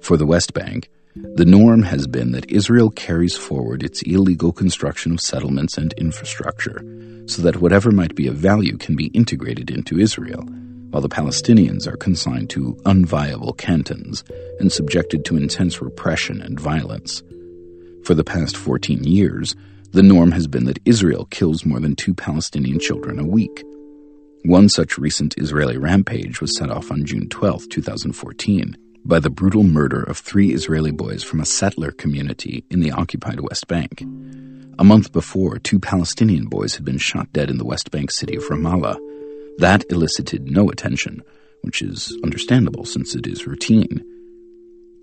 For 0.02 0.18
the 0.18 0.26
West 0.26 0.52
Bank, 0.52 0.90
The 1.34 1.46
norm 1.46 1.82
has 1.84 2.06
been 2.06 2.32
that 2.32 2.50
Israel 2.50 2.90
carries 2.90 3.34
forward 3.34 3.82
its 3.82 4.02
illegal 4.02 4.52
construction 4.52 5.12
of 5.12 5.22
settlements 5.22 5.78
and 5.78 5.94
infrastructure 5.94 6.84
so 7.26 7.40
that 7.42 7.62
whatever 7.62 7.90
might 7.90 8.14
be 8.14 8.26
of 8.28 8.36
value 8.36 8.76
can 8.76 8.94
be 8.94 9.06
integrated 9.06 9.70
into 9.70 9.98
Israel, 9.98 10.46
while 10.91 11.03
the 11.03 11.09
Palestinians 11.09 11.86
are 11.86 11.97
consigned 11.97 12.51
to 12.51 12.74
unviable 12.84 13.57
cantons 13.57 14.24
and 14.59 14.72
subjected 14.72 15.24
to 15.24 15.36
intense 15.36 15.80
repression 15.80 16.41
and 16.41 16.59
violence. 16.59 17.22
For 18.05 18.14
the 18.14 18.24
past 18.24 18.57
14 18.57 19.05
years, 19.05 19.55
the 19.93 20.03
norm 20.03 20.32
has 20.32 20.47
been 20.47 20.64
that 20.64 20.80
Israel 20.84 21.26
kills 21.26 21.64
more 21.64 21.80
than 21.80 21.97
two 21.97 22.14
Palestinian 22.14 22.78
children 22.78 23.18
a 23.18 23.26
week. 23.26 23.64
One 24.45 24.68
such 24.68 24.99
recent 24.99 25.36
Israeli 25.39 25.76
rampage 25.76 26.41
was 26.41 26.57
set 26.57 26.70
off 26.70 26.91
on 26.91 27.05
June 27.05 27.28
12, 27.28 27.68
2014, 27.68 28.76
by 29.05 29.18
the 29.18 29.30
brutal 29.30 29.62
murder 29.62 30.03
of 30.03 30.18
three 30.18 30.53
Israeli 30.53 30.91
boys 30.91 31.22
from 31.22 31.41
a 31.41 31.47
settler 31.47 31.91
community 31.91 32.64
in 32.70 32.80
the 32.80 32.93
occupied 32.93 33.41
West 33.41 33.66
Bank. 33.66 34.03
A 34.78 34.84
month 34.84 35.12
before, 35.12 35.59
two 35.59 35.80
Palestinian 35.80 36.47
boys 36.47 36.76
had 36.76 36.84
been 36.84 36.99
shot 36.99 37.32
dead 37.32 37.51
in 37.51 37.59
the 37.59 37.64
West 37.64 37.91
Bank 37.91 38.11
city 38.11 38.36
of 38.36 38.45
Ramallah. 38.45 38.99
That 39.59 39.84
elicited 39.90 40.48
no 40.48 40.70
attention, 40.70 41.22
which 41.62 41.82
is 41.82 42.16
understandable 42.22 42.84
since 42.84 43.16
it 43.16 43.26
is 43.26 43.46
routine. 43.46 44.04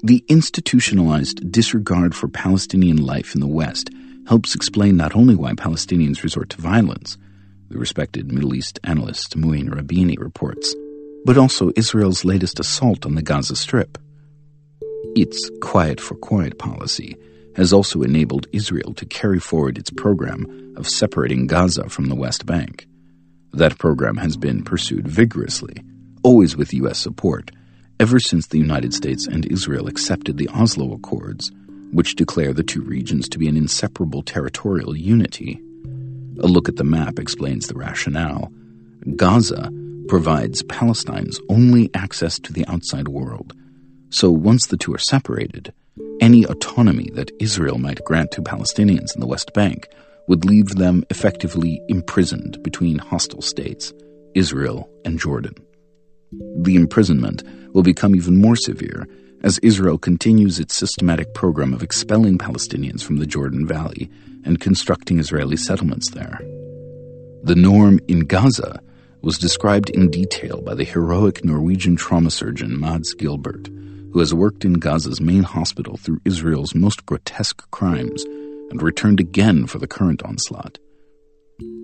The 0.01 0.23
institutionalized 0.29 1.51
disregard 1.51 2.15
for 2.15 2.29
Palestinian 2.29 2.97
life 2.97 3.35
in 3.35 3.41
the 3.41 3.47
West 3.47 3.89
helps 4.27 4.55
explain 4.55 4.95
not 4.95 5.13
only 5.13 5.35
why 5.35 5.53
Palestinians 5.53 6.23
resort 6.23 6.49
to 6.51 6.61
violence, 6.61 7.17
the 7.69 7.77
respected 7.77 8.31
Middle 8.31 8.55
East 8.55 8.79
analyst 8.85 9.35
Mouin 9.35 9.69
Rabbani 9.69 10.15
reports, 10.17 10.73
but 11.25 11.37
also 11.37 11.71
Israel's 11.75 12.23
latest 12.23 12.57
assault 12.57 13.05
on 13.05 13.15
the 13.15 13.21
Gaza 13.21 13.57
Strip. 13.57 13.97
Its 15.17 15.49
quiet 15.61 15.99
for 15.99 16.15
quiet 16.15 16.57
policy 16.57 17.17
has 17.57 17.73
also 17.73 18.03
enabled 18.03 18.47
Israel 18.53 18.93
to 18.93 19.05
carry 19.05 19.39
forward 19.39 19.77
its 19.77 19.89
program 19.89 20.73
of 20.77 20.87
separating 20.87 21.47
Gaza 21.47 21.89
from 21.89 22.05
the 22.05 22.15
West 22.15 22.45
Bank. 22.45 22.87
That 23.55 23.77
program 23.77 24.17
has 24.17 24.35
been 24.35 24.65
pursued 24.65 25.07
vigorously, 25.07 25.81
always 26.23 26.57
with 26.57 26.73
U.S. 26.73 26.99
support, 26.99 27.51
ever 28.01 28.19
since 28.19 28.47
the 28.47 28.57
United 28.57 28.93
States 28.93 29.27
and 29.27 29.49
Israel 29.49 29.87
accepted 29.87 30.37
the 30.37 30.49
Oslo 30.49 30.93
Accords, 30.93 31.53
which 31.93 32.15
declare 32.15 32.51
the 32.51 32.63
two 32.63 32.81
regions 32.81 33.29
to 33.29 33.39
be 33.39 33.47
an 33.47 33.55
inseparable 33.55 34.23
territorial 34.23 34.93
unity. 34.93 35.61
A 36.41 36.47
look 36.47 36.67
at 36.67 36.75
the 36.75 36.83
map 36.83 37.17
explains 37.17 37.67
the 37.67 37.75
rationale. 37.75 38.51
Gaza 39.15 39.71
provides 40.09 40.61
Palestine's 40.63 41.39
only 41.47 41.89
access 41.93 42.37
to 42.39 42.51
the 42.51 42.65
outside 42.67 43.07
world. 43.07 43.53
So 44.09 44.31
once 44.31 44.67
the 44.67 44.75
two 44.75 44.93
are 44.93 44.99
separated, 44.99 45.73
any 46.19 46.43
autonomy 46.43 47.09
that 47.13 47.31
Israel 47.39 47.77
might 47.77 48.03
grant 48.03 48.31
to 48.31 48.41
Palestinians 48.41 49.15
in 49.15 49.21
the 49.21 49.27
West 49.27 49.53
Bank 49.53 49.87
would 50.27 50.45
leave 50.45 50.69
them 50.69 51.03
effectively 51.09 51.81
imprisoned 51.87 52.61
between 52.63 52.97
hostile 52.97 53.41
states, 53.41 53.93
Israel 54.33 54.89
and 55.05 55.19
Jordan. 55.19 55.55
The 56.61 56.75
imprisonment 56.75 57.43
will 57.73 57.83
become 57.83 58.15
even 58.15 58.41
more 58.41 58.55
severe 58.55 59.07
as 59.43 59.59
Israel 59.59 59.97
continues 59.97 60.59
its 60.59 60.73
systematic 60.73 61.33
program 61.33 61.73
of 61.73 61.83
expelling 61.83 62.37
Palestinians 62.37 63.03
from 63.03 63.17
the 63.17 63.27
Jordan 63.27 63.67
Valley 63.67 64.09
and 64.43 64.59
constructing 64.59 65.19
Israeli 65.19 65.57
settlements 65.57 66.11
there. 66.11 66.39
The 67.43 67.55
norm 67.55 67.99
in 68.07 68.21
Gaza 68.21 68.81
was 69.21 69.37
described 69.37 69.89
in 69.91 70.09
detail 70.09 70.61
by 70.61 70.73
the 70.73 70.83
heroic 70.83 71.45
Norwegian 71.45 71.95
trauma 71.95 72.31
surgeon 72.31 72.79
Mads 72.79 73.13
Gilbert, 73.13 73.67
who 74.11 74.19
has 74.19 74.33
worked 74.33 74.65
in 74.65 74.73
Gaza's 74.73 75.21
main 75.21 75.43
hospital 75.43 75.97
through 75.97 76.21
Israel's 76.25 76.73
most 76.73 77.05
grotesque 77.05 77.69
crimes 77.71 78.25
and 78.69 78.81
returned 78.81 79.19
again 79.19 79.67
for 79.67 79.79
the 79.79 79.87
current 79.87 80.23
onslaught. 80.23 80.79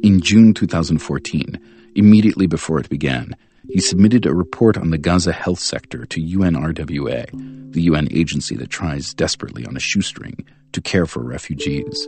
In 0.04 0.20
June 0.22 0.54
2014, 0.54 1.60
immediately 1.96 2.48
before 2.48 2.80
it 2.80 2.90
began, 2.90 3.36
he 3.70 3.80
submitted 3.80 4.26
a 4.26 4.34
report 4.34 4.78
on 4.78 4.90
the 4.90 4.98
Gaza 4.98 5.32
health 5.32 5.60
sector 5.60 6.06
to 6.06 6.20
UNRWA, 6.20 7.72
the 7.72 7.84
UN 7.84 8.08
agency 8.12 8.56
that 8.56 8.70
tries 8.70 9.14
desperately 9.14 9.66
on 9.66 9.78
a 9.78 9.80
shoestring 9.80 10.46
to 10.74 10.82
care 10.82 11.06
for 11.06 11.22
refugees. 11.22 12.08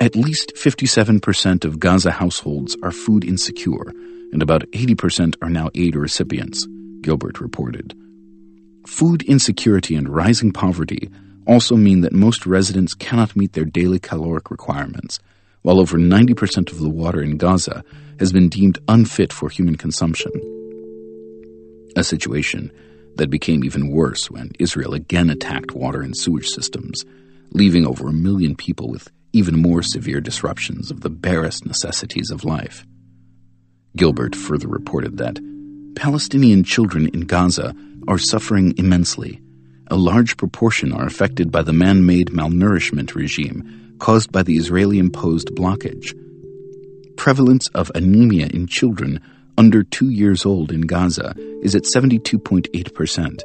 At 0.00 0.16
least 0.16 0.54
57% 0.56 1.64
of 1.64 1.78
Gaza 1.78 2.10
households 2.10 2.76
are 2.82 2.90
food 2.90 3.24
insecure, 3.24 3.92
and 4.32 4.42
about 4.42 4.62
80% 4.72 5.36
are 5.42 5.50
now 5.50 5.70
aid 5.74 5.94
recipients, 5.94 6.66
Gilbert 7.02 7.40
reported. 7.40 7.94
Food 8.86 9.22
insecurity 9.22 9.94
and 9.94 10.08
rising 10.08 10.52
poverty 10.52 11.10
also 11.46 11.76
mean 11.76 12.00
that 12.02 12.12
most 12.12 12.46
residents 12.46 12.94
cannot 12.94 13.36
meet 13.36 13.52
their 13.52 13.64
daily 13.64 13.98
caloric 13.98 14.50
requirements, 14.50 15.18
while 15.62 15.80
over 15.80 15.98
90% 15.98 16.70
of 16.70 16.78
the 16.78 16.88
water 16.88 17.22
in 17.22 17.36
Gaza 17.36 17.84
has 18.18 18.32
been 18.32 18.48
deemed 18.48 18.78
unfit 18.88 19.32
for 19.32 19.48
human 19.48 19.76
consumption. 19.76 20.32
A 21.96 22.04
situation 22.04 22.70
that 23.16 23.30
became 23.30 23.64
even 23.64 23.90
worse 23.90 24.30
when 24.30 24.50
Israel 24.58 24.94
again 24.94 25.30
attacked 25.30 25.72
water 25.72 26.02
and 26.02 26.16
sewage 26.16 26.48
systems, 26.48 27.04
leaving 27.50 27.86
over 27.86 28.08
a 28.08 28.12
million 28.12 28.56
people 28.56 28.88
with 28.88 29.10
even 29.32 29.60
more 29.60 29.82
severe 29.82 30.20
disruptions 30.20 30.90
of 30.90 31.00
the 31.00 31.10
barest 31.10 31.66
necessities 31.66 32.30
of 32.30 32.44
life. 32.44 32.84
Gilbert 33.96 34.34
further 34.34 34.68
reported 34.68 35.18
that 35.18 35.38
Palestinian 35.94 36.64
children 36.64 37.08
in 37.08 37.22
Gaza 37.22 37.74
are 38.08 38.18
suffering 38.18 38.74
immensely. 38.76 39.40
A 39.88 39.96
large 39.96 40.38
proportion 40.38 40.92
are 40.92 41.04
affected 41.04 41.50
by 41.52 41.62
the 41.62 41.72
man 41.72 42.06
made 42.06 42.28
malnourishment 42.28 43.14
regime 43.14 43.96
caused 43.98 44.32
by 44.32 44.42
the 44.42 44.56
Israeli 44.56 44.98
imposed 44.98 45.48
blockage. 45.48 46.14
Prevalence 47.16 47.68
of 47.74 47.92
anemia 47.94 48.46
in 48.46 48.66
children 48.66 49.20
under 49.58 49.82
two 49.84 50.08
years 50.08 50.46
old 50.46 50.72
in 50.72 50.80
Gaza 50.82 51.34
is 51.62 51.74
at 51.74 51.84
72.8%, 51.84 53.42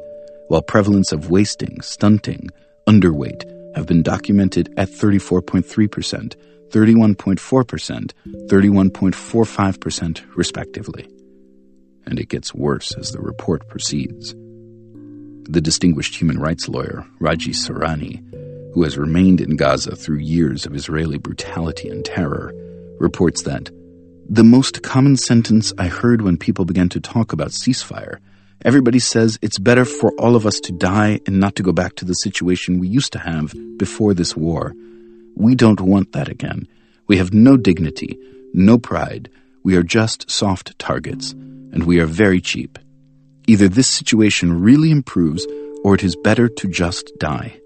while 0.48 0.62
prevalence 0.62 1.12
of 1.12 1.30
wasting, 1.30 1.82
stunting, 1.82 2.50
underweight 2.88 3.44
have 3.76 3.86
been 3.86 4.02
documented 4.02 4.74
at 4.78 4.90
34.3%, 4.90 6.36
31.4%, 6.70 8.12
31.45%, 8.48 10.26
respectively. 10.36 11.08
And 12.06 12.18
it 12.18 12.30
gets 12.30 12.56
worse 12.56 12.96
as 12.96 13.12
the 13.12 13.20
report 13.20 13.68
proceeds 13.68 14.34
the 15.50 15.62
distinguished 15.62 16.16
human 16.16 16.40
rights 16.40 16.70
lawyer 16.70 17.06
Raji 17.20 17.52
Sourani, 17.52 18.24
who 18.74 18.84
has 18.84 18.98
remained 18.98 19.42
in 19.42 19.58
Gaza 19.58 19.96
through 19.96 20.20
years 20.20 20.66
of 20.66 20.76
Israeli 20.76 21.18
brutality 21.18 21.90
and 21.90 22.06
terror, 22.06 22.54
reports 23.00 23.44
that 23.44 23.70
the 24.30 24.44
most 24.44 24.84
common 24.84 25.18
sentence 25.18 25.74
I 25.78 25.88
heard 25.88 26.22
when 26.22 26.38
people 26.38 26.66
began 26.66 26.90
to 26.90 27.00
talk 27.00 27.34
about 27.34 27.50
ceasefire 27.50 28.20
everybody 28.66 29.00
says 29.00 29.40
it's 29.42 29.58
better 29.58 29.86
for 29.86 30.12
all 30.20 30.36
of 30.36 30.46
us 30.46 30.60
to 30.60 30.72
die 30.74 31.20
and 31.26 31.40
not 31.40 31.56
to 31.56 31.64
go 31.64 31.72
back 31.72 31.96
to 31.96 32.06
the 32.06 32.14
situation 32.14 32.80
we 32.80 32.88
used 32.88 33.14
to 33.14 33.20
have 33.20 33.54
before 33.78 34.14
this 34.14 34.36
war. 34.36 34.74
We 35.36 35.56
don't 35.56 35.82
want 35.82 36.12
that 36.12 36.28
again. 36.28 36.68
We 37.08 37.18
have 37.18 37.34
no 37.34 37.58
dignity, 37.58 38.18
no 38.54 38.78
pride. 38.78 39.30
We 39.64 39.76
are 39.76 39.84
just 39.84 40.30
soft 40.30 40.78
targets, 40.78 41.32
and 41.32 41.86
we 41.86 42.00
are 42.00 42.06
very 42.06 42.42
cheap. 42.42 42.78
Either 43.50 43.68
this 43.68 43.88
situation 43.88 44.62
really 44.62 44.92
improves 44.92 45.48
or 45.84 45.96
it 45.96 46.04
is 46.04 46.16
better 46.16 46.48
to 46.48 46.68
just 46.68 47.12
die. 47.18 47.60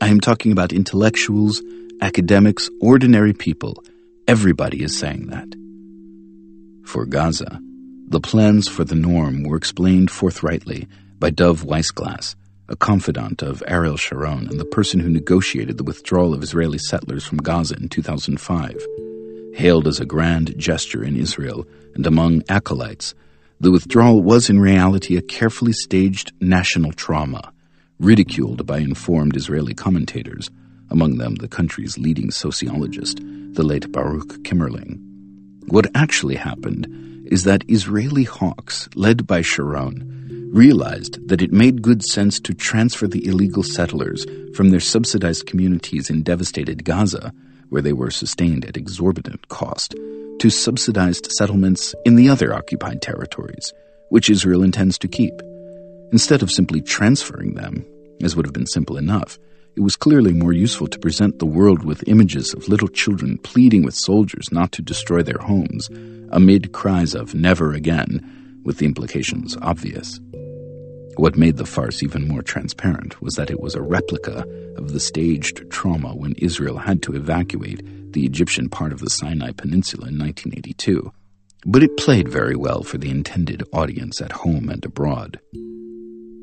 I 0.00 0.08
am 0.08 0.18
talking 0.18 0.50
about 0.50 0.72
intellectuals, 0.72 1.62
academics, 2.00 2.68
ordinary 2.80 3.32
people. 3.32 3.84
Everybody 4.26 4.82
is 4.82 4.98
saying 4.98 5.28
that. 5.28 5.46
For 6.84 7.06
Gaza, 7.06 7.60
the 8.08 8.18
plans 8.18 8.66
for 8.66 8.82
the 8.82 8.96
norm 8.96 9.44
were 9.44 9.56
explained 9.56 10.10
forthrightly 10.10 10.88
by 11.20 11.30
Dov 11.30 11.62
Weissglass, 11.62 12.34
a 12.68 12.74
confidant 12.74 13.40
of 13.40 13.62
Ariel 13.68 13.96
Sharon 13.96 14.48
and 14.48 14.58
the 14.58 14.64
person 14.64 14.98
who 14.98 15.08
negotiated 15.08 15.78
the 15.78 15.84
withdrawal 15.84 16.34
of 16.34 16.42
Israeli 16.42 16.78
settlers 16.78 17.24
from 17.24 17.38
Gaza 17.38 17.76
in 17.76 17.88
2005. 17.88 18.84
Hailed 19.54 19.86
as 19.86 20.00
a 20.00 20.04
grand 20.04 20.58
gesture 20.58 21.04
in 21.04 21.14
Israel 21.14 21.68
and 21.94 22.04
among 22.04 22.42
acolytes, 22.48 23.14
the 23.60 23.70
withdrawal 23.70 24.22
was 24.22 24.48
in 24.48 24.58
reality 24.58 25.18
a 25.18 25.22
carefully 25.22 25.72
staged 25.72 26.32
national 26.40 26.92
trauma, 26.92 27.52
ridiculed 27.98 28.64
by 28.66 28.78
informed 28.78 29.36
Israeli 29.36 29.74
commentators, 29.74 30.50
among 30.88 31.18
them 31.18 31.34
the 31.34 31.48
country's 31.48 31.98
leading 31.98 32.30
sociologist, 32.30 33.20
the 33.52 33.62
late 33.62 33.92
Baruch 33.92 34.42
Kimmerling. 34.44 34.98
What 35.68 35.90
actually 35.94 36.36
happened 36.36 36.86
is 37.26 37.44
that 37.44 37.68
Israeli 37.68 38.24
hawks, 38.24 38.88
led 38.94 39.26
by 39.26 39.42
Sharon, 39.42 40.48
realized 40.50 41.28
that 41.28 41.42
it 41.42 41.52
made 41.52 41.82
good 41.82 42.02
sense 42.02 42.40
to 42.40 42.54
transfer 42.54 43.06
the 43.06 43.26
illegal 43.26 43.62
settlers 43.62 44.24
from 44.54 44.70
their 44.70 44.80
subsidized 44.80 45.46
communities 45.46 46.08
in 46.08 46.22
devastated 46.22 46.82
Gaza, 46.82 47.34
where 47.70 47.82
they 47.82 47.92
were 47.92 48.10
sustained 48.10 48.64
at 48.64 48.76
exorbitant 48.76 49.48
cost, 49.48 49.94
to 50.38 50.50
subsidized 50.50 51.32
settlements 51.32 51.94
in 52.04 52.16
the 52.16 52.28
other 52.28 52.54
occupied 52.54 53.02
territories, 53.02 53.72
which 54.10 54.30
Israel 54.30 54.62
intends 54.62 54.98
to 54.98 55.08
keep. 55.08 55.40
Instead 56.12 56.42
of 56.42 56.50
simply 56.50 56.80
transferring 56.80 57.54
them, 57.54 57.84
as 58.22 58.36
would 58.36 58.44
have 58.44 58.52
been 58.52 58.66
simple 58.66 58.96
enough, 58.96 59.38
it 59.76 59.80
was 59.80 59.96
clearly 59.96 60.32
more 60.32 60.52
useful 60.52 60.88
to 60.88 60.98
present 60.98 61.38
the 61.38 61.46
world 61.46 61.84
with 61.84 62.06
images 62.08 62.52
of 62.52 62.68
little 62.68 62.88
children 62.88 63.38
pleading 63.38 63.84
with 63.84 63.94
soldiers 63.94 64.50
not 64.50 64.72
to 64.72 64.82
destroy 64.82 65.22
their 65.22 65.38
homes, 65.38 65.88
amid 66.32 66.72
cries 66.72 67.14
of 67.14 67.34
never 67.34 67.72
again, 67.72 68.60
with 68.64 68.78
the 68.78 68.86
implications 68.86 69.56
obvious. 69.62 70.20
What 71.20 71.36
made 71.36 71.58
the 71.58 71.66
farce 71.66 72.02
even 72.02 72.26
more 72.26 72.40
transparent 72.40 73.20
was 73.20 73.34
that 73.34 73.50
it 73.50 73.60
was 73.60 73.74
a 73.74 73.82
replica 73.82 74.46
of 74.78 74.94
the 74.94 74.98
staged 74.98 75.70
trauma 75.70 76.16
when 76.16 76.32
Israel 76.38 76.78
had 76.78 77.02
to 77.02 77.14
evacuate 77.14 77.82
the 78.14 78.24
Egyptian 78.24 78.70
part 78.70 78.90
of 78.90 79.00
the 79.00 79.10
Sinai 79.10 79.52
Peninsula 79.52 80.08
in 80.08 80.18
1982. 80.18 81.12
But 81.66 81.82
it 81.82 81.98
played 81.98 82.26
very 82.26 82.56
well 82.56 82.82
for 82.82 82.96
the 82.96 83.10
intended 83.10 83.62
audience 83.70 84.22
at 84.22 84.32
home 84.32 84.70
and 84.70 84.82
abroad. 84.82 85.38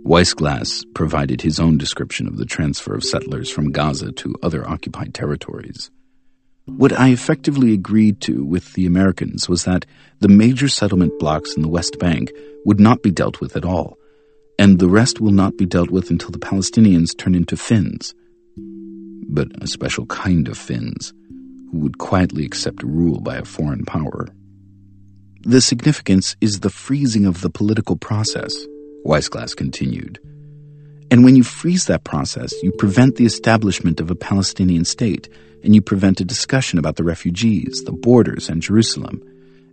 Weissglass 0.06 0.84
provided 0.94 1.42
his 1.42 1.60
own 1.60 1.80
description 1.80 2.28
of 2.28 2.38
the 2.38 2.46
transfer 2.46 2.94
of 2.94 3.04
settlers 3.04 3.50
from 3.50 3.72
Gaza 3.72 4.12
to 4.12 4.36
other 4.44 4.70
occupied 4.70 5.16
territories. 5.16 5.90
What 6.66 6.94
I 6.94 7.10
effectively 7.10 7.74
agreed 7.74 8.22
to 8.22 8.46
with 8.46 8.74
the 8.74 8.86
Americans 8.86 9.50
was 9.50 9.64
that 9.64 9.88
the 10.20 10.28
major 10.28 10.68
settlement 10.68 11.18
blocks 11.18 11.56
in 11.56 11.64
the 11.64 11.68
West 11.68 11.98
Bank 11.98 12.32
would 12.64 12.80
not 12.80 13.02
be 13.02 13.10
dealt 13.10 13.42
with 13.42 13.56
at 13.56 13.66
all, 13.66 13.98
and 14.60 14.80
the 14.80 14.90
rest 14.90 15.22
will 15.22 15.32
not 15.32 15.58
be 15.58 15.66
dealt 15.66 15.92
with 15.92 16.10
until 16.10 16.32
the 16.32 16.40
Palestinians 16.40 17.18
turn 17.18 17.36
into 17.36 17.56
Finns. 17.56 18.14
But 19.30 19.50
a 19.62 19.68
special 19.68 20.06
kind 20.08 20.48
of 20.48 20.58
Finns, 20.58 21.14
who 21.72 21.80
would 21.80 21.98
quietly 21.98 22.46
accept 22.46 22.82
rule 22.84 23.20
by 23.20 23.38
a 23.38 23.46
foreign 23.46 23.86
power. 23.86 24.28
The 25.42 25.62
significance 25.62 26.36
is 26.42 26.60
the 26.60 26.70
freezing 26.70 27.26
of 27.26 27.42
the 27.42 27.50
political 27.50 27.96
process, 27.96 28.54
Weissglass 29.06 29.56
continued. 29.56 30.20
And 31.10 31.24
when 31.24 31.36
you 31.36 31.44
freeze 31.44 31.86
that 31.86 32.04
process, 32.04 32.52
you 32.64 32.72
prevent 32.72 33.16
the 33.16 33.26
establishment 33.26 34.02
of 34.02 34.12
a 34.12 34.16
Palestinian 34.16 34.84
state, 34.84 35.30
and 35.64 35.74
you 35.74 35.82
prevent 35.82 36.20
a 36.20 36.26
discussion 36.26 36.80
about 36.80 36.98
the 36.98 37.04
refugees, 37.04 37.84
the 37.86 37.94
borders, 37.94 38.50
and 38.50 38.62
Jerusalem. 38.62 39.22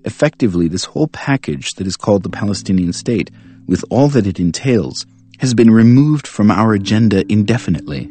Effectively, 0.04 0.68
this 0.68 0.84
whole 0.84 1.08
package 1.08 1.74
that 1.74 1.86
is 1.86 1.96
called 1.96 2.22
the 2.22 2.28
Palestinian 2.28 2.92
state, 2.92 3.30
with 3.66 3.84
all 3.90 4.08
that 4.08 4.26
it 4.26 4.40
entails, 4.40 5.06
has 5.38 5.54
been 5.54 5.70
removed 5.70 6.26
from 6.26 6.50
our 6.50 6.74
agenda 6.74 7.24
indefinitely. 7.30 8.10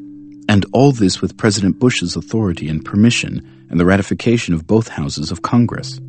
And 0.49 0.65
all 0.73 0.91
this 0.91 1.21
with 1.21 1.37
President 1.37 1.79
Bush's 1.79 2.15
authority 2.15 2.67
and 2.67 2.83
permission 2.83 3.67
and 3.69 3.79
the 3.79 3.85
ratification 3.85 4.53
of 4.53 4.67
both 4.67 4.89
houses 4.89 5.31
of 5.31 5.41
Congress. 5.41 5.99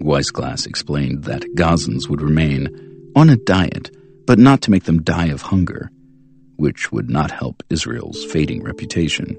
Weissglass 0.00 0.66
explained 0.66 1.24
that 1.24 1.44
Gazans 1.54 2.08
would 2.08 2.22
remain 2.22 3.12
on 3.14 3.30
a 3.30 3.36
diet, 3.36 3.90
but 4.26 4.38
not 4.38 4.62
to 4.62 4.70
make 4.70 4.84
them 4.84 5.02
die 5.02 5.26
of 5.26 5.42
hunger, 5.42 5.90
which 6.56 6.90
would 6.90 7.10
not 7.10 7.30
help 7.30 7.62
Israel's 7.70 8.24
fading 8.24 8.62
reputation. 8.62 9.36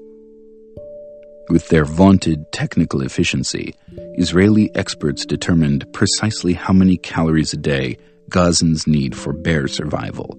With 1.50 1.68
their 1.68 1.84
vaunted 1.84 2.50
technical 2.52 3.02
efficiency, 3.02 3.74
Israeli 4.16 4.74
experts 4.74 5.26
determined 5.26 5.92
precisely 5.92 6.54
how 6.54 6.72
many 6.72 6.96
calories 6.96 7.52
a 7.52 7.58
day 7.58 7.98
Gazans 8.30 8.86
need 8.86 9.16
for 9.16 9.32
bare 9.32 9.68
survival, 9.68 10.38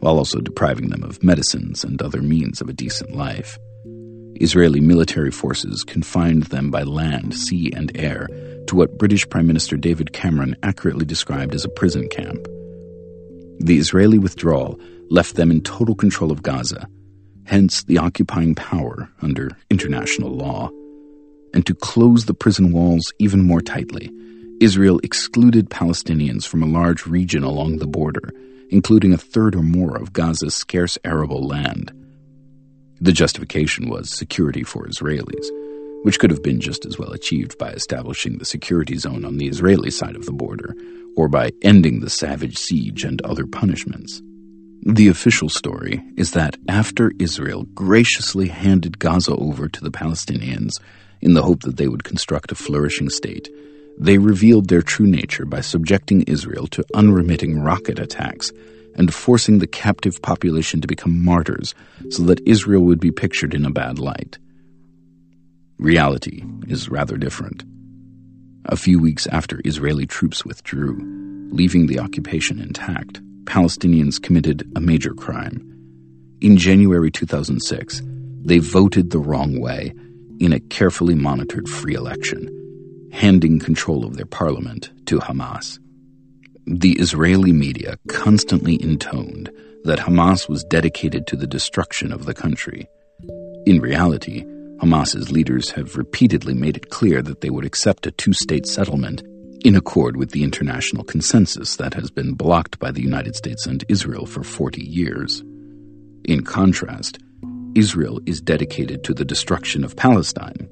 while 0.00 0.18
also 0.18 0.40
depriving 0.40 0.88
them 0.88 1.02
of 1.02 1.22
medicines 1.22 1.84
and 1.84 2.00
other 2.00 2.22
means 2.22 2.60
of 2.60 2.68
a 2.68 2.72
decent 2.72 3.14
life. 3.14 3.58
Israeli 4.40 4.80
military 4.80 5.30
forces 5.30 5.84
confined 5.84 6.44
them 6.44 6.70
by 6.70 6.82
land, 6.82 7.34
sea, 7.34 7.72
and 7.74 7.90
air 7.96 8.28
to 8.66 8.76
what 8.76 8.98
British 8.98 9.28
Prime 9.28 9.46
Minister 9.46 9.76
David 9.76 10.12
Cameron 10.12 10.56
accurately 10.62 11.06
described 11.06 11.54
as 11.54 11.64
a 11.64 11.70
prison 11.70 12.08
camp. 12.08 12.46
The 13.60 13.78
Israeli 13.78 14.18
withdrawal 14.18 14.78
left 15.08 15.36
them 15.36 15.50
in 15.50 15.62
total 15.62 15.94
control 15.94 16.30
of 16.30 16.42
Gaza, 16.42 16.86
hence 17.44 17.84
the 17.84 17.98
occupying 17.98 18.54
power 18.54 19.08
under 19.22 19.50
international 19.70 20.30
law. 20.30 20.68
And 21.54 21.64
to 21.66 21.74
close 21.74 22.26
the 22.26 22.34
prison 22.34 22.72
walls 22.72 23.12
even 23.18 23.46
more 23.46 23.62
tightly, 23.62 24.10
Israel 24.60 24.98
excluded 25.02 25.68
Palestinians 25.68 26.46
from 26.46 26.62
a 26.62 26.66
large 26.66 27.06
region 27.06 27.42
along 27.42 27.76
the 27.76 27.86
border, 27.86 28.32
including 28.70 29.12
a 29.12 29.18
third 29.18 29.54
or 29.54 29.62
more 29.62 29.96
of 29.96 30.14
Gaza's 30.14 30.54
scarce 30.54 30.96
arable 31.04 31.46
land. 31.46 31.92
The 33.00 33.12
justification 33.12 33.90
was 33.90 34.08
security 34.08 34.62
for 34.62 34.86
Israelis, 34.86 35.46
which 36.04 36.18
could 36.18 36.30
have 36.30 36.42
been 36.42 36.60
just 36.60 36.86
as 36.86 36.98
well 36.98 37.12
achieved 37.12 37.58
by 37.58 37.70
establishing 37.70 38.38
the 38.38 38.46
security 38.46 38.96
zone 38.96 39.26
on 39.26 39.36
the 39.36 39.48
Israeli 39.48 39.90
side 39.90 40.16
of 40.16 40.24
the 40.24 40.32
border, 40.32 40.74
or 41.16 41.28
by 41.28 41.50
ending 41.62 42.00
the 42.00 42.08
savage 42.10 42.56
siege 42.56 43.04
and 43.04 43.20
other 43.22 43.46
punishments. 43.46 44.22
The 44.86 45.08
official 45.08 45.50
story 45.50 46.02
is 46.16 46.30
that 46.30 46.56
after 46.68 47.12
Israel 47.18 47.64
graciously 47.74 48.48
handed 48.48 48.98
Gaza 48.98 49.34
over 49.34 49.68
to 49.68 49.84
the 49.84 49.90
Palestinians 49.90 50.80
in 51.20 51.34
the 51.34 51.42
hope 51.42 51.62
that 51.62 51.76
they 51.76 51.88
would 51.88 52.04
construct 52.04 52.52
a 52.52 52.54
flourishing 52.54 53.10
state, 53.10 53.50
they 53.98 54.18
revealed 54.18 54.68
their 54.68 54.82
true 54.82 55.06
nature 55.06 55.44
by 55.44 55.60
subjecting 55.60 56.22
Israel 56.22 56.66
to 56.68 56.84
unremitting 56.94 57.60
rocket 57.60 57.98
attacks 57.98 58.52
and 58.94 59.12
forcing 59.12 59.58
the 59.58 59.66
captive 59.66 60.20
population 60.22 60.80
to 60.80 60.88
become 60.88 61.24
martyrs 61.24 61.74
so 62.10 62.22
that 62.24 62.46
Israel 62.46 62.82
would 62.82 63.00
be 63.00 63.10
pictured 63.10 63.54
in 63.54 63.64
a 63.64 63.70
bad 63.70 63.98
light. 63.98 64.38
Reality 65.78 66.42
is 66.68 66.88
rather 66.88 67.16
different. 67.16 67.64
A 68.64 68.76
few 68.76 68.98
weeks 68.98 69.26
after 69.28 69.60
Israeli 69.64 70.06
troops 70.06 70.44
withdrew, 70.44 70.98
leaving 71.52 71.86
the 71.86 72.00
occupation 72.00 72.60
intact, 72.60 73.20
Palestinians 73.44 74.20
committed 74.20 74.68
a 74.74 74.80
major 74.80 75.14
crime. 75.14 75.62
In 76.40 76.56
January 76.56 77.10
2006, 77.10 78.02
they 78.42 78.58
voted 78.58 79.10
the 79.10 79.18
wrong 79.18 79.60
way 79.60 79.92
in 80.40 80.52
a 80.52 80.60
carefully 80.60 81.14
monitored 81.14 81.68
free 81.68 81.94
election, 81.94 82.50
handing 83.16 83.58
control 83.58 84.04
of 84.04 84.16
their 84.16 84.26
parliament 84.26 84.90
to 85.06 85.18
Hamas. 85.18 85.78
The 86.66 86.92
Israeli 86.98 87.52
media 87.52 87.96
constantly 88.08 88.80
intoned 88.82 89.50
that 89.84 90.00
Hamas 90.00 90.50
was 90.50 90.64
dedicated 90.64 91.26
to 91.26 91.36
the 91.36 91.46
destruction 91.46 92.12
of 92.12 92.26
the 92.26 92.34
country. 92.34 92.86
In 93.64 93.80
reality, 93.80 94.44
Hamas's 94.82 95.32
leaders 95.32 95.70
have 95.70 95.96
repeatedly 95.96 96.52
made 96.52 96.76
it 96.76 96.90
clear 96.90 97.22
that 97.22 97.40
they 97.40 97.48
would 97.48 97.64
accept 97.64 98.06
a 98.06 98.10
two 98.10 98.34
state 98.34 98.66
settlement 98.66 99.22
in 99.64 99.74
accord 99.74 100.18
with 100.18 100.32
the 100.32 100.44
international 100.44 101.02
consensus 101.02 101.76
that 101.76 101.94
has 101.94 102.10
been 102.10 102.34
blocked 102.34 102.78
by 102.78 102.90
the 102.90 103.00
United 103.02 103.34
States 103.34 103.64
and 103.64 103.82
Israel 103.88 104.26
for 104.26 104.42
40 104.42 104.84
years. 104.84 105.40
In 106.24 106.44
contrast, 106.44 107.18
Israel 107.74 108.20
is 108.26 108.42
dedicated 108.42 109.04
to 109.04 109.14
the 109.14 109.24
destruction 109.24 109.84
of 109.84 109.96
Palestine, 109.96 110.68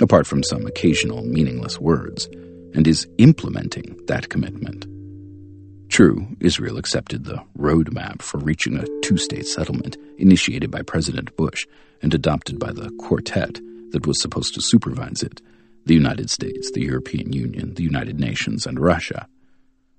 apart 0.00 0.26
from 0.26 0.42
some 0.42 0.66
occasional 0.66 1.22
meaningless 1.22 1.80
words, 1.80 2.28
and 2.74 2.86
is 2.86 3.06
implementing 3.18 3.98
that 4.06 4.28
commitment. 4.28 4.86
True, 5.88 6.28
Israel 6.40 6.76
accepted 6.76 7.24
the 7.24 7.42
roadmap 7.56 8.22
for 8.22 8.38
reaching 8.38 8.76
a 8.76 8.86
two 9.00 9.16
state 9.16 9.46
settlement 9.46 9.96
initiated 10.18 10.70
by 10.70 10.82
President 10.82 11.34
Bush 11.36 11.66
and 12.02 12.12
adopted 12.14 12.58
by 12.58 12.72
the 12.72 12.90
quartet 12.98 13.58
that 13.90 14.06
was 14.06 14.20
supposed 14.20 14.54
to 14.54 14.60
supervise 14.60 15.22
it 15.22 15.40
the 15.86 15.94
United 15.94 16.28
States, 16.28 16.70
the 16.72 16.82
European 16.82 17.32
Union, 17.32 17.72
the 17.72 17.82
United 17.82 18.20
Nations, 18.20 18.66
and 18.66 18.78
Russia. 18.78 19.26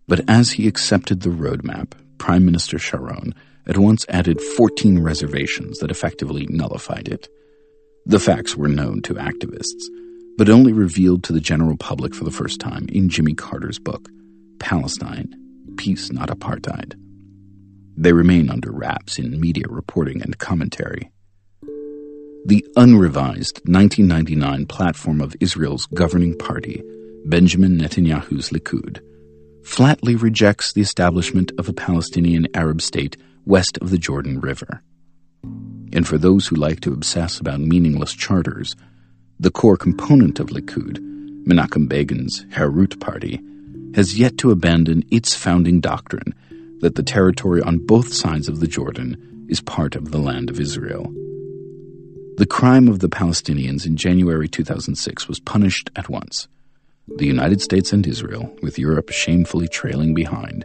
But 0.08 0.22
as 0.30 0.52
he 0.52 0.68
accepted 0.68 1.22
the 1.22 1.32
roadmap, 1.32 1.93
Prime 2.20 2.45
Minister 2.45 2.78
Sharon 2.78 3.34
at 3.66 3.78
once 3.78 4.06
added 4.08 4.39
14 4.39 5.00
reservations 5.00 5.80
that 5.80 5.91
effectively 5.91 6.45
nullified 6.47 7.08
it. 7.08 7.28
The 8.10 8.20
facts 8.20 8.55
were 8.55 8.68
known 8.68 9.03
to 9.03 9.14
activists, 9.14 9.84
but 10.36 10.49
only 10.49 10.74
revealed 10.74 11.24
to 11.26 11.32
the 11.32 11.39
general 11.39 11.78
public 11.78 12.16
for 12.16 12.24
the 12.24 12.32
first 12.32 12.60
time 12.60 12.88
in 12.89 13.07
Jimmy 13.07 13.36
Carter's 13.36 13.78
book, 13.78 14.10
Palestine 14.57 15.32
Peace, 15.78 16.12
Not 16.12 16.30
Apartheid. 16.30 16.95
They 17.95 18.12
remain 18.12 18.49
under 18.49 18.72
wraps 18.72 19.20
in 19.20 19.39
media 19.39 19.66
reporting 19.70 20.24
and 20.24 20.39
commentary. 20.39 21.12
The 22.47 22.66
unrevised 22.76 23.62
1999 23.66 24.66
platform 24.66 25.22
of 25.22 25.36
Israel's 25.39 25.86
governing 25.93 26.36
party, 26.36 26.82
Benjamin 27.26 27.78
Netanyahu's 27.78 28.49
Likud, 28.49 29.01
flatly 29.64 30.16
rejects 30.16 30.74
the 30.74 30.82
establishment 30.82 31.51
of 31.60 31.70
a 31.70 31.74
Palestinian 31.74 32.47
Arab 32.55 32.82
state 32.82 33.18
west 33.45 33.78
of 33.82 33.91
the 33.91 33.99
Jordan 33.99 34.39
River. 34.39 34.82
And 35.44 36.08
for 36.08 36.18
those 36.18 36.48
who 36.48 36.56
like 36.56 36.82
to 36.82 36.94
obsess 36.94 37.40
about 37.40 37.60
meaningless 37.60 38.14
charters, 38.14 38.76
the 39.40 39.52
core 39.52 39.78
component 39.78 40.40
of 40.40 40.50
Likud, 40.50 40.98
Menachem 41.46 41.88
Begin's 41.88 42.46
Herut 42.52 43.00
party, 43.00 43.42
has 43.96 44.20
yet 44.20 44.38
to 44.38 44.52
abandon 44.52 45.04
its 45.10 45.34
founding 45.34 45.80
doctrine 45.80 46.36
that 46.82 46.96
the 46.96 47.04
territory 47.04 47.62
on 47.62 47.86
both 47.86 48.14
sides 48.14 48.48
of 48.48 48.60
the 48.60 48.68
Jordan 48.68 49.46
is 49.50 49.62
part 49.62 49.96
of 49.96 50.12
the 50.12 50.20
land 50.20 50.50
of 50.50 50.60
Israel. 50.60 51.12
The 52.38 52.46
crime 52.46 52.88
of 52.88 53.00
the 53.00 53.10
Palestinians 53.10 53.86
in 53.86 53.98
January 53.98 54.48
2006 54.48 55.28
was 55.28 55.40
punished 55.40 55.90
at 55.96 56.10
once. 56.10 56.48
The 57.18 57.26
United 57.26 57.62
States 57.62 57.92
and 57.92 58.06
Israel, 58.06 58.56
with 58.62 58.78
Europe 58.78 59.10
shamefully 59.10 59.68
trailing 59.68 60.14
behind, 60.14 60.64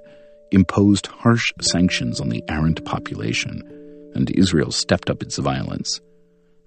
imposed 0.50 1.06
harsh 1.06 1.52
sanctions 1.60 2.20
on 2.20 2.28
the 2.28 2.44
errant 2.48 2.84
population 2.84 3.62
and 4.14 4.30
Israel 4.30 4.70
stepped 4.70 5.10
up 5.10 5.22
its 5.22 5.38
violence. 5.38 6.00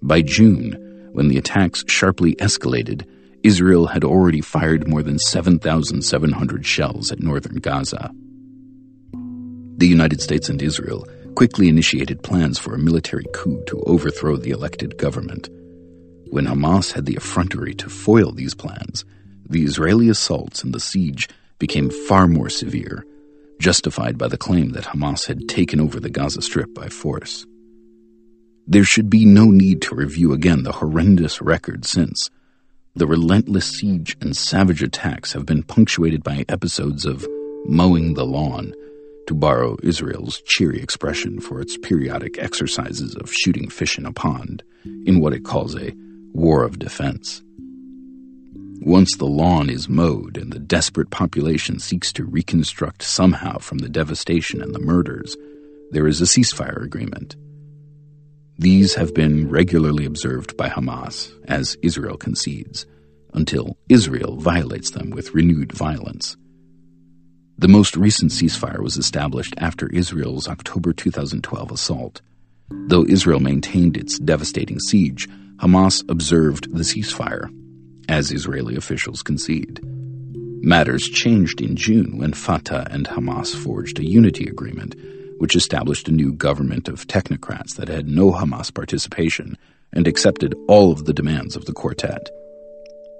By 0.01 0.21
June, 0.21 1.09
when 1.13 1.27
the 1.27 1.37
attacks 1.37 1.83
sharply 1.87 2.35
escalated, 2.35 3.05
Israel 3.43 3.87
had 3.87 4.03
already 4.03 4.41
fired 4.41 4.87
more 4.87 5.03
than 5.03 5.19
7,700 5.19 6.65
shells 6.65 7.11
at 7.11 7.19
northern 7.19 7.55
Gaza. 7.55 8.11
The 9.77 9.87
United 9.87 10.21
States 10.21 10.49
and 10.49 10.61
Israel 10.61 11.07
quickly 11.35 11.69
initiated 11.69 12.23
plans 12.23 12.57
for 12.57 12.73
a 12.73 12.79
military 12.79 13.25
coup 13.33 13.63
to 13.67 13.79
overthrow 13.81 14.37
the 14.37 14.49
elected 14.49 14.97
government. 14.97 15.49
When 16.29 16.47
Hamas 16.47 16.93
had 16.93 17.05
the 17.05 17.15
effrontery 17.15 17.75
to 17.75 17.89
foil 17.89 18.31
these 18.31 18.55
plans, 18.55 19.05
the 19.47 19.63
Israeli 19.63 20.09
assaults 20.09 20.63
and 20.63 20.73
the 20.73 20.79
siege 20.79 21.29
became 21.59 21.89
far 21.89 22.27
more 22.27 22.49
severe, 22.49 23.05
justified 23.59 24.17
by 24.17 24.27
the 24.27 24.37
claim 24.37 24.71
that 24.71 24.85
Hamas 24.85 25.27
had 25.27 25.47
taken 25.47 25.79
over 25.79 25.99
the 25.99 26.09
Gaza 26.09 26.41
Strip 26.41 26.73
by 26.73 26.89
force. 26.89 27.45
There 28.65 28.83
should 28.83 29.09
be 29.09 29.25
no 29.25 29.45
need 29.45 29.81
to 29.83 29.95
review 29.95 30.33
again 30.33 30.63
the 30.63 30.73
horrendous 30.73 31.41
record 31.41 31.85
since. 31.85 32.29
The 32.95 33.07
relentless 33.07 33.65
siege 33.65 34.17
and 34.19 34.35
savage 34.35 34.83
attacks 34.83 35.33
have 35.33 35.45
been 35.45 35.63
punctuated 35.63 36.23
by 36.23 36.45
episodes 36.49 37.05
of 37.05 37.25
mowing 37.65 38.13
the 38.13 38.25
lawn, 38.25 38.73
to 39.27 39.33
borrow 39.33 39.77
Israel's 39.83 40.41
cheery 40.45 40.81
expression 40.81 41.39
for 41.39 41.59
its 41.61 41.77
periodic 41.77 42.37
exercises 42.39 43.13
of 43.15 43.31
shooting 43.31 43.69
fish 43.69 43.97
in 43.97 44.05
a 44.05 44.13
pond, 44.13 44.63
in 45.05 45.19
what 45.19 45.33
it 45.33 45.43
calls 45.43 45.75
a 45.75 45.93
war 46.33 46.63
of 46.63 46.79
defense. 46.79 47.43
Once 48.87 49.17
the 49.17 49.25
lawn 49.25 49.69
is 49.69 49.89
mowed 49.89 50.37
and 50.37 50.53
the 50.53 50.59
desperate 50.59 51.09
population 51.09 51.77
seeks 51.77 52.13
to 52.13 52.23
reconstruct 52.23 53.03
somehow 53.03 53.57
from 53.57 53.79
the 53.79 53.89
devastation 53.89 54.61
and 54.61 54.73
the 54.73 54.79
murders, 54.79 55.35
there 55.91 56.07
is 56.07 56.21
a 56.21 56.23
ceasefire 56.23 56.85
agreement. 56.85 57.35
These 58.57 58.95
have 58.95 59.13
been 59.13 59.49
regularly 59.49 60.05
observed 60.05 60.55
by 60.55 60.69
Hamas, 60.69 61.29
as 61.49 61.75
Israel 61.81 62.15
concedes, 62.15 62.85
until 63.33 63.75
Israel 63.89 64.37
violates 64.37 64.91
them 64.91 65.09
with 65.09 65.33
renewed 65.33 65.73
violence. 65.73 66.37
The 67.57 67.67
most 67.67 67.97
recent 67.97 68.31
ceasefire 68.31 68.79
was 68.79 68.95
established 68.95 69.53
after 69.57 69.89
Israel's 69.89 70.47
October 70.47 70.93
2012 70.93 71.71
assault. 71.73 72.21
Though 72.69 73.05
Israel 73.05 73.41
maintained 73.41 73.97
its 73.97 74.17
devastating 74.17 74.79
siege, 74.79 75.27
Hamas 75.57 76.09
observed 76.09 76.73
the 76.73 76.83
ceasefire, 76.83 77.49
as 78.07 78.31
Israeli 78.31 78.75
officials 78.75 79.21
concede. 79.21 79.79
Matters 80.61 81.07
changed 81.07 81.61
in 81.61 81.75
June 81.75 82.17
when 82.17 82.33
Fatah 82.33 82.87
and 82.91 83.07
Hamas 83.07 83.55
forged 83.55 83.99
a 83.99 84.09
unity 84.09 84.47
agreement, 84.47 84.95
which 85.37 85.55
established 85.55 86.07
a 86.07 86.11
new 86.11 86.33
government 86.33 86.87
of 86.87 87.07
technocrats 87.07 87.75
that 87.75 87.87
had 87.87 88.07
no 88.07 88.31
Hamas 88.31 88.73
participation 88.73 89.57
and 89.93 90.07
accepted 90.07 90.55
all 90.67 90.91
of 90.91 91.05
the 91.05 91.13
demands 91.13 91.55
of 91.55 91.65
the 91.65 91.73
quartet. 91.73 92.29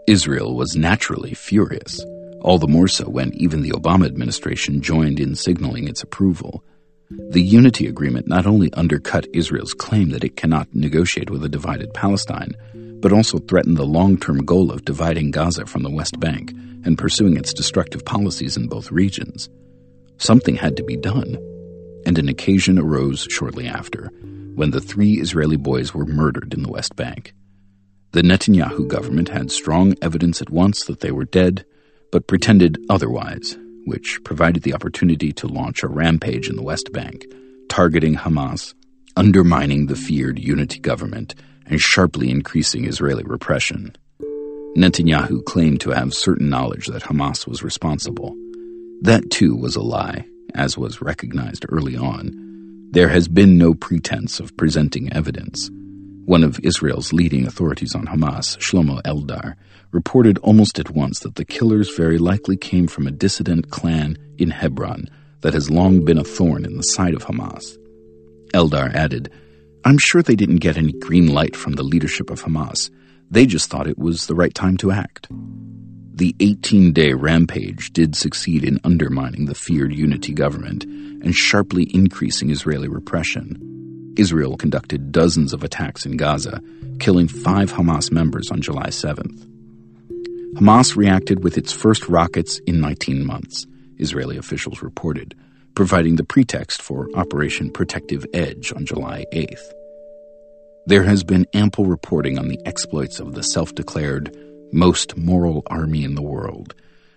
Israel 0.08 0.56
was 0.56 0.76
naturally 0.76 1.34
furious, 1.34 2.04
all 2.42 2.58
the 2.58 2.68
more 2.68 2.88
so 2.88 3.08
when 3.10 3.34
even 3.34 3.62
the 3.62 3.72
Obama 3.72 4.06
administration 4.06 4.82
joined 4.82 5.20
in 5.20 5.36
signaling 5.36 5.88
its 5.88 6.02
approval. 6.02 6.64
The 7.10 7.42
unity 7.42 7.88
agreement 7.88 8.28
not 8.28 8.46
only 8.46 8.72
undercut 8.74 9.28
Israel's 9.34 9.74
claim 9.74 10.10
that 10.10 10.24
it 10.24 10.36
cannot 10.36 10.74
negotiate 10.74 11.30
with 11.30 11.44
a 11.44 11.50
divided 11.50 11.94
Palestine, 11.94 12.56
but 13.02 13.14
also 13.14 13.38
threatened 13.39 13.78
the 13.78 13.86
long 13.86 14.18
term 14.18 14.43
goal 14.45 14.72
of 14.72 14.86
dividing 14.86 15.32
Gaza 15.32 15.66
from 15.66 15.84
the 15.84 15.89
West 15.89 16.20
Bank 16.20 16.52
and 16.84 16.98
pursuing 16.98 17.38
its 17.38 17.54
destructive 17.54 18.06
policies 18.06 18.58
in 18.58 18.68
both 18.68 18.91
regions. 18.91 19.50
Something 20.18 20.56
had 20.56 20.78
to 20.78 20.84
be 20.84 20.95
done, 20.95 21.38
and 22.06 22.18
an 22.18 22.30
occasion 22.30 22.80
arose 22.80 23.28
shortly 23.30 23.68
after 23.68 24.12
when 24.56 24.72
the 24.72 24.82
three 24.82 25.20
Israeli 25.20 25.58
boys 25.58 25.93
were 25.93 26.06
murdered 26.06 26.54
in 26.54 26.64
the 26.64 26.72
West 26.72 26.95
Bank. 26.95 27.34
The 28.12 28.24
Netanyahu 28.24 28.88
government 28.88 29.30
had 29.30 29.52
strong 29.52 29.93
evidence 30.02 30.41
at 30.41 30.50
once 30.50 30.86
that 30.86 31.02
they 31.02 31.12
were 31.12 31.26
dead, 31.26 31.66
but 32.12 32.28
pretended 32.28 32.80
otherwise 32.89 33.58
which 33.88 34.22
provided 34.24 34.64
the 34.64 34.74
opportunity 34.74 35.32
to 35.32 35.48
launch 35.48 35.82
a 35.82 35.88
rampage 35.88 36.50
in 36.50 36.58
the 36.58 36.64
West 36.64 36.91
Bank, 36.91 37.26
targeting 37.70 38.16
Hamas, 38.16 38.74
undermining 39.16 39.86
the 39.86 39.95
feared 39.95 40.38
unity 40.39 40.80
government, 40.80 41.36
and 41.68 41.80
sharply 41.80 42.30
increasing 42.30 42.86
Israeli 42.86 43.24
repression. 43.24 43.95
Netanyahu 44.78 45.43
claimed 45.45 45.82
to 45.82 45.91
have 45.91 46.13
certain 46.13 46.49
knowledge 46.49 46.88
that 46.88 47.03
Hamas 47.03 47.47
was 47.47 47.63
responsible. 47.63 48.36
That 49.01 49.30
too 49.32 49.55
was 49.55 49.76
a 49.76 49.82
lie, 49.82 50.26
as 50.53 50.78
was 50.78 51.01
recognized 51.01 51.65
early 51.70 51.95
on. 51.95 52.32
There 52.91 53.09
has 53.09 53.28
been 53.28 53.57
no 53.57 53.74
pretense 53.74 54.39
of 54.39 54.55
presenting 54.55 55.11
evidence. 55.11 55.70
One 56.26 56.43
of 56.43 56.59
Israel's 56.61 57.13
leading 57.13 57.47
authorities 57.47 57.95
on 57.95 58.05
Hamas, 58.05 58.57
Shlomo 58.57 59.01
Eldar, 59.03 59.55
reported 59.91 60.38
almost 60.39 60.78
at 60.78 60.89
once 60.89 61.20
that 61.20 61.36
the 61.36 61.45
killers 61.45 61.95
very 61.95 62.18
likely 62.18 62.57
came 62.57 62.88
from 62.88 63.07
a 63.07 63.11
dissident 63.11 63.70
clan 63.72 64.18
in 64.38 64.51
Hebron 64.51 65.09
that 65.41 65.53
has 65.53 65.70
long 65.70 66.03
been 66.03 66.18
a 66.18 66.24
thorn 66.24 66.65
in 66.65 66.78
the 66.78 66.84
side 66.84 67.13
of 67.13 67.24
Hamas. 67.24 67.78
Eldar 68.53 68.93
added, 68.93 69.32
I'm 69.88 69.98
sure 69.98 70.22
they 70.22 70.36
didn't 70.36 70.58
get 70.58 70.76
any 70.76 70.92
green 70.92 71.28
light 71.28 71.56
from 71.56 71.76
the 71.76 71.82
leadership 71.82 72.30
of 72.30 72.44
Hamas. 72.44 72.92
They 73.32 73.46
just 73.46 73.70
thought 73.70 73.88
it 73.88 73.98
was 73.98 74.28
the 74.28 74.36
right 74.36 74.54
time 74.54 74.76
to 74.80 74.92
act. 74.92 75.30
The 76.14 76.36
18 76.42 76.92
day 76.92 77.14
rampage 77.14 77.94
did 77.94 78.14
succeed 78.14 78.66
in 78.66 78.82
undermining 78.84 79.46
the 79.46 79.56
feared 79.56 79.94
unity 79.96 80.34
government 80.34 80.84
and 80.84 81.34
sharply 81.34 81.90
increasing 81.94 82.50
Israeli 82.50 82.90
repression. 82.90 84.14
Israel 84.18 84.58
conducted 84.58 85.14
dozens 85.14 85.54
of 85.54 85.64
attacks 85.64 86.06
in 86.06 86.18
Gaza, 86.18 86.62
killing 87.00 87.30
five 87.30 87.72
Hamas 87.72 88.12
members 88.12 88.52
on 88.52 88.60
July 88.60 88.88
7th. 88.88 89.48
Hamas 90.56 90.98
reacted 90.98 91.46
with 91.46 91.58
its 91.58 91.72
first 91.72 92.10
rockets 92.10 92.60
in 92.68 92.82
19 92.82 93.26
months, 93.26 93.66
Israeli 94.00 94.36
officials 94.36 94.82
reported, 94.82 95.34
providing 95.76 96.18
the 96.18 96.26
pretext 96.26 96.82
for 96.82 97.08
Operation 97.16 97.72
Protective 97.72 98.26
Edge 98.34 98.74
on 98.74 98.86
July 98.86 99.24
8th. 99.32 99.76
There 100.88 101.04
has 101.04 101.22
been 101.22 101.46
ample 101.54 101.86
reporting 101.86 102.40
on 102.40 102.48
the 102.48 102.66
exploits 102.66 103.20
of 103.20 103.34
the 103.34 103.44
self 103.44 103.76
declared 103.76 104.34
most 104.72 105.18
moral 105.18 105.64
army 105.68 106.06
in 106.06 106.16
the 106.16 106.22
world, 106.22 106.74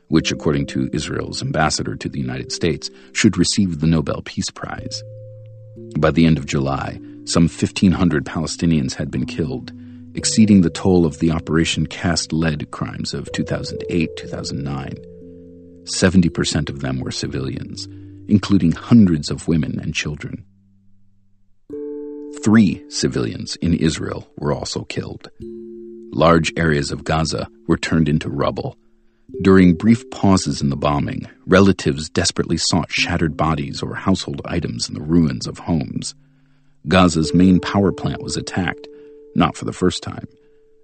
which, 0.09 0.33
according 0.33 0.67
to 0.67 0.91
Israel's 0.93 1.41
ambassador 1.41 1.95
to 1.95 2.09
the 2.09 2.19
United 2.19 2.51
States, 2.51 2.91
should 3.13 3.39
receive 3.39 3.79
the 3.79 3.87
Nobel 3.87 4.23
Peace 4.25 4.51
Prize. 4.51 5.05
By 5.97 6.11
the 6.11 6.27
end 6.27 6.37
of 6.37 6.47
July, 6.47 7.01
some 7.27 7.45
1,500 7.45 8.25
Palestinians 8.25 8.95
had 8.95 9.09
been 9.09 9.25
killed, 9.25 9.71
exceeding 10.17 10.63
the 10.63 10.71
toll 10.71 11.07
of 11.07 11.21
the 11.21 11.31
Operation 11.31 11.87
Cast 11.87 12.33
Lead 12.33 12.73
crimes 12.73 13.15
of 13.15 13.31
2008 13.31 14.17
2009. 14.17 14.97
70% 15.85 16.69
of 16.69 16.81
them 16.81 16.99
were 16.99 17.13
civilians, 17.13 17.87
including 18.27 18.73
hundreds 18.73 19.31
of 19.31 19.47
women 19.47 19.79
and 19.79 19.95
children. 19.95 20.45
Three 22.39 22.83
civilians 22.89 23.57
in 23.57 23.75
Israel 23.75 24.31
were 24.39 24.53
also 24.53 24.85
killed. 24.85 25.31
Large 26.13 26.53
areas 26.57 26.91
of 26.91 27.05
Gaza 27.05 27.49
were 27.67 27.77
turned 27.77 28.09
into 28.09 28.31
rubble. 28.31 28.77
During 29.43 29.75
brief 29.75 30.09
pauses 30.11 30.63
in 30.63 30.71
the 30.71 30.77
bombing, 30.77 31.27
relatives 31.47 32.09
desperately 32.09 32.57
sought 32.57 32.91
shattered 32.91 33.37
bodies 33.37 33.83
or 33.83 33.95
household 33.95 34.41
items 34.45 34.89
in 34.89 34.95
the 34.95 35.03
ruins 35.03 35.47
of 35.47 35.59
homes. 35.59 36.15
Gaza's 36.89 37.35
main 37.35 37.61
power 37.61 37.93
plant 37.93 38.23
was 38.23 38.37
attacked, 38.37 38.89
not 39.35 39.57
for 39.57 39.67
the 39.67 39.73
first 39.73 40.03
time. 40.03 40.27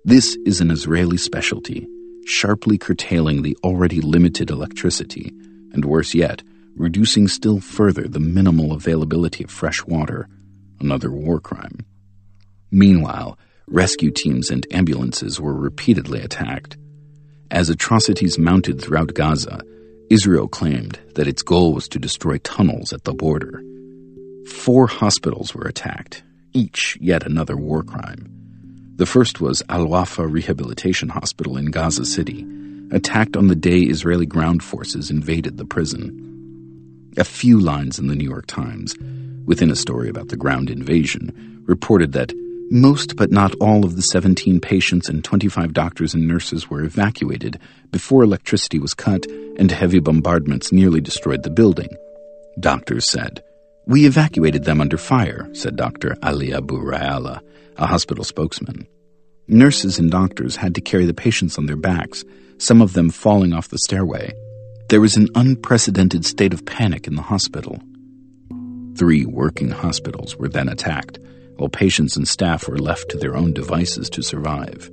This 0.05 0.37
is 0.45 0.61
an 0.61 0.71
Israeli 0.71 1.17
specialty, 1.17 1.87
sharply 2.27 2.77
curtailing 2.77 3.43
the 3.43 3.57
already 3.65 4.01
limited 4.01 4.51
electricity, 4.51 5.33
and 5.73 5.85
worse 5.85 6.13
yet, 6.13 6.43
reducing 6.77 7.29
still 7.29 7.61
further 7.61 8.07
the 8.07 8.21
minimal 8.21 8.73
availability 8.73 9.45
of 9.45 9.51
fresh 9.51 9.85
water, 9.87 10.29
another 10.81 11.11
war 11.11 11.41
crime. 11.41 11.85
Meanwhile, 12.71 13.39
rescue 13.67 14.11
teams 14.11 14.51
and 14.51 14.67
ambulances 14.71 15.41
were 15.41 15.55
repeatedly 15.55 16.21
attacked. 16.21 16.77
As 17.51 17.71
atrocities 17.71 18.39
mounted 18.39 18.81
throughout 18.81 19.15
Gaza, 19.15 19.61
Israel 20.11 20.49
claimed 20.49 20.99
that 21.15 21.27
its 21.27 21.43
goal 21.43 21.73
was 21.73 21.89
to 21.89 21.99
destroy 21.99 22.39
tunnels 22.39 22.93
at 22.93 23.05
the 23.05 23.13
border. 23.13 23.63
Four 24.49 24.87
hospitals 24.87 25.55
were 25.55 25.67
attacked, 25.67 26.23
each 26.53 26.97
yet 27.01 27.25
another 27.25 27.57
war 27.57 27.83
crime. 27.83 28.33
The 28.97 29.07
first 29.07 29.41
was 29.41 29.63
Al 29.69 29.87
Wafa 29.87 30.27
Rehabilitation 30.27 31.09
Hospital 31.09 31.57
in 31.57 31.67
Gaza 31.67 32.05
City, 32.05 32.47
attacked 32.93 33.37
on 33.37 33.49
the 33.49 33.57
day 33.57 33.81
Israeli 33.81 34.27
ground 34.27 34.63
forces 34.63 35.11
invaded 35.11 35.59
the 35.59 35.65
prison. 35.65 37.13
A 37.19 37.25
few 37.25 37.59
lines 37.59 37.99
in 37.99 38.07
the 38.07 38.15
New 38.15 38.25
York 38.29 38.47
Times, 38.47 38.95
within 39.47 39.71
a 39.71 39.77
story 39.77 40.09
about 40.09 40.29
the 40.29 40.37
ground 40.37 40.69
invasion, 40.69 41.63
reported 41.67 42.13
that 42.13 42.33
most 42.71 43.15
but 43.17 43.31
not 43.31 43.55
all 43.61 43.85
of 43.85 43.95
the 43.95 44.03
17 44.03 44.61
patients 44.61 45.09
and 45.09 45.23
25 45.23 45.73
doctors 45.73 46.15
and 46.15 46.27
nurses 46.27 46.69
were 46.69 46.83
evacuated 46.83 47.61
before 47.93 48.25
electricity 48.25 48.81
was 48.81 48.93
cut 48.93 49.25
and 49.57 49.71
heavy 49.71 50.01
bombardments 50.01 50.73
nearly 50.73 51.01
destroyed 51.01 51.45
the 51.45 51.51
building. 51.51 51.89
Doctors 52.59 53.09
said, 53.09 53.43
We 53.87 54.05
evacuated 54.07 54.65
them 54.65 54.81
under 54.81 54.99
fire, 54.99 55.49
said 55.53 55.77
Dr. 55.77 56.17
Ali 56.23 56.53
Abu 56.53 56.83
Rayala, 56.83 57.41
a 57.77 57.87
hospital 57.87 58.25
spokesman. 58.25 58.89
Nurses 59.47 60.01
and 60.01 60.11
doctors 60.11 60.57
had 60.57 60.75
to 60.75 60.81
carry 60.81 61.07
the 61.07 61.15
patients 61.15 61.59
on 61.59 61.67
their 61.67 61.77
backs, 61.77 62.25
some 62.59 62.83
of 62.83 62.95
them 62.95 63.11
falling 63.11 63.53
off 63.53 63.69
the 63.69 63.79
stairway. 63.79 64.33
There 64.89 65.01
was 65.01 65.17
an 65.17 65.29
unprecedented 65.37 66.25
state 66.25 66.53
of 66.53 66.67
panic 66.67 67.07
in 67.07 67.15
the 67.15 67.23
hospital. 67.23 67.81
Three 68.97 69.27
working 69.27 69.71
hospitals 69.71 70.37
were 70.37 70.49
then 70.49 70.69
attacked, 70.69 71.19
while 71.57 71.69
patients 71.69 72.17
and 72.17 72.27
staff 72.27 72.69
were 72.69 72.79
left 72.79 73.11
to 73.11 73.19
their 73.19 73.37
own 73.37 73.53
devices 73.53 74.09
to 74.11 74.23
survive. 74.23 74.91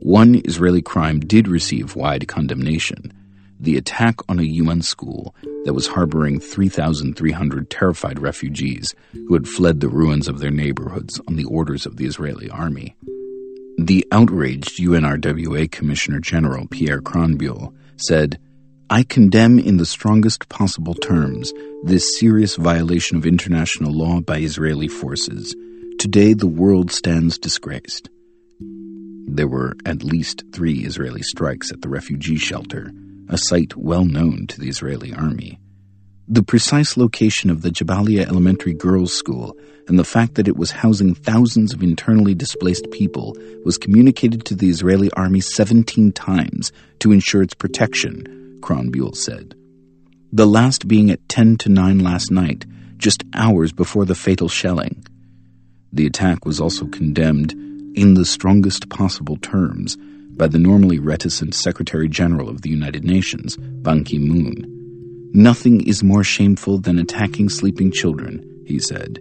One 0.00 0.40
Israeli 0.44 0.82
crime 0.82 1.20
did 1.20 1.48
receive 1.48 1.96
wide 1.96 2.28
condemnation 2.28 3.12
the 3.60 3.76
attack 3.76 4.16
on 4.28 4.38
a 4.38 4.42
UN 4.42 4.82
school 4.82 5.34
that 5.64 5.74
was 5.74 5.86
harboring 5.86 6.40
3,300 6.40 7.70
terrified 7.70 8.18
refugees 8.18 8.94
who 9.12 9.34
had 9.34 9.48
fled 9.48 9.80
the 9.80 9.88
ruins 9.88 10.28
of 10.28 10.38
their 10.38 10.50
neighborhoods 10.50 11.20
on 11.28 11.36
the 11.36 11.44
orders 11.44 11.86
of 11.86 11.96
the 11.96 12.04
Israeli 12.04 12.50
army. 12.50 12.94
The 13.78 14.06
outraged 14.12 14.78
UNRWA 14.78 15.70
Commissioner 15.70 16.20
General 16.20 16.66
Pierre 16.68 17.00
Krähenbühl 17.00 17.74
said, 17.96 18.38
I 18.90 19.02
condemn 19.02 19.58
in 19.58 19.78
the 19.78 19.86
strongest 19.86 20.50
possible 20.50 20.94
terms 20.94 21.54
this 21.84 22.18
serious 22.18 22.56
violation 22.56 23.16
of 23.16 23.24
international 23.24 23.92
law 23.92 24.20
by 24.20 24.38
Israeli 24.40 24.88
forces. 24.88 25.56
Today 25.98 26.34
the 26.34 26.46
world 26.46 26.92
stands 26.92 27.38
disgraced. 27.38 28.10
There 29.26 29.48
were 29.48 29.74
at 29.86 30.04
least 30.04 30.44
three 30.52 30.84
Israeli 30.84 31.22
strikes 31.22 31.72
at 31.72 31.80
the 31.80 31.88
refugee 31.88 32.36
shelter, 32.36 32.92
a 33.30 33.38
site 33.38 33.74
well 33.74 34.04
known 34.04 34.46
to 34.48 34.60
the 34.60 34.68
Israeli 34.68 35.14
army. 35.14 35.58
The 36.28 36.42
precise 36.42 36.98
location 36.98 37.48
of 37.48 37.62
the 37.62 37.70
Jabalia 37.70 38.26
Elementary 38.26 38.74
Girls' 38.74 39.14
School 39.14 39.56
and 39.88 39.98
the 39.98 40.04
fact 40.04 40.34
that 40.34 40.48
it 40.48 40.58
was 40.58 40.70
housing 40.70 41.14
thousands 41.14 41.72
of 41.72 41.82
internally 41.82 42.34
displaced 42.34 42.90
people 42.90 43.34
was 43.64 43.78
communicated 43.78 44.44
to 44.44 44.54
the 44.54 44.68
Israeli 44.68 45.10
army 45.12 45.40
17 45.40 46.12
times 46.12 46.70
to 46.98 47.12
ensure 47.12 47.42
its 47.42 47.54
protection, 47.54 48.43
Krähenbühl 48.64 49.14
said. 49.14 49.54
The 50.32 50.46
last 50.46 50.88
being 50.88 51.10
at 51.10 51.28
10 51.28 51.58
to 51.58 51.68
9 51.68 51.98
last 51.98 52.30
night, 52.30 52.64
just 52.96 53.22
hours 53.34 53.72
before 53.72 54.06
the 54.06 54.14
fatal 54.14 54.48
shelling. 54.48 55.04
The 55.92 56.06
attack 56.06 56.46
was 56.46 56.60
also 56.60 56.86
condemned 56.86 57.52
in 57.94 58.14
the 58.14 58.24
strongest 58.24 58.88
possible 58.88 59.36
terms 59.36 59.96
by 60.36 60.48
the 60.48 60.58
normally 60.58 60.98
reticent 60.98 61.54
Secretary 61.54 62.08
General 62.08 62.48
of 62.48 62.62
the 62.62 62.70
United 62.70 63.04
Nations, 63.04 63.58
Ban 63.58 64.02
Ki 64.02 64.18
moon. 64.18 65.30
Nothing 65.34 65.86
is 65.86 66.02
more 66.02 66.24
shameful 66.24 66.78
than 66.78 66.98
attacking 66.98 67.50
sleeping 67.50 67.92
children, 67.92 68.64
he 68.66 68.78
said. 68.78 69.20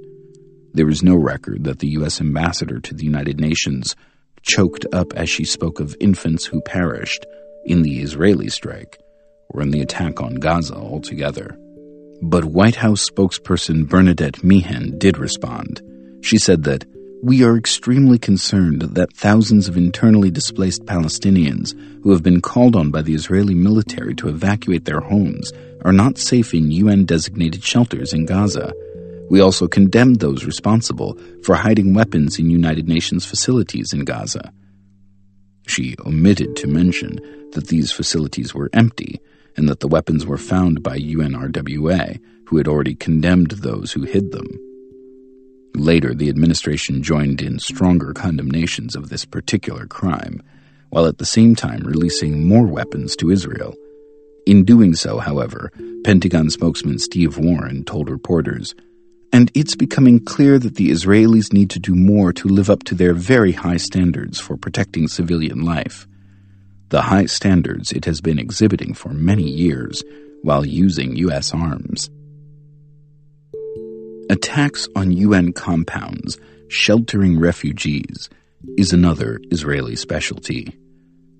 There 0.73 0.89
is 0.89 1.03
no 1.03 1.15
record 1.15 1.65
that 1.65 1.79
the 1.79 1.89
U.S. 1.99 2.21
ambassador 2.21 2.79
to 2.79 2.93
the 2.93 3.03
United 3.03 3.39
Nations 3.41 3.95
choked 4.41 4.85
up 4.93 5.13
as 5.13 5.29
she 5.29 5.43
spoke 5.43 5.81
of 5.81 5.97
infants 5.99 6.45
who 6.45 6.61
perished 6.61 7.25
in 7.65 7.81
the 7.83 7.99
Israeli 7.99 8.49
strike 8.49 9.02
or 9.49 9.61
in 9.61 9.71
the 9.71 9.81
attack 9.81 10.21
on 10.21 10.35
Gaza 10.35 10.75
altogether. 10.75 11.57
But 12.21 12.45
White 12.45 12.75
House 12.75 13.09
spokesperson 13.09 13.87
Bernadette 13.87 14.43
Meehan 14.43 14.97
did 14.97 15.17
respond. 15.17 15.81
She 16.21 16.37
said 16.37 16.63
that 16.63 16.85
we 17.21 17.43
are 17.43 17.57
extremely 17.57 18.19
concerned 18.19 18.81
that 18.81 19.13
thousands 19.13 19.69
of 19.69 19.77
internally 19.77 20.29
displaced 20.29 20.85
Palestinians 20.85 21.73
who 22.03 22.11
have 22.11 22.21
been 22.21 22.41
called 22.41 22.75
on 22.75 22.91
by 22.91 23.01
the 23.01 23.13
Israeli 23.13 23.53
military 23.53 24.13
to 24.15 24.27
evacuate 24.27 24.85
their 24.85 24.99
homes 24.99 25.53
are 25.85 25.93
not 25.93 26.17
safe 26.17 26.53
in 26.53 26.71
UN 26.71 27.05
designated 27.05 27.63
shelters 27.63 28.13
in 28.13 28.25
Gaza. 28.25 28.73
We 29.29 29.39
also 29.39 29.67
condemned 29.67 30.19
those 30.19 30.43
responsible 30.43 31.17
for 31.43 31.55
hiding 31.55 31.93
weapons 31.93 32.39
in 32.39 32.49
United 32.49 32.89
Nations 32.89 33.25
facilities 33.25 33.93
in 33.93 34.03
Gaza. 34.03 34.51
She 35.65 35.95
omitted 36.05 36.57
to 36.57 36.67
mention 36.67 37.19
that 37.53 37.67
these 37.67 37.91
facilities 37.91 38.53
were 38.53 38.69
empty 38.73 39.21
and 39.55 39.69
that 39.69 39.79
the 39.79 39.87
weapons 39.87 40.25
were 40.25 40.37
found 40.37 40.83
by 40.83 40.97
UNRWA, 40.97 42.19
who 42.47 42.57
had 42.57 42.67
already 42.67 42.95
condemned 42.95 43.51
those 43.51 43.91
who 43.91 44.03
hid 44.03 44.31
them. 44.31 44.47
Later, 45.75 46.13
the 46.13 46.29
administration 46.29 47.01
joined 47.01 47.41
in 47.41 47.59
stronger 47.59 48.13
condemnations 48.13 48.95
of 48.95 49.09
this 49.09 49.25
particular 49.25 49.87
crime, 49.87 50.41
while 50.89 51.07
at 51.07 51.17
the 51.17 51.25
same 51.25 51.55
time 51.55 51.81
releasing 51.81 52.47
more 52.47 52.67
weapons 52.67 53.15
to 53.15 53.31
Israel. 53.31 53.73
In 54.45 54.65
doing 54.65 54.93
so, 54.93 55.19
however, 55.19 55.71
Pentagon 56.03 56.49
spokesman 56.49 56.99
Steve 56.99 57.37
Warren 57.37 57.83
told 57.85 58.09
reporters, 58.09 58.75
and 59.31 59.49
it's 59.55 59.75
becoming 59.75 60.23
clear 60.23 60.59
that 60.59 60.75
the 60.75 60.91
Israelis 60.91 61.51
need 61.51 61.71
to 61.71 61.79
do 61.79 61.95
more 61.95 62.31
to 62.33 62.47
live 62.47 62.69
up 62.69 62.83
to 62.83 62.93
their 62.93 63.15
very 63.15 63.53
high 63.53 63.77
standards 63.77 64.39
for 64.39 64.57
protecting 64.57 65.07
civilian 65.07 65.63
life. 65.63 66.05
The 66.93 67.01
high 67.01 67.25
standards 67.25 67.91
it 67.91 68.05
has 68.05 68.21
been 68.21 68.37
exhibiting 68.37 68.93
for 68.93 69.09
many 69.09 69.49
years 69.49 70.03
while 70.43 70.63
using 70.63 71.15
U.S. 71.15 71.51
arms. 71.51 72.11
Attacks 74.29 74.87
on 74.95 75.11
UN 75.11 75.53
compounds 75.53 76.37
sheltering 76.67 77.39
refugees 77.39 78.29
is 78.77 78.93
another 78.93 79.39
Israeli 79.49 79.95
specialty. 79.95 80.77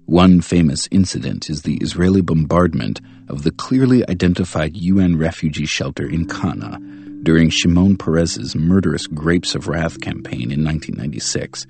One 0.07 0.41
famous 0.41 0.87
incident 0.89 1.51
is 1.51 1.61
the 1.61 1.77
Israeli 1.77 2.21
bombardment 2.21 2.99
of 3.29 3.43
the 3.43 3.51
clearly 3.51 4.03
identified 4.09 4.75
UN 4.75 5.17
refugee 5.17 5.67
shelter 5.67 6.09
in 6.09 6.25
Qana 6.25 7.23
during 7.23 7.51
Shimon 7.51 7.97
Peres's 7.97 8.55
murderous 8.55 9.05
Grapes 9.05 9.53
of 9.53 9.67
Wrath 9.67 10.01
campaign 10.01 10.51
in 10.51 10.65
1996, 10.65 11.67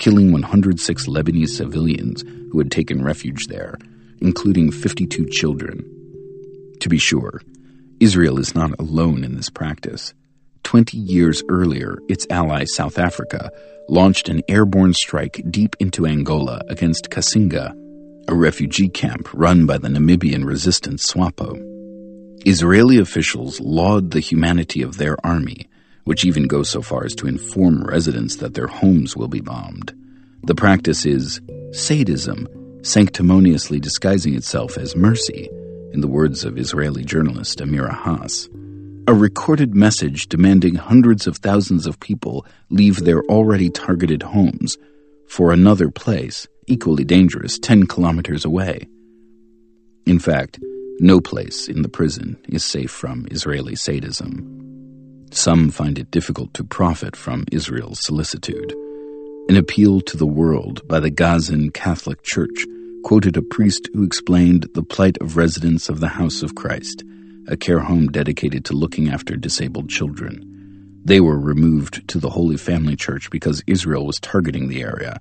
killing 0.00 0.32
106 0.32 1.06
Lebanese 1.06 1.50
civilians 1.50 2.22
who 2.50 2.58
had 2.58 2.70
taken 2.70 3.04
refuge 3.04 3.46
there, 3.46 3.78
including 4.20 4.72
52 4.72 5.26
children. 5.30 5.84
To 6.80 6.88
be 6.88 6.98
sure, 6.98 7.42
Israel 8.00 8.38
is 8.38 8.54
not 8.54 8.72
alone 8.80 9.22
in 9.22 9.36
this 9.36 9.50
practice. 9.50 10.14
20 10.64 10.96
years 10.96 11.42
earlier, 11.50 11.98
its 12.08 12.26
ally 12.30 12.64
South 12.64 12.98
Africa 12.98 13.52
launched 13.88 14.28
an 14.28 14.42
airborne 14.48 14.94
strike 14.94 15.42
deep 15.50 15.76
into 15.80 16.06
Angola 16.06 16.62
against 16.68 17.10
Cassinga, 17.10 17.74
a 18.26 18.34
refugee 18.34 18.88
camp 18.88 19.28
run 19.34 19.66
by 19.66 19.76
the 19.76 19.88
Namibian 19.88 20.46
resistance 20.46 21.04
SWAPO. 21.12 21.58
Israeli 22.46 22.98
officials 22.98 23.60
laud 23.60 24.12
the 24.12 24.20
humanity 24.20 24.80
of 24.80 24.96
their 24.96 25.16
army, 25.26 25.68
which 26.10 26.24
even 26.24 26.48
goes 26.48 26.68
so 26.68 26.82
far 26.82 27.04
as 27.04 27.14
to 27.14 27.28
inform 27.28 27.84
residents 27.84 28.34
that 28.42 28.54
their 28.54 28.66
homes 28.66 29.16
will 29.16 29.28
be 29.28 29.40
bombed. 29.40 29.94
The 30.42 30.56
practice 30.56 31.06
is 31.06 31.40
sadism, 31.70 32.48
sanctimoniously 32.82 33.78
disguising 33.78 34.34
itself 34.34 34.76
as 34.76 34.96
mercy, 34.96 35.48
in 35.92 36.00
the 36.00 36.08
words 36.08 36.44
of 36.44 36.58
Israeli 36.58 37.04
journalist 37.04 37.60
Amira 37.60 37.96
Hass 37.96 38.48
a 39.06 39.14
recorded 39.14 39.74
message 39.74 40.28
demanding 40.28 40.74
hundreds 40.74 41.26
of 41.26 41.36
thousands 41.36 41.86
of 41.86 41.98
people 41.98 42.44
leave 42.70 43.04
their 43.04 43.22
already 43.24 43.70
targeted 43.70 44.22
homes 44.22 44.78
for 45.28 45.52
another 45.52 45.90
place, 45.90 46.46
equally 46.66 47.04
dangerous, 47.04 47.58
10 47.58 47.86
kilometers 47.86 48.44
away. 48.44 48.86
In 50.06 50.18
fact, 50.18 50.58
no 51.00 51.20
place 51.20 51.68
in 51.68 51.82
the 51.82 51.88
prison 51.88 52.36
is 52.48 52.64
safe 52.64 52.90
from 52.90 53.26
Israeli 53.30 53.74
sadism. 53.74 54.79
Some 55.32 55.70
find 55.70 55.98
it 55.98 56.10
difficult 56.10 56.54
to 56.54 56.64
profit 56.64 57.14
from 57.14 57.44
Israel's 57.52 58.00
solicitude. 58.00 58.74
An 59.48 59.56
appeal 59.56 60.00
to 60.02 60.16
the 60.16 60.26
world 60.26 60.86
by 60.88 61.00
the 61.00 61.10
Gazan 61.10 61.70
Catholic 61.70 62.22
Church 62.22 62.66
quoted 63.04 63.36
a 63.36 63.42
priest 63.42 63.88
who 63.94 64.02
explained 64.02 64.68
the 64.74 64.82
plight 64.82 65.16
of 65.20 65.36
residents 65.36 65.88
of 65.88 66.00
the 66.00 66.08
House 66.08 66.42
of 66.42 66.54
Christ 66.54 67.04
a 67.50 67.56
care 67.56 67.80
home 67.80 68.06
dedicated 68.06 68.64
to 68.64 68.74
looking 68.74 69.08
after 69.08 69.34
disabled 69.36 69.88
children. 69.88 70.46
They 71.04 71.20
were 71.20 71.38
removed 71.38 72.06
to 72.08 72.18
the 72.18 72.30
Holy 72.30 72.56
Family 72.56 72.94
Church 72.94 73.28
because 73.30 73.64
Israel 73.66 74.06
was 74.06 74.20
targeting 74.20 74.68
the 74.68 74.82
area. 74.82 75.20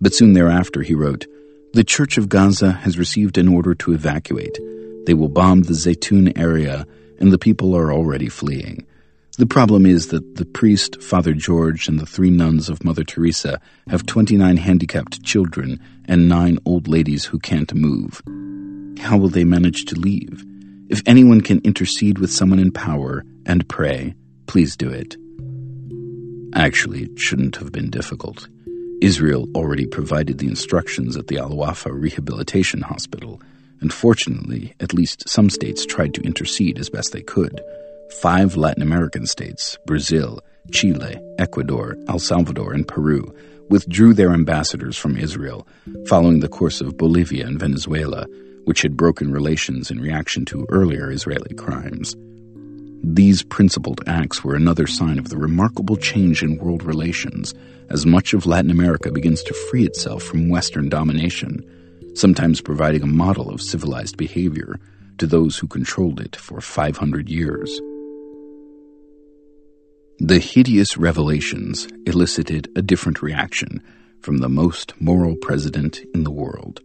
But 0.00 0.14
soon 0.14 0.32
thereafter, 0.32 0.82
he 0.82 0.94
wrote, 0.94 1.26
The 1.74 1.84
Church 1.84 2.16
of 2.16 2.30
Gaza 2.30 2.72
has 2.72 2.98
received 2.98 3.36
an 3.36 3.48
order 3.48 3.74
to 3.74 3.92
evacuate. 3.92 4.58
They 5.06 5.14
will 5.14 5.28
bomb 5.28 5.62
the 5.62 5.74
Zaytun 5.74 6.38
area, 6.38 6.86
and 7.20 7.30
the 7.30 7.38
people 7.38 7.76
are 7.76 7.92
already 7.92 8.28
fleeing. 8.28 8.86
The 9.38 9.46
problem 9.46 9.84
is 9.84 10.08
that 10.08 10.36
the 10.36 10.46
priest, 10.46 11.02
Father 11.02 11.34
George, 11.34 11.88
and 11.88 12.00
the 12.00 12.06
three 12.06 12.30
nuns 12.30 12.70
of 12.70 12.82
Mother 12.82 13.04
Teresa 13.04 13.60
have 13.86 14.06
29 14.06 14.56
handicapped 14.56 15.22
children 15.24 15.78
and 16.06 16.26
nine 16.26 16.58
old 16.64 16.88
ladies 16.88 17.26
who 17.26 17.38
can't 17.38 17.74
move. 17.74 18.22
How 18.98 19.18
will 19.18 19.28
they 19.28 19.44
manage 19.44 19.84
to 19.86 19.94
leave? 19.94 20.42
If 20.88 21.02
anyone 21.04 21.42
can 21.42 21.60
intercede 21.64 22.18
with 22.18 22.32
someone 22.32 22.58
in 22.58 22.72
power 22.72 23.24
and 23.44 23.68
pray, 23.68 24.14
please 24.46 24.74
do 24.74 24.88
it. 24.88 25.16
Actually, 26.54 27.02
it 27.02 27.18
shouldn't 27.18 27.56
have 27.56 27.72
been 27.72 27.90
difficult. 27.90 28.48
Israel 29.02 29.48
already 29.54 29.84
provided 29.84 30.38
the 30.38 30.48
instructions 30.48 31.14
at 31.14 31.26
the 31.26 31.36
Al 31.36 31.54
Wafa 31.54 31.92
Rehabilitation 31.92 32.80
Hospital, 32.80 33.42
and 33.82 33.92
fortunately, 33.92 34.74
at 34.80 34.94
least 34.94 35.28
some 35.28 35.50
states 35.50 35.84
tried 35.84 36.14
to 36.14 36.22
intercede 36.22 36.78
as 36.78 36.88
best 36.88 37.12
they 37.12 37.20
could. 37.20 37.60
Five 38.10 38.56
Latin 38.56 38.82
American 38.82 39.26
states, 39.26 39.78
Brazil, 39.86 40.40
Chile, 40.72 41.20
Ecuador, 41.38 41.96
El 42.08 42.18
Salvador, 42.18 42.72
and 42.72 42.86
Peru, 42.86 43.34
withdrew 43.68 44.14
their 44.14 44.32
ambassadors 44.32 44.96
from 44.96 45.16
Israel, 45.16 45.66
following 46.06 46.40
the 46.40 46.48
course 46.48 46.80
of 46.80 46.96
Bolivia 46.96 47.46
and 47.46 47.58
Venezuela, 47.58 48.26
which 48.64 48.82
had 48.82 48.96
broken 48.96 49.32
relations 49.32 49.90
in 49.90 50.00
reaction 50.00 50.44
to 50.46 50.66
earlier 50.70 51.10
Israeli 51.10 51.54
crimes. 51.54 52.16
These 53.02 53.42
principled 53.42 54.00
acts 54.06 54.42
were 54.42 54.56
another 54.56 54.86
sign 54.86 55.18
of 55.18 55.28
the 55.28 55.36
remarkable 55.36 55.96
change 55.96 56.42
in 56.42 56.58
world 56.58 56.82
relations 56.82 57.54
as 57.90 58.04
much 58.04 58.34
of 58.34 58.46
Latin 58.46 58.70
America 58.70 59.12
begins 59.12 59.42
to 59.44 59.54
free 59.70 59.84
itself 59.84 60.22
from 60.22 60.48
Western 60.48 60.88
domination, 60.88 61.64
sometimes 62.14 62.60
providing 62.60 63.02
a 63.02 63.06
model 63.06 63.50
of 63.50 63.62
civilized 63.62 64.16
behavior 64.16 64.80
to 65.18 65.26
those 65.26 65.56
who 65.56 65.68
controlled 65.68 66.20
it 66.20 66.34
for 66.34 66.60
500 66.60 67.28
years. 67.28 67.80
The 70.18 70.38
hideous 70.38 70.96
revelations 70.96 71.86
elicited 72.06 72.70
a 72.74 72.80
different 72.80 73.20
reaction 73.20 73.82
from 74.22 74.38
the 74.38 74.48
most 74.48 74.98
moral 74.98 75.36
president 75.36 76.00
in 76.14 76.24
the 76.24 76.30
world, 76.30 76.80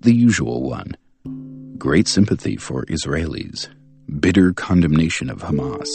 the 0.00 0.14
usual 0.14 0.62
one 0.62 0.96
great 1.78 2.06
sympathy 2.06 2.56
for 2.56 2.84
Israelis, 2.86 3.66
bitter 4.20 4.52
condemnation 4.52 5.30
of 5.30 5.40
Hamas, 5.40 5.88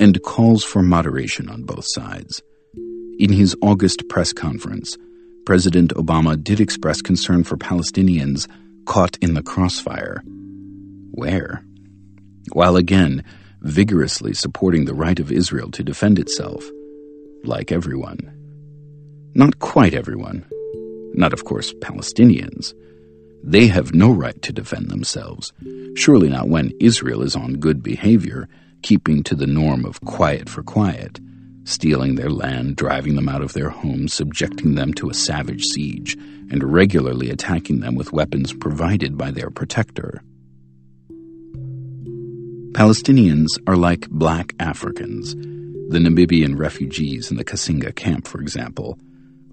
and 0.00 0.22
calls 0.22 0.64
for 0.64 0.82
moderation 0.82 1.48
on 1.48 1.62
both 1.62 1.86
sides. 1.86 2.42
In 3.18 3.32
his 3.32 3.56
August 3.62 4.06
press 4.10 4.34
conference, 4.34 4.98
President 5.46 5.94
Obama 5.94 6.42
did 6.42 6.60
express 6.60 7.00
concern 7.00 7.42
for 7.42 7.56
Palestinians 7.56 8.46
caught 8.84 9.16
in 9.22 9.32
the 9.32 9.42
crossfire. 9.42 10.22
Where? 11.12 11.64
While 12.52 12.76
again 12.76 13.24
vigorously 13.62 14.34
supporting 14.34 14.84
the 14.84 14.94
right 14.94 15.18
of 15.20 15.30
Israel 15.30 15.70
to 15.70 15.84
defend 15.84 16.18
itself, 16.18 16.68
like 17.44 17.70
everyone. 17.70 18.18
Not 19.34 19.60
quite 19.60 19.94
everyone. 19.94 20.44
Not, 21.14 21.32
of 21.32 21.44
course, 21.44 21.72
Palestinians. 21.74 22.74
They 23.44 23.68
have 23.68 23.94
no 23.94 24.10
right 24.10 24.40
to 24.42 24.52
defend 24.52 24.90
themselves, 24.90 25.52
surely 25.94 26.28
not 26.28 26.48
when 26.48 26.72
Israel 26.80 27.22
is 27.22 27.36
on 27.36 27.54
good 27.54 27.82
behavior, 27.82 28.48
keeping 28.82 29.22
to 29.24 29.34
the 29.34 29.46
norm 29.46 29.84
of 29.84 30.00
quiet 30.00 30.48
for 30.48 30.62
quiet, 30.62 31.20
stealing 31.64 32.16
their 32.16 32.30
land, 32.30 32.76
driving 32.76 33.14
them 33.14 33.28
out 33.28 33.42
of 33.42 33.52
their 33.52 33.70
homes, 33.70 34.12
subjecting 34.12 34.74
them 34.74 34.92
to 34.94 35.08
a 35.08 35.14
savage 35.14 35.64
siege, 35.64 36.14
and 36.50 36.64
regularly 36.64 37.30
attacking 37.30 37.80
them 37.80 37.94
with 37.94 38.12
weapons 38.12 38.52
provided 38.52 39.16
by 39.16 39.30
their 39.30 39.50
protector. 39.50 40.22
Palestinians 42.72 43.48
are 43.66 43.76
like 43.76 44.08
black 44.08 44.54
Africans, 44.58 45.34
the 45.34 45.98
Namibian 45.98 46.58
refugees 46.58 47.30
in 47.30 47.36
the 47.36 47.44
Kasinga 47.44 47.94
camp, 47.94 48.26
for 48.26 48.40
example, 48.40 48.98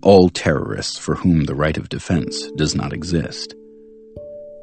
all 0.01 0.29
terrorists 0.29 0.97
for 0.97 1.15
whom 1.15 1.43
the 1.43 1.53
right 1.53 1.75
of 1.75 1.89
defense 1.89 2.49
does 2.51 2.75
not 2.75 2.93
exist. 2.93 3.53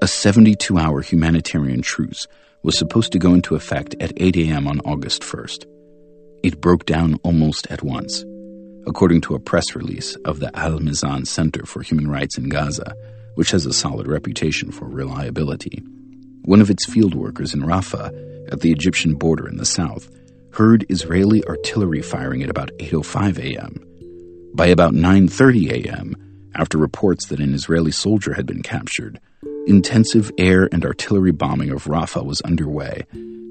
A 0.00 0.08
72 0.08 0.78
hour 0.78 1.02
humanitarian 1.02 1.82
truce 1.82 2.26
was 2.62 2.78
supposed 2.78 3.12
to 3.12 3.18
go 3.18 3.34
into 3.34 3.56
effect 3.56 3.94
at 4.00 4.14
8 4.16 4.38
a.m. 4.38 4.66
on 4.66 4.80
August 4.80 5.20
1st. 5.20 5.66
It 6.42 6.58
broke 6.58 6.86
down 6.86 7.20
almost 7.22 7.66
at 7.70 7.82
once, 7.82 8.24
according 8.86 9.20
to 9.22 9.34
a 9.34 9.38
press 9.38 9.76
release 9.76 10.14
of 10.24 10.40
the 10.40 10.50
Al 10.58 10.78
Mezan 10.78 11.26
Center 11.26 11.66
for 11.66 11.82
Human 11.82 12.08
Rights 12.08 12.38
in 12.38 12.48
Gaza, 12.48 12.94
which 13.34 13.50
has 13.50 13.66
a 13.66 13.74
solid 13.74 14.06
reputation 14.06 14.72
for 14.72 14.86
reliability. 14.86 15.82
One 16.46 16.62
of 16.62 16.70
its 16.70 16.86
field 16.86 17.14
workers 17.14 17.52
in 17.52 17.60
Rafah, 17.60 18.35
at 18.50 18.60
the 18.60 18.72
Egyptian 18.72 19.14
border 19.14 19.48
in 19.48 19.56
the 19.56 19.64
south, 19.64 20.08
heard 20.52 20.86
Israeli 20.88 21.44
artillery 21.46 22.02
firing 22.02 22.42
at 22.42 22.50
about 22.50 22.70
8:05 22.78 23.38
a.m. 23.38 23.80
By 24.54 24.66
about 24.66 24.94
9:30 24.94 25.70
a.m., 25.84 26.14
after 26.54 26.78
reports 26.78 27.26
that 27.26 27.40
an 27.40 27.52
Israeli 27.52 27.92
soldier 27.92 28.34
had 28.34 28.46
been 28.46 28.62
captured, 28.62 29.20
intensive 29.66 30.32
air 30.38 30.68
and 30.72 30.84
artillery 30.84 31.32
bombing 31.32 31.70
of 31.70 31.84
Rafah 31.84 32.24
was 32.24 32.40
underway, 32.40 33.04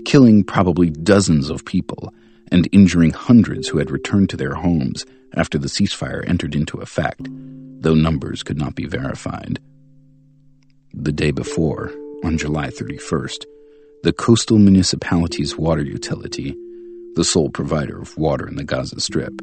killing 0.05 0.43
probably 0.43 0.89
dozens 0.89 1.49
of 1.49 1.65
people 1.65 2.13
and 2.51 2.69
injuring 2.71 3.11
hundreds 3.11 3.67
who 3.67 3.77
had 3.77 3.91
returned 3.91 4.29
to 4.29 4.37
their 4.37 4.55
homes 4.55 5.05
after 5.35 5.57
the 5.57 5.67
ceasefire 5.67 6.27
entered 6.27 6.55
into 6.55 6.79
effect, 6.79 7.27
though 7.81 7.93
numbers 7.95 8.43
could 8.43 8.57
not 8.57 8.75
be 8.75 8.85
verified. 8.85 9.59
The 10.93 11.11
day 11.11 11.31
before, 11.31 11.91
on 12.23 12.37
July 12.37 12.67
31st, 12.69 13.45
the 14.05 14.13
coastal 14.13 14.59
municipality's 14.59 15.57
water 15.57 15.81
utility, 15.81 16.55
the 17.15 17.23
sole 17.23 17.49
provider 17.49 17.99
of 17.99 18.15
water 18.19 18.47
in 18.47 18.55
the 18.55 18.63
Gaza 18.63 18.99
Strip, 18.99 19.33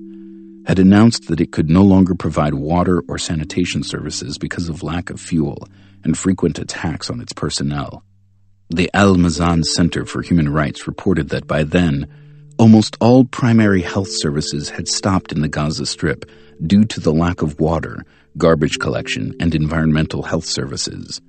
had 0.69 0.79
announced 0.79 1.27
that 1.27 1.41
it 1.41 1.51
could 1.51 1.69
no 1.69 1.83
longer 1.83 2.15
provide 2.15 2.55
water 2.55 3.03
or 3.09 3.19
sanitation 3.19 3.83
services 3.83 4.39
because 4.39 4.69
of 4.69 4.85
lack 4.85 5.11
of 5.11 5.21
fuel 5.21 5.67
and 6.05 6.17
frequent 6.17 6.61
attacks 6.61 7.11
on 7.11 7.21
its 7.21 7.33
personnel. 7.33 8.05
The 8.71 8.89
Al 8.95 9.17
Mezan 9.17 9.65
Center 9.65 10.07
for 10.07 10.23
Human 10.23 10.49
Rights 10.49 10.87
reported 10.87 11.31
that 11.31 11.49
by 11.49 11.65
then, 11.65 12.07
almost 12.57 12.97
all 13.01 13.25
primary 13.25 13.83
health 13.83 14.11
services 14.13 14.71
had 14.71 14.87
stopped 14.87 15.33
in 15.33 15.41
the 15.41 15.49
Gaza 15.49 15.87
Strip 15.87 16.25
due 16.65 16.85
to 16.85 17.01
the 17.01 17.13
lack 17.13 17.43
of 17.43 17.59
water, 17.59 18.05
garbage 18.39 18.79
collection, 18.79 19.35
and 19.41 19.57
environmental 19.57 20.23
health 20.23 20.45
services. 20.45 21.21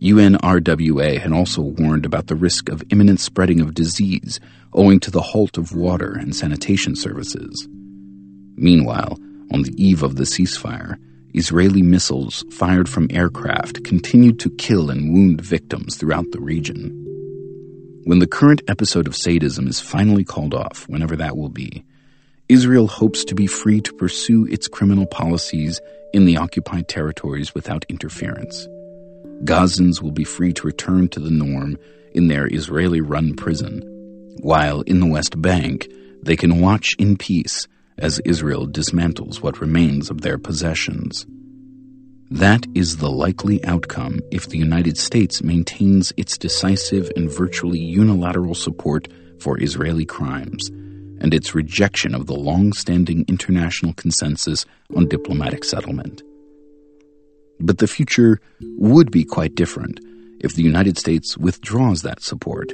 UNRWA 0.00 1.18
had 1.18 1.32
also 1.32 1.62
warned 1.62 2.04
about 2.04 2.26
the 2.26 2.34
risk 2.34 2.68
of 2.68 2.82
imminent 2.90 3.20
spreading 3.20 3.60
of 3.60 3.74
disease 3.74 4.40
owing 4.72 5.00
to 5.00 5.10
the 5.10 5.20
halt 5.20 5.56
of 5.56 5.74
water 5.74 6.12
and 6.12 6.34
sanitation 6.34 6.96
services. 6.96 7.68
Meanwhile, 8.56 9.18
on 9.52 9.62
the 9.62 9.74
eve 9.76 10.02
of 10.02 10.16
the 10.16 10.24
ceasefire, 10.24 10.98
Israeli 11.32 11.82
missiles 11.82 12.44
fired 12.50 12.88
from 12.88 13.08
aircraft 13.10 13.84
continued 13.84 14.38
to 14.40 14.50
kill 14.50 14.90
and 14.90 15.12
wound 15.12 15.40
victims 15.40 15.96
throughout 15.96 16.30
the 16.32 16.40
region. 16.40 17.00
When 18.04 18.18
the 18.18 18.26
current 18.26 18.62
episode 18.68 19.06
of 19.06 19.16
sadism 19.16 19.66
is 19.66 19.80
finally 19.80 20.24
called 20.24 20.54
off, 20.54 20.88
whenever 20.88 21.16
that 21.16 21.36
will 21.36 21.48
be, 21.48 21.84
Israel 22.48 22.86
hopes 22.86 23.24
to 23.24 23.34
be 23.34 23.46
free 23.46 23.80
to 23.80 23.92
pursue 23.94 24.46
its 24.46 24.68
criminal 24.68 25.06
policies 25.06 25.80
in 26.12 26.24
the 26.24 26.36
occupied 26.36 26.88
territories 26.88 27.54
without 27.54 27.86
interference. 27.88 28.68
Gazans 29.44 30.00
will 30.00 30.10
be 30.10 30.24
free 30.24 30.52
to 30.54 30.66
return 30.66 31.08
to 31.08 31.20
the 31.20 31.30
norm 31.30 31.76
in 32.14 32.28
their 32.28 32.46
Israeli 32.46 33.00
run 33.00 33.34
prison, 33.34 33.82
while 34.40 34.80
in 34.82 35.00
the 35.00 35.06
West 35.06 35.40
Bank, 35.40 35.88
they 36.22 36.36
can 36.36 36.60
watch 36.60 36.94
in 36.98 37.16
peace 37.16 37.68
as 37.98 38.20
Israel 38.20 38.66
dismantles 38.66 39.42
what 39.42 39.60
remains 39.60 40.10
of 40.10 40.22
their 40.22 40.38
possessions. 40.38 41.26
That 42.30 42.66
is 42.74 42.96
the 42.96 43.10
likely 43.10 43.62
outcome 43.64 44.20
if 44.32 44.48
the 44.48 44.58
United 44.58 44.96
States 44.96 45.42
maintains 45.42 46.12
its 46.16 46.38
decisive 46.38 47.12
and 47.14 47.30
virtually 47.30 47.78
unilateral 47.78 48.54
support 48.54 49.08
for 49.38 49.62
Israeli 49.62 50.06
crimes 50.06 50.68
and 51.20 51.34
its 51.34 51.54
rejection 51.54 52.14
of 52.14 52.26
the 52.26 52.34
long 52.34 52.72
standing 52.72 53.24
international 53.28 53.92
consensus 53.92 54.64
on 54.96 55.06
diplomatic 55.06 55.64
settlement. 55.64 56.22
But 57.60 57.78
the 57.78 57.86
future 57.86 58.40
would 58.60 59.10
be 59.10 59.24
quite 59.24 59.54
different 59.54 60.00
if 60.40 60.54
the 60.54 60.62
United 60.62 60.98
States 60.98 61.38
withdraws 61.38 62.02
that 62.02 62.22
support. 62.22 62.72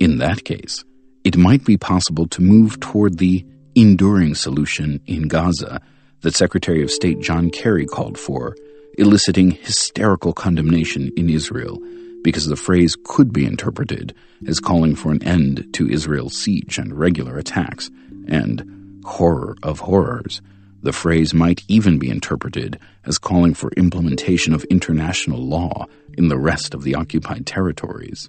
In 0.00 0.18
that 0.18 0.44
case, 0.44 0.84
it 1.24 1.36
might 1.36 1.64
be 1.64 1.76
possible 1.76 2.26
to 2.28 2.42
move 2.42 2.78
toward 2.80 3.18
the 3.18 3.44
enduring 3.74 4.34
solution 4.34 5.00
in 5.06 5.28
Gaza 5.28 5.80
that 6.20 6.34
Secretary 6.34 6.82
of 6.82 6.90
State 6.90 7.20
John 7.20 7.50
Kerry 7.50 7.86
called 7.86 8.18
for, 8.18 8.56
eliciting 8.96 9.52
hysterical 9.52 10.32
condemnation 10.32 11.12
in 11.16 11.30
Israel 11.30 11.80
because 12.22 12.46
the 12.46 12.56
phrase 12.56 12.96
could 13.04 13.32
be 13.32 13.46
interpreted 13.46 14.14
as 14.46 14.60
calling 14.60 14.94
for 14.96 15.12
an 15.12 15.22
end 15.22 15.66
to 15.72 15.88
Israel's 15.88 16.36
siege 16.36 16.78
and 16.78 16.98
regular 16.98 17.38
attacks, 17.38 17.90
and 18.26 19.02
horror 19.04 19.56
of 19.62 19.80
horrors. 19.80 20.42
The 20.82 20.92
phrase 20.92 21.32
might 21.32 21.62
even 21.68 21.98
be 21.98 22.10
interpreted 22.10 22.78
as 23.08 23.18
calling 23.18 23.54
for 23.54 23.70
implementation 23.76 24.52
of 24.54 24.64
international 24.64 25.40
law 25.40 25.86
in 26.16 26.28
the 26.28 26.38
rest 26.38 26.74
of 26.74 26.82
the 26.84 26.94
occupied 26.94 27.46
territories. 27.46 28.28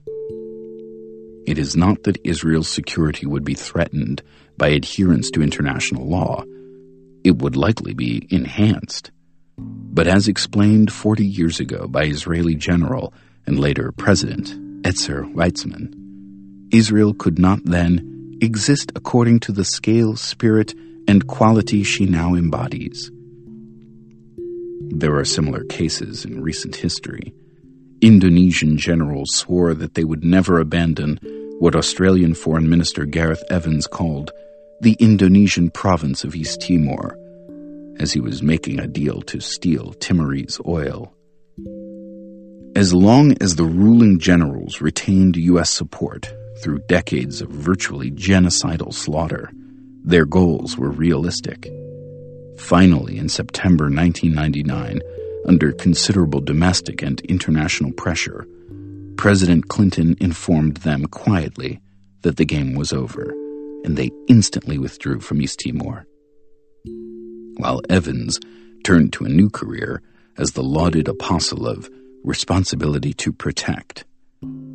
It 1.46 1.58
is 1.58 1.76
not 1.76 2.04
that 2.04 2.20
Israel's 2.24 2.70
security 2.70 3.26
would 3.26 3.44
be 3.44 3.56
threatened 3.56 4.24
by 4.58 4.70
adherence 4.70 5.30
to 5.32 5.42
international 5.42 6.08
law. 6.08 6.44
It 7.24 7.40
would 7.40 7.56
likely 7.56 7.94
be 7.94 8.28
enhanced. 8.30 9.12
But 9.58 10.08
as 10.08 10.28
explained 10.28 10.94
40 10.94 11.26
years 11.26 11.60
ago 11.60 11.88
by 11.88 12.06
Israeli 12.06 12.56
General 12.56 13.14
and 13.46 13.60
later 13.60 13.92
President 13.92 14.56
Ezer 14.86 15.24
Weizman, 15.24 15.94
Israel 16.72 17.14
could 17.14 17.40
not 17.40 17.60
then 17.66 18.38
exist 18.42 18.92
according 18.96 19.40
to 19.42 19.52
the 19.52 19.66
scale, 19.66 20.16
spirit, 20.16 20.74
and 21.08 21.28
quality 21.28 21.84
she 21.84 22.06
now 22.06 22.36
embodies. 22.36 23.12
There 24.92 25.16
are 25.16 25.26
similar 25.26 25.64
cases 25.66 26.26
in 26.26 26.42
recent 26.42 26.76
history. 26.76 27.34
Indonesian 28.02 28.78
generals 28.78 29.30
swore 29.34 29.74
that 29.74 29.94
they 29.94 30.04
would 30.04 30.24
never 30.24 30.60
abandon 30.60 31.20
what 31.60 31.76
Australian 31.76 32.34
Foreign 32.34 32.70
Minister 32.70 33.06
Gareth 33.06 33.44
Evans 33.50 33.88
called 33.88 34.32
the 34.82 34.98
Indonesian 35.00 35.70
province 35.70 36.24
of 36.24 36.36
East 36.36 36.62
Timor, 36.62 37.18
as 38.00 38.14
he 38.14 38.20
was 38.20 38.42
making 38.42 38.80
a 38.80 38.88
deal 38.88 39.22
to 39.24 39.40
steal 39.40 39.94
Timorese 39.94 40.60
oil. 40.66 41.14
As 42.76 42.94
long 42.94 43.36
as 43.42 43.56
the 43.56 43.66
ruling 43.66 44.20
generals 44.20 44.82
retained 44.82 45.36
U.S. 45.36 45.70
support 45.70 46.32
through 46.62 46.80
decades 46.88 47.42
of 47.42 47.50
virtually 47.50 48.12
genocidal 48.12 48.94
slaughter, 48.94 49.52
their 50.04 50.26
goals 50.26 50.78
were 50.78 50.90
realistic. 50.90 51.70
Finally, 52.60 53.18
in 53.18 53.30
September 53.30 53.86
1999, 53.86 55.02
under 55.48 55.72
considerable 55.72 56.42
domestic 56.42 57.02
and 57.02 57.20
international 57.22 57.92
pressure, 57.94 58.46
President 59.18 59.70
Clinton 59.70 60.16
informed 60.20 60.78
them 60.78 61.06
quietly 61.06 61.80
that 62.22 62.38
the 62.38 62.46
game 62.46 62.76
was 62.76 62.94
over, 62.94 63.32
and 63.84 63.98
they 63.98 64.12
instantly 64.28 64.78
withdrew 64.78 65.20
from 65.20 65.42
East 65.42 65.62
Timor. 65.62 66.06
While 67.58 67.82
Evans 67.90 68.40
turned 68.84 69.14
to 69.14 69.26
a 69.26 69.30
new 69.30 69.50
career 69.50 70.02
as 70.38 70.52
the 70.52 70.64
lauded 70.64 71.08
apostle 71.08 71.66
of 71.66 71.90
responsibility 72.24 73.14
to 73.14 73.32
protect, 73.34 74.06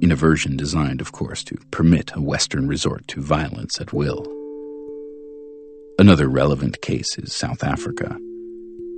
in 0.01 0.11
a 0.11 0.16
version 0.16 0.57
designed, 0.57 1.01
of 1.01 1.12
course, 1.12 1.45
to 1.45 1.57
permit 1.70 2.11
a 2.14 2.20
Western 2.20 2.66
resort 2.66 3.07
to 3.09 3.22
violence 3.22 3.80
at 3.80 3.93
will. 3.93 4.34
Another 5.97 6.28
relevant 6.28 6.80
case 6.80 7.16
is 7.18 7.32
South 7.32 7.62
Africa. 7.62 8.07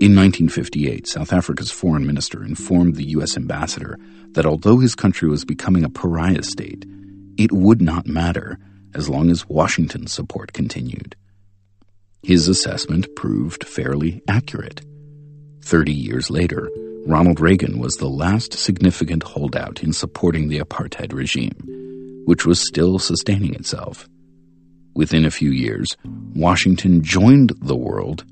In 0.01 0.17
1958, 0.17 1.07
South 1.07 1.31
Africa's 1.31 1.71
foreign 1.71 2.07
minister 2.07 2.43
informed 2.43 2.97
the 2.97 3.11
U.S. 3.11 3.37
ambassador 3.37 3.99
that 4.31 4.47
although 4.47 4.79
his 4.79 4.95
country 4.95 5.29
was 5.29 5.45
becoming 5.45 5.85
a 5.85 5.91
pariah 5.91 6.43
state, 6.43 6.87
it 7.37 7.53
would 7.53 7.83
not 7.83 8.07
matter 8.07 8.59
as 8.95 9.11
long 9.11 9.29
as 9.31 9.47
Washington's 9.47 10.11
support 10.11 10.55
continued. 10.55 11.15
His 12.23 12.49
assessment 12.49 13.15
proved 13.15 13.67
fairly 13.67 14.23
accurate. 14.27 14.81
Thirty 15.63 15.93
years 15.93 16.31
later, 16.31 16.71
Ronald 17.07 17.41
Reagan 17.41 17.79
was 17.79 17.97
the 17.97 18.09
last 18.09 18.55
significant 18.55 19.23
holdout 19.23 19.83
in 19.83 19.93
supporting 19.93 20.49
the 20.49 20.61
apartheid 20.61 21.13
regime, 21.13 22.23
which 22.25 22.47
was 22.47 22.67
still 22.67 22.99
sustaining 22.99 23.55
itself. 23.55 24.09
Within 24.97 25.27
a 25.27 25.31
few 25.31 25.51
years, 25.51 25.95
Washington 26.35 27.03
joined 27.03 27.53
the 27.61 27.77
world 27.77 28.25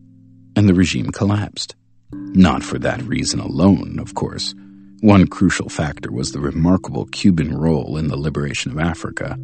and 0.57 0.67
the 0.67 0.73
regime 0.73 1.11
collapsed. 1.11 1.75
Not 2.11 2.63
for 2.63 2.79
that 2.79 3.03
reason 3.03 3.39
alone, 3.39 3.99
of 3.99 4.15
course. 4.15 4.55
One 5.01 5.27
crucial 5.27 5.69
factor 5.69 6.11
was 6.11 6.33
the 6.33 6.41
remarkable 6.41 7.05
Cuban 7.05 7.55
role 7.55 7.99
in 7.99 8.09
the 8.09 8.17
liberation 8.17 8.73
of 8.73 8.79
Africa, 8.79 9.39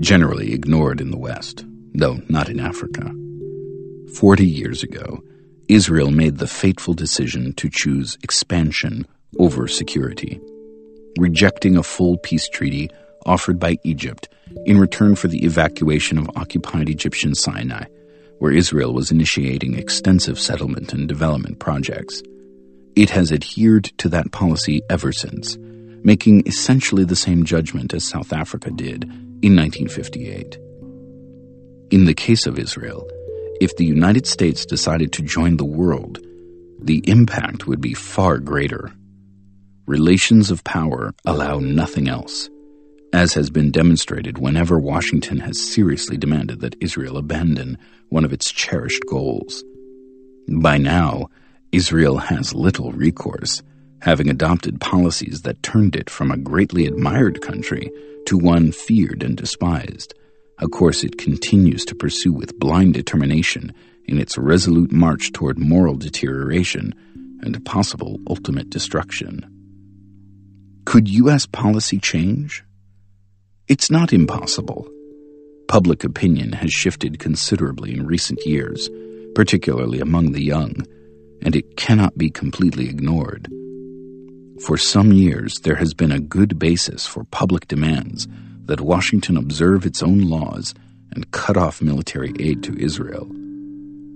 generally 0.00 0.52
ignored 0.52 1.00
in 1.00 1.10
the 1.10 1.16
West, 1.16 1.64
though 1.94 2.20
not 2.28 2.50
in 2.50 2.60
Africa. 2.60 3.10
Forty 4.14 4.46
years 4.46 4.82
ago, 4.82 5.24
Israel 5.68 6.10
made 6.10 6.36
the 6.36 6.46
fateful 6.46 6.92
decision 6.92 7.54
to 7.54 7.70
choose 7.70 8.18
expansion 8.22 9.06
over 9.38 9.66
security, 9.66 10.38
rejecting 11.18 11.78
a 11.78 11.82
full 11.82 12.18
peace 12.18 12.50
treaty 12.50 12.90
offered 13.24 13.58
by 13.58 13.78
Egypt 13.82 14.28
in 14.66 14.78
return 14.78 15.14
for 15.14 15.28
the 15.28 15.44
evacuation 15.44 16.18
of 16.18 16.30
occupied 16.36 16.88
Egyptian 16.88 17.34
Sinai, 17.34 17.84
where 18.38 18.52
Israel 18.52 18.92
was 18.94 19.10
initiating 19.10 19.74
extensive 19.74 20.38
settlement 20.38 20.92
and 20.92 21.08
development 21.08 21.58
projects. 21.58 22.22
It 22.96 23.10
has 23.10 23.32
adhered 23.32 23.84
to 23.98 24.08
that 24.08 24.32
policy 24.32 24.82
ever 24.90 25.12
since, 25.12 25.56
making 26.02 26.46
essentially 26.46 27.04
the 27.04 27.16
same 27.16 27.44
judgment 27.44 27.94
as 27.94 28.04
South 28.04 28.32
Africa 28.32 28.70
did 28.70 29.04
in 29.42 29.56
1958. 29.56 30.58
In 31.90 32.04
the 32.04 32.14
case 32.14 32.46
of 32.46 32.58
Israel, 32.58 33.08
if 33.60 33.76
the 33.76 33.84
United 33.84 34.26
States 34.26 34.64
decided 34.64 35.12
to 35.12 35.22
join 35.22 35.56
the 35.56 35.64
world, 35.64 36.18
the 36.80 37.02
impact 37.06 37.66
would 37.66 37.80
be 37.80 37.94
far 37.94 38.38
greater. 38.38 38.90
Relations 39.86 40.50
of 40.50 40.64
power 40.64 41.12
allow 41.26 41.58
nothing 41.58 42.08
else 42.08 42.48
as 43.12 43.34
has 43.34 43.50
been 43.50 43.70
demonstrated 43.70 44.38
whenever 44.38 44.78
Washington 44.78 45.38
has 45.40 45.60
seriously 45.60 46.16
demanded 46.16 46.60
that 46.60 46.76
Israel 46.80 47.16
abandon 47.16 47.76
one 48.08 48.24
of 48.24 48.32
its 48.32 48.50
cherished 48.50 49.02
goals. 49.08 49.64
By 50.48 50.78
now, 50.78 51.28
Israel 51.72 52.18
has 52.18 52.54
little 52.54 52.92
recourse, 52.92 53.62
having 54.00 54.28
adopted 54.28 54.80
policies 54.80 55.42
that 55.42 55.62
turned 55.62 55.94
it 55.94 56.10
from 56.10 56.30
a 56.30 56.36
greatly 56.36 56.86
admired 56.86 57.40
country 57.42 57.90
to 58.26 58.36
one 58.36 58.72
feared 58.72 59.22
and 59.22 59.36
despised, 59.36 60.14
a 60.58 60.68
course 60.68 61.04
it 61.04 61.18
continues 61.18 61.84
to 61.84 61.94
pursue 61.94 62.32
with 62.32 62.58
blind 62.58 62.94
determination 62.94 63.72
in 64.06 64.18
its 64.18 64.36
resolute 64.36 64.92
march 64.92 65.32
toward 65.32 65.58
moral 65.58 65.96
deterioration 65.96 66.94
and 67.42 67.64
possible 67.64 68.18
ultimate 68.28 68.70
destruction. 68.70 69.46
Could 70.84 71.08
U.S. 71.08 71.46
policy 71.46 71.98
change? 71.98 72.64
It's 73.70 73.88
not 73.88 74.12
impossible. 74.12 74.88
Public 75.68 76.02
opinion 76.02 76.50
has 76.54 76.72
shifted 76.72 77.20
considerably 77.20 77.92
in 77.94 78.04
recent 78.04 78.44
years, 78.44 78.90
particularly 79.36 80.00
among 80.00 80.32
the 80.32 80.42
young, 80.42 80.84
and 81.42 81.54
it 81.54 81.76
cannot 81.76 82.18
be 82.18 82.30
completely 82.30 82.88
ignored. 82.88 83.46
For 84.66 84.76
some 84.76 85.12
years, 85.12 85.60
there 85.60 85.76
has 85.76 85.94
been 85.94 86.10
a 86.10 86.18
good 86.18 86.58
basis 86.58 87.06
for 87.06 87.22
public 87.30 87.68
demands 87.68 88.26
that 88.64 88.80
Washington 88.80 89.36
observe 89.36 89.86
its 89.86 90.02
own 90.02 90.22
laws 90.22 90.74
and 91.12 91.30
cut 91.30 91.56
off 91.56 91.80
military 91.80 92.34
aid 92.40 92.64
to 92.64 92.76
Israel. 92.76 93.30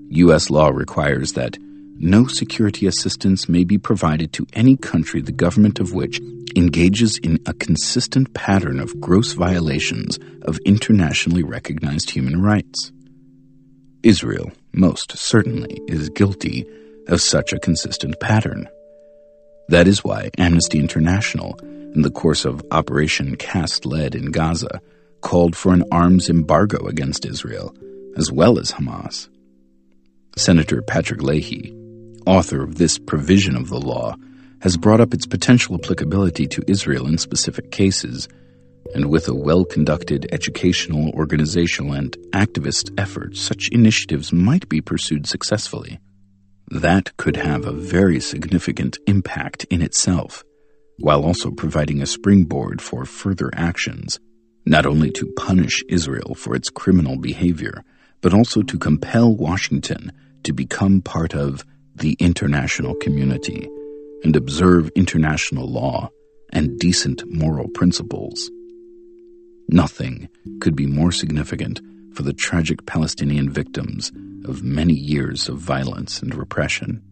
U.S. 0.08 0.50
law 0.50 0.70
requires 0.70 1.34
that 1.34 1.56
no 1.96 2.26
security 2.26 2.86
assistance 2.86 3.48
may 3.48 3.64
be 3.64 3.78
provided 3.78 4.32
to 4.32 4.46
any 4.52 4.76
country 4.76 5.20
the 5.20 5.32
government 5.32 5.78
of 5.78 5.92
which 5.92 6.20
engages 6.56 7.18
in 7.18 7.38
a 7.46 7.54
consistent 7.54 8.34
pattern 8.34 8.80
of 8.80 9.00
gross 9.00 9.32
violations 9.32 10.18
of 10.42 10.58
internationally 10.64 11.42
recognized 11.42 12.10
human 12.10 12.42
rights. 12.42 12.92
Israel, 14.02 14.52
most 14.72 15.16
certainly, 15.16 15.80
is 15.88 16.10
guilty 16.10 16.66
of 17.08 17.20
such 17.20 17.52
a 17.52 17.58
consistent 17.58 18.18
pattern. 18.20 18.68
That 19.68 19.88
is 19.88 20.04
why 20.04 20.30
Amnesty 20.36 20.78
International, 20.78 21.58
in 21.62 22.02
the 22.02 22.10
course 22.10 22.44
of 22.44 22.62
Operation 22.70 23.36
Cast 23.36 23.86
Lead 23.86 24.14
in 24.14 24.30
Gaza, 24.30 24.80
called 25.22 25.56
for 25.56 25.72
an 25.72 25.84
arms 25.90 26.28
embargo 26.28 26.86
against 26.86 27.24
Israel, 27.24 27.74
as 28.16 28.30
well 28.30 28.58
as 28.58 28.72
Hamas. 28.72 29.28
Senator 30.36 30.82
Patrick 30.82 31.22
Leahy, 31.22 31.74
author 32.26 32.62
of 32.62 32.76
this 32.76 32.98
provision 32.98 33.56
of 33.56 33.68
the 33.68 33.80
law, 33.80 34.16
has 34.60 34.76
brought 34.76 35.00
up 35.00 35.12
its 35.12 35.26
potential 35.26 35.74
applicability 35.74 36.46
to 36.46 36.64
Israel 36.66 37.06
in 37.06 37.18
specific 37.18 37.70
cases, 37.70 38.28
and 38.94 39.10
with 39.10 39.28
a 39.28 39.34
well 39.34 39.64
conducted 39.64 40.26
educational, 40.32 41.10
organizational, 41.10 41.92
and 41.92 42.16
activist 42.32 42.90
effort, 42.98 43.36
such 43.36 43.68
initiatives 43.72 44.32
might 44.32 44.68
be 44.68 44.80
pursued 44.80 45.26
successfully. 45.26 45.98
That 46.70 47.16
could 47.16 47.36
have 47.36 47.66
a 47.66 47.72
very 47.72 48.20
significant 48.20 48.98
impact 49.06 49.64
in 49.64 49.82
itself, 49.82 50.42
while 50.98 51.24
also 51.24 51.50
providing 51.50 52.00
a 52.00 52.06
springboard 52.06 52.80
for 52.80 53.04
further 53.04 53.50
actions, 53.54 54.18
not 54.64 54.86
only 54.86 55.10
to 55.10 55.32
punish 55.36 55.82
Israel 55.88 56.34
for 56.34 56.54
its 56.54 56.70
criminal 56.70 57.18
behavior, 57.18 57.84
but 58.22 58.32
also 58.32 58.62
to 58.62 58.78
compel 58.78 59.34
Washington 59.36 60.10
to 60.44 60.52
become 60.52 61.02
part 61.02 61.34
of 61.34 61.64
the 61.94 62.16
international 62.18 62.94
community 62.96 63.68
and 64.22 64.36
observe 64.36 64.90
international 64.94 65.68
law 65.70 66.10
and 66.50 66.78
decent 66.78 67.22
moral 67.26 67.68
principles. 67.68 68.50
Nothing 69.68 70.28
could 70.60 70.76
be 70.76 70.86
more 70.86 71.12
significant 71.12 71.80
for 72.12 72.22
the 72.22 72.32
tragic 72.32 72.86
Palestinian 72.86 73.50
victims 73.50 74.12
of 74.44 74.62
many 74.62 74.94
years 74.94 75.48
of 75.48 75.58
violence 75.58 76.20
and 76.20 76.34
repression. 76.34 77.02